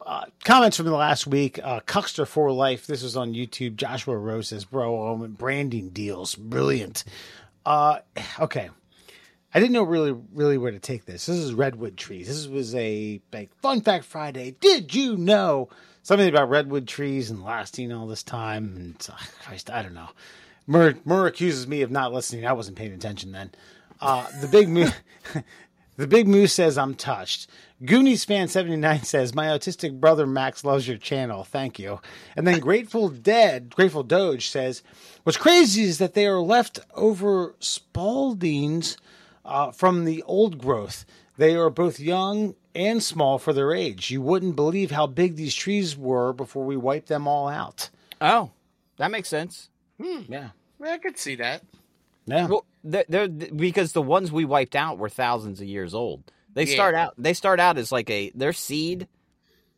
[0.07, 2.87] uh, comments from the last week, uh, Cuckster for Life.
[2.87, 3.75] This was on YouTube.
[3.75, 7.03] Joshua Rose says, "Bro, um, branding deals, brilliant."
[7.65, 7.99] Uh,
[8.39, 8.69] okay,
[9.53, 11.25] I didn't know really, really where to take this.
[11.25, 12.27] This is redwood trees.
[12.27, 14.55] This was a like fun fact Friday.
[14.61, 15.67] Did you know
[16.03, 18.75] something about redwood trees and lasting all this time?
[18.77, 20.09] And uh, Christ, I don't know.
[20.67, 22.45] Murr, Murr accuses me of not listening.
[22.45, 23.51] I wasn't paying attention then.
[23.99, 24.93] Uh, the big moose,
[25.97, 27.49] the big moose says I'm touched.
[27.83, 31.43] Goonies fan seventy nine says my autistic brother Max loves your channel.
[31.43, 31.99] Thank you.
[32.35, 34.81] And then Grateful Dead, Grateful Doge says,
[35.23, 38.97] what's crazy is that they are left over Spaldings
[39.45, 41.05] uh, from the old growth.
[41.37, 44.09] They are both young and small for their age.
[44.09, 47.89] You wouldn't believe how big these trees were before we wiped them all out.
[48.19, 48.51] Oh,
[48.97, 49.69] that makes sense.
[50.01, 50.21] Hmm.
[50.27, 50.49] Yeah.
[50.83, 51.63] I could see that.
[52.25, 52.47] Yeah.
[52.47, 56.31] Well, they're, they're because the ones we wiped out were thousands of years old.
[56.53, 56.73] They Yeah.
[56.73, 57.13] start out.
[57.17, 59.07] They start out as like a their seed.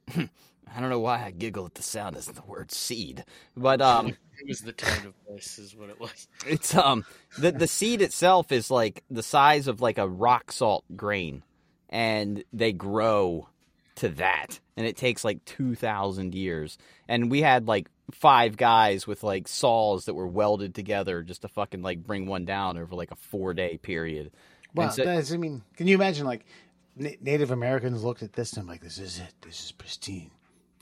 [0.16, 3.26] I don't know why I giggle at the sound of the word seed,
[3.58, 4.08] but um,
[4.42, 6.28] It was the tone of voice, is what it was.
[6.48, 7.04] It's um
[7.38, 11.44] the the seed itself is like the size of like a rock salt grain,
[11.90, 13.50] and they grow
[13.96, 16.78] to that, and it takes like two thousand years.
[17.10, 21.48] And we had like five guys with like saws that were welded together just to
[21.48, 24.32] fucking like bring one down over like a four day period.
[24.76, 26.46] Wow, And so- that's, I mean, can you imagine like
[26.96, 29.34] Na- Native Americans looked at this and like, this is it.
[29.42, 30.32] This is pristine.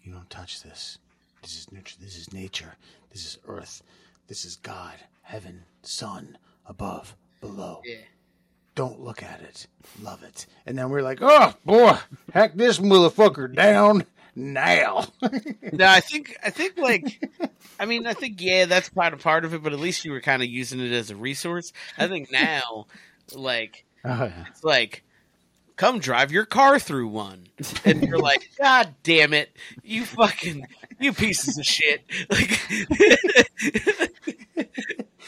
[0.04, 0.98] You don't touch this.
[1.42, 1.96] This is nature.
[2.02, 2.76] This is nature.
[3.12, 3.82] This is earth.
[4.28, 7.82] This is God, heaven, sun, above, below.
[7.86, 7.96] Yeah.
[8.76, 9.68] Don't look at it.
[10.02, 10.46] Love it.
[10.66, 11.98] And then we're like, oh boy,
[12.34, 14.06] hack this motherfucker down
[14.38, 15.08] now.
[15.74, 17.22] No, I think I think like
[17.80, 20.12] I mean I think yeah that's part of part of it, but at least you
[20.14, 21.74] were kind of using it as a resource.
[21.98, 22.86] I think now,
[23.36, 24.46] like Oh, yeah.
[24.50, 25.04] it's like
[25.76, 27.48] come drive your car through one,
[27.86, 29.52] and you're like, God damn it,
[29.84, 30.66] you fucking
[31.00, 32.04] you pieces of shit.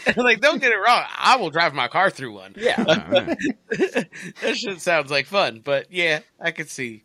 [0.06, 2.54] Like, like don't get it wrong, I will drive my car through one.
[2.58, 7.04] Yeah, that shit sounds like fun, but yeah, I could see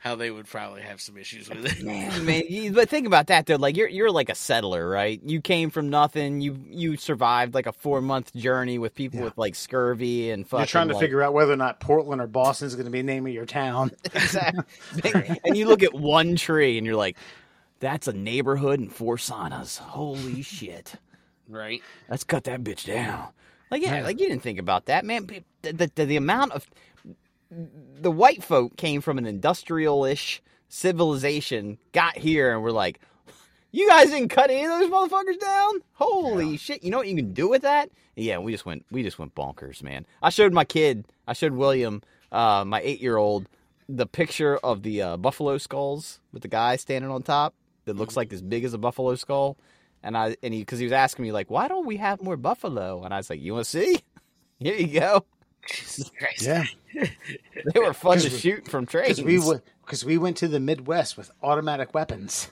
[0.00, 1.82] how they would probably have some issues with it.
[1.84, 3.56] Man, man, you, but think about that though.
[3.56, 5.20] Like you're you're like a settler, right?
[5.24, 6.40] You came from nothing.
[6.40, 9.24] You you survived like a four month journey with people Yeah.
[9.24, 10.60] with like scurvy and fucking.
[10.60, 12.92] You're trying to like, figure out whether or not Portland or Boston is going to
[12.92, 13.90] be the name of your town.
[14.14, 14.64] exactly.
[15.44, 17.16] and you look at one tree and you're like,
[17.80, 19.78] "That's a neighborhood and four saunas.
[19.78, 20.94] Holy shit!
[21.48, 21.82] Right?
[22.08, 23.28] Let's cut that bitch down."
[23.70, 24.04] Like yeah, Yeah.
[24.04, 25.26] like you didn't think about that, man.
[25.26, 26.66] The, the, the, the amount of
[27.50, 33.00] the white folk came from an industrial-ish civilization, got here, and we're like,
[33.70, 35.80] "You guys didn't cut any of those motherfuckers down?
[35.94, 36.82] Holy shit!
[36.82, 39.34] You know what you can do with that?" Yeah, we just went, we just went
[39.34, 40.04] bonkers, man.
[40.22, 42.02] I showed my kid, I showed William,
[42.32, 43.48] uh, my eight-year-old,
[43.88, 47.54] the picture of the uh, buffalo skulls with the guy standing on top
[47.84, 49.56] that looks like as big as a buffalo skull.
[50.02, 52.36] And I and he because he was asking me like, why don't we have more
[52.36, 53.02] buffalo?
[53.02, 54.00] And I was like, you want to see?
[54.60, 55.24] Here you go.
[55.70, 56.64] Jesus Yeah.
[57.74, 59.18] They were fun to 'Cause we- shoot from trains.
[59.18, 62.50] Because we, went- 'cause we went to the Midwest with automatic weapons.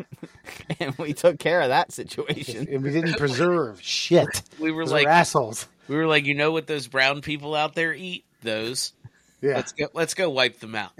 [0.80, 2.68] and we took care of that situation.
[2.70, 4.42] And we didn't preserve shit.
[4.60, 5.66] We were like, we're assholes.
[5.88, 8.24] we were like, you know what those brown people out there eat?
[8.42, 8.92] Those.
[9.40, 9.54] Yeah.
[9.56, 9.86] Let's go.
[9.94, 10.92] Let's go wipe them out.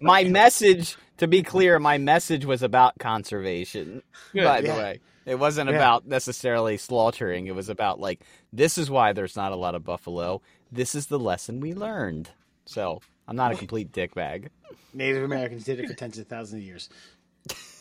[0.00, 4.02] my message, to be clear, my message was about conservation.
[4.32, 5.00] Good, by the way,
[5.30, 5.76] it wasn't Yeah.
[5.76, 7.46] about necessarily slaughtering.
[7.46, 8.20] It was about like
[8.52, 10.42] this is why there's not a lot of buffalo.
[10.72, 12.30] This is the lesson we learned.
[12.66, 14.48] So I'm not a complete dickbag.
[14.92, 16.88] Native Americans did it for tens of thousands of years.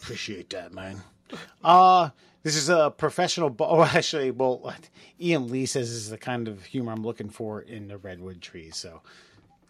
[0.02, 1.02] Appreciate that, man.
[1.64, 2.10] Uh
[2.44, 3.50] this is a professional.
[3.50, 3.68] Ball.
[3.80, 4.74] Oh, actually, well,
[5.20, 8.78] Ian Lee says is the kind of humor I'm looking for in the redwood trees.
[8.78, 9.02] So,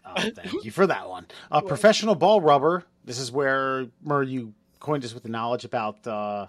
[0.04, 1.26] uh, thank you for that one.
[1.50, 2.84] Uh, professional ball rubber.
[3.04, 6.46] This is where Murr you coined us with the knowledge about uh,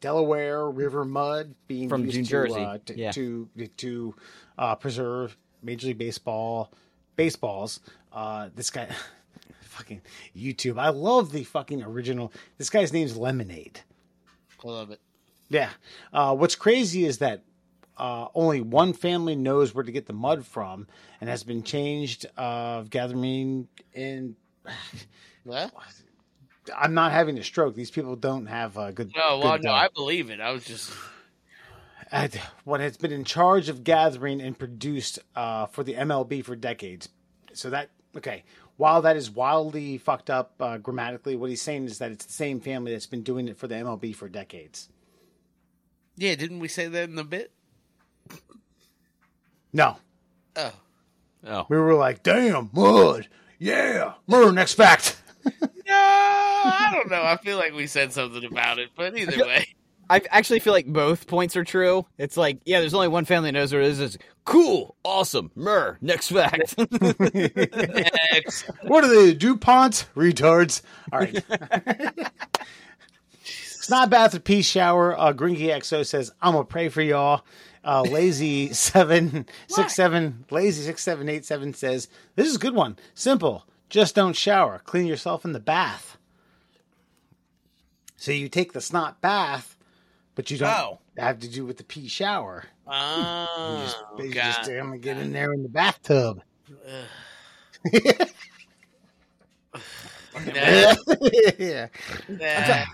[0.00, 3.10] Delaware River mud being From used New to, uh, to yeah.
[3.12, 4.14] to to
[4.58, 6.72] uh, preserve Major League Baseball
[7.16, 7.80] baseballs.
[8.12, 8.88] Uh, this guy,
[9.62, 10.02] fucking
[10.36, 10.78] YouTube.
[10.78, 12.32] I love the fucking original.
[12.58, 13.80] This guy's name's Lemonade.
[14.64, 15.00] I love it.
[15.48, 15.70] Yeah.
[16.12, 17.42] Uh, what's crazy is that
[17.96, 20.86] uh, only one family knows where to get the mud from,
[21.20, 22.26] and has been changed.
[22.36, 24.36] Uh, gathering in.
[25.44, 25.72] What?
[26.76, 27.74] I'm not having a stroke.
[27.74, 29.12] These people don't have a good.
[29.16, 30.40] No, well, good, no, I believe it.
[30.40, 30.92] I was just
[32.12, 32.34] at
[32.64, 37.08] what has been in charge of gathering and produced uh, for the MLB for decades.
[37.52, 38.44] So that okay,
[38.76, 42.32] while that is wildly fucked up uh, grammatically, what he's saying is that it's the
[42.32, 44.88] same family that's been doing it for the MLB for decades.
[46.16, 46.34] yeah.
[46.34, 47.50] Didn't we say that in the bit?
[49.72, 49.96] No,
[50.56, 50.72] Oh,
[51.46, 53.28] Oh, we were like, damn, mud,
[53.58, 54.52] yeah, murder.
[54.52, 55.20] Next fact.
[56.64, 57.22] no, I don't know.
[57.22, 59.66] I feel like we said something about it, but either way,
[60.08, 62.06] I actually feel like both points are true.
[62.18, 64.00] It's like, yeah, there's only one family that knows where it is.
[64.00, 65.98] It's cool, awesome, Murr.
[66.00, 66.74] Next fact.
[68.32, 68.64] X.
[68.82, 70.08] What are they, DuPont?
[70.14, 70.82] Retards.
[71.12, 71.42] All right.
[73.40, 75.18] it's not bath or pee shower.
[75.18, 77.44] Uh, Grinky XO says, I'm going to pray for y'all.
[77.86, 82.74] Uh, lazy seven six seven lazy six seven eight seven says this is a good
[82.74, 86.13] one simple just don't shower clean yourself in the bath
[88.24, 89.76] so you take the snot bath
[90.34, 90.98] but you don't Oh.
[91.18, 94.66] have to do with the pee shower you Oh, just, you just God.
[94.68, 96.40] damn get in there in the bathtub
[100.34, 100.94] Nah,
[101.58, 101.88] yeah
[102.28, 102.84] nah.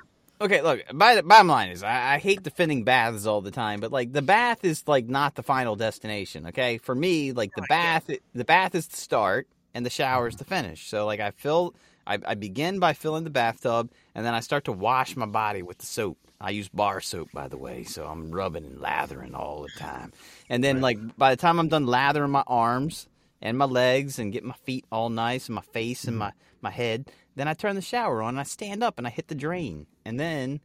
[0.42, 0.82] okay, look.
[0.92, 4.12] By the bottom line is, I, I hate defending baths all the time, but like
[4.12, 6.46] the bath is like not the final destination.
[6.48, 9.46] Okay, for me, like the bath, the bath is the start.
[9.74, 10.86] and the shower is the finish.
[10.88, 11.74] So like I fill,
[12.06, 15.62] I, I begin by filling the bathtub, and then I start to wash my body
[15.62, 16.18] with the soap.
[16.40, 20.12] I use bar soap, by the way, so I'm rubbing and lathering all the time.
[20.48, 23.08] And then like by the time I'm done lathering my arms
[23.42, 26.18] and my legs and get my feet all nice and my face and mm-hmm.
[26.18, 26.32] my
[26.62, 29.28] my head, then I turn the shower on and I stand up and I hit
[29.28, 30.60] the drain, and then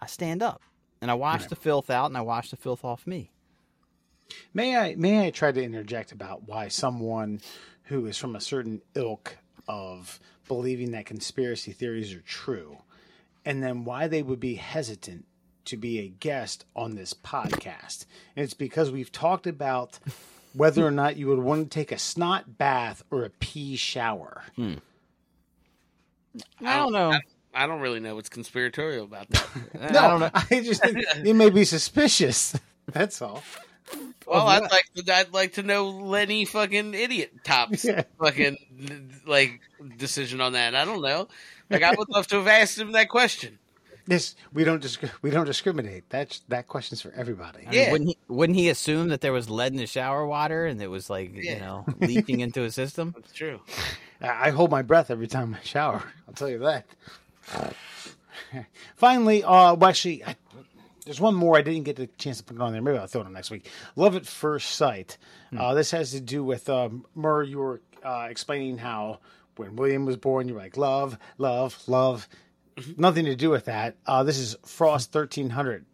[0.00, 0.62] I stand up
[1.02, 3.30] and I wash the filth out and I wash the filth off me.
[4.54, 7.40] May I may I try to interject about why someone
[7.84, 9.36] who is from a certain ilk
[9.68, 12.78] of believing that conspiracy theories are true,
[13.44, 15.26] and then why they would be hesitant
[15.64, 18.06] to be a guest on this podcast.
[18.36, 19.98] And it's because we've talked about
[20.54, 24.42] whether or not you would want to take a snot bath or a pee shower.
[24.56, 24.74] Hmm.
[26.64, 27.12] I don't know.
[27.12, 27.20] I,
[27.54, 29.46] I don't really know what's conspiratorial about that.
[29.92, 30.30] No, I don't know.
[30.34, 30.82] I just
[31.24, 32.58] you may be suspicious.
[32.92, 33.42] That's all.
[34.26, 38.02] Well, I'd like to, I'd like to know Lenny fucking idiot tops Yeah.
[38.18, 38.56] fucking
[39.26, 39.60] like
[39.96, 40.74] decision on that.
[40.74, 41.28] I don't know.
[41.70, 43.58] Like I would love to have asked him that question.
[44.08, 46.02] Yes, we don't disc- we don't discriminate.
[46.10, 47.60] That's that question's for everybody.
[47.60, 47.92] I mean, Yeah.
[47.92, 50.88] wouldn't he, wouldn't he assume that there was lead in the shower water and it
[50.88, 53.14] was like you know leaking into his system?
[53.16, 53.60] That's true.
[54.20, 56.02] I I hold my breath every time I shower.
[56.26, 56.84] I'll tell you that.
[58.96, 60.36] Finally, uh, well, actually, I,
[61.04, 62.82] there's one more I didn't get the chance to put it on there.
[62.82, 63.68] Maybe I'll throw it on next week.
[63.96, 65.18] Love at first sight.
[65.56, 67.42] Uh, this has to do with um, Murr.
[67.42, 69.18] You were uh, explaining how
[69.56, 72.28] when William was born, you were like love, love, love.
[72.96, 73.96] Nothing to do with that.
[74.06, 75.84] Uh, this is Frost 1300.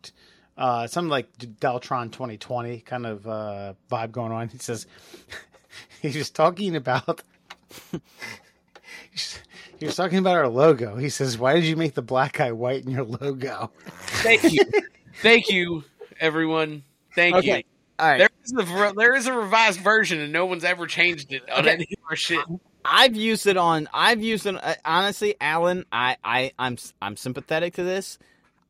[0.56, 4.48] Uh, something like Deltron 2020 kind of uh, vibe going on.
[4.52, 4.86] He says
[6.02, 7.22] he's just talking about
[9.78, 10.96] he was talking about our logo.
[10.96, 13.70] He says, "Why did you make the black guy white in your logo?"
[14.22, 14.64] Thank you,
[15.22, 15.84] thank you,
[16.20, 16.82] everyone.
[17.14, 17.62] Thank you.
[17.98, 18.18] All right.
[18.18, 21.60] There is a there is a revised version, and no one's ever changed it on
[21.60, 21.72] Okay.
[21.72, 22.44] any of our shit.
[22.84, 23.88] I've used it on.
[23.92, 24.54] I've used it.
[24.56, 28.18] Uh, honestly, Alan, I, I, I'm, I'm sympathetic to this.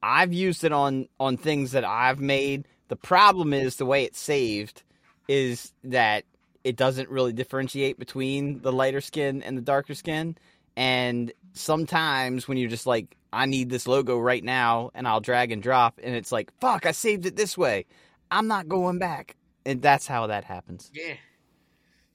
[0.03, 2.67] I've used it on on things that I've made.
[2.89, 4.83] The problem is the way it's saved
[5.29, 6.25] is that
[6.65, 10.37] it doesn't really differentiate between the lighter skin and the darker skin.
[10.77, 15.53] And sometimes when you're just like, I need this logo right now, and I'll drag
[15.53, 17.87] and drop, and it's like, fuck, I saved it this way.
[18.31, 19.37] I'm not going back.
[19.67, 20.91] And that's how that happens.
[20.95, 21.15] Yeah.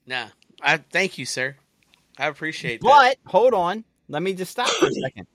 [0.06, 0.26] Nah.
[0.60, 1.56] I thank you, sir.
[2.18, 2.86] I appreciate that.
[3.24, 5.26] But hold on, let me just stop for a second.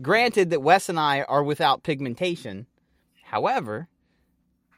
[0.00, 2.66] Granted that Wes and I are without pigmentation,
[3.22, 3.88] however,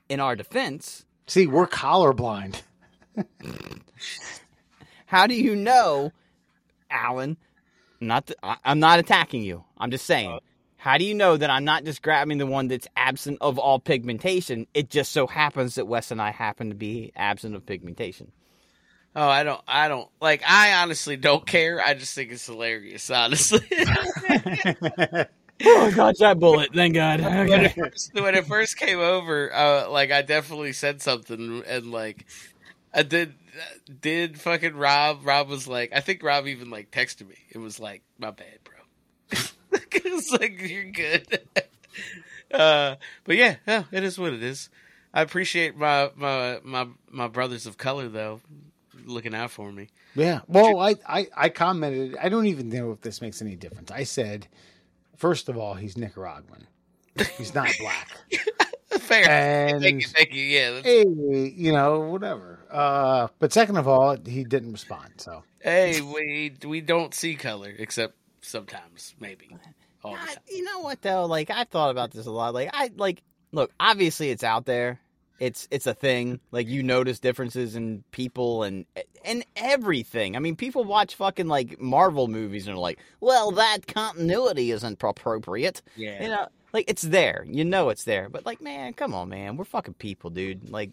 [0.08, 2.60] in our defense, See, we're colorblind.
[5.06, 6.10] how do you know,
[6.90, 7.36] Alan?
[8.00, 9.64] Not that, I, I'm not attacking you.
[9.78, 10.38] I'm just saying.
[10.76, 13.78] How do you know that I'm not just grabbing the one that's absent of all
[13.78, 14.66] pigmentation?
[14.72, 18.32] It just so happens that Wes and I happen to be absent of pigmentation.
[19.14, 19.60] Oh, I don't.
[19.68, 20.42] I don't like.
[20.46, 21.82] I honestly don't care.
[21.84, 23.10] I just think it's hilarious.
[23.10, 23.60] Honestly,
[25.62, 26.70] Oh, I got that bullet.
[26.74, 27.20] Thank God.
[27.20, 31.90] when, it first, when it first came over, uh, like I definitely said something, and
[31.90, 32.26] like
[32.92, 33.34] I did.
[34.00, 35.20] Did fucking Rob?
[35.24, 37.36] Rob was like, I think Rob even like texted me.
[37.50, 39.38] It was like, my bad, bro.
[39.92, 41.40] it's like you're good.
[42.54, 44.70] uh, but yeah, yeah, it is what it is.
[45.12, 48.40] I appreciate my my my my brothers of color though,
[49.04, 49.88] looking out for me.
[50.14, 50.40] Yeah.
[50.46, 52.16] Well, I, I, I commented.
[52.20, 53.90] I don't even know if this makes any difference.
[53.90, 54.48] I said,
[55.16, 56.66] first of all, he's Nicaraguan.
[57.36, 58.08] He's not black.
[58.98, 59.28] Fair.
[59.30, 60.42] And thank you, thank you.
[60.42, 60.80] Yeah.
[60.82, 61.04] hey,
[61.56, 62.58] you know, whatever.
[62.70, 65.14] Uh, but second of all, he didn't respond.
[65.18, 69.56] So Hey, we we don't see color except sometimes, maybe.
[70.04, 71.26] All I- you know what though?
[71.26, 72.54] Like I've thought about this a lot.
[72.54, 73.22] Like I like
[73.52, 74.98] look, obviously it's out there.
[75.38, 76.40] It's it's a thing.
[76.50, 78.86] Like you notice differences in people and
[79.24, 80.36] and everything.
[80.36, 85.02] I mean, people watch fucking like Marvel movies and are like, "Well, that continuity isn't
[85.02, 86.22] appropriate." Yeah.
[86.22, 87.44] You know, like it's there.
[87.48, 88.28] You know it's there.
[88.28, 89.56] But like, man, come on, man.
[89.56, 90.70] We're fucking people, dude.
[90.70, 90.90] Like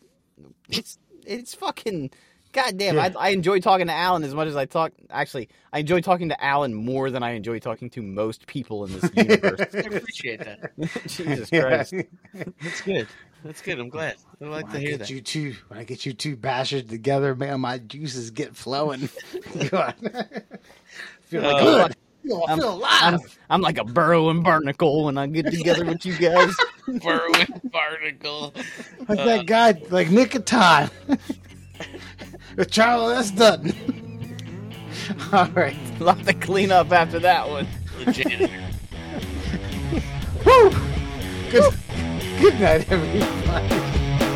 [0.70, 2.12] it's it's fucking
[2.54, 2.96] goddamn.
[2.96, 3.12] Yeah.
[3.18, 6.30] I I enjoy talking to Alan as much as I talk actually, I enjoy talking
[6.30, 9.62] to Alan more than I enjoy talking to most people in this universe.
[9.74, 10.72] I appreciate that.
[11.08, 11.62] Jesus Yeah.
[11.62, 11.94] Christ.
[12.62, 13.08] That's good.
[13.44, 13.80] That's good.
[13.80, 14.16] I'm glad.
[14.42, 15.10] I like When to I hear get that.
[15.12, 19.10] you two, when I get you two bastards together, man, my juices get flowing.
[19.70, 19.94] God.
[21.22, 21.90] feel like Uh,
[22.48, 23.20] I'm, I'm.
[23.50, 26.54] I'm like a burrow and barnacle when I get together with you guys.
[26.88, 28.54] Berwin Barnacle.
[29.08, 30.90] like uh, that guy, like Nick of Time.
[32.56, 33.32] With Charlie S.
[33.32, 33.74] Dutton.
[35.34, 35.78] All right.
[36.00, 37.68] Lot to clean up after that one.
[40.46, 40.70] Woo!
[41.52, 41.74] Good,
[42.42, 44.27] good night, everybody.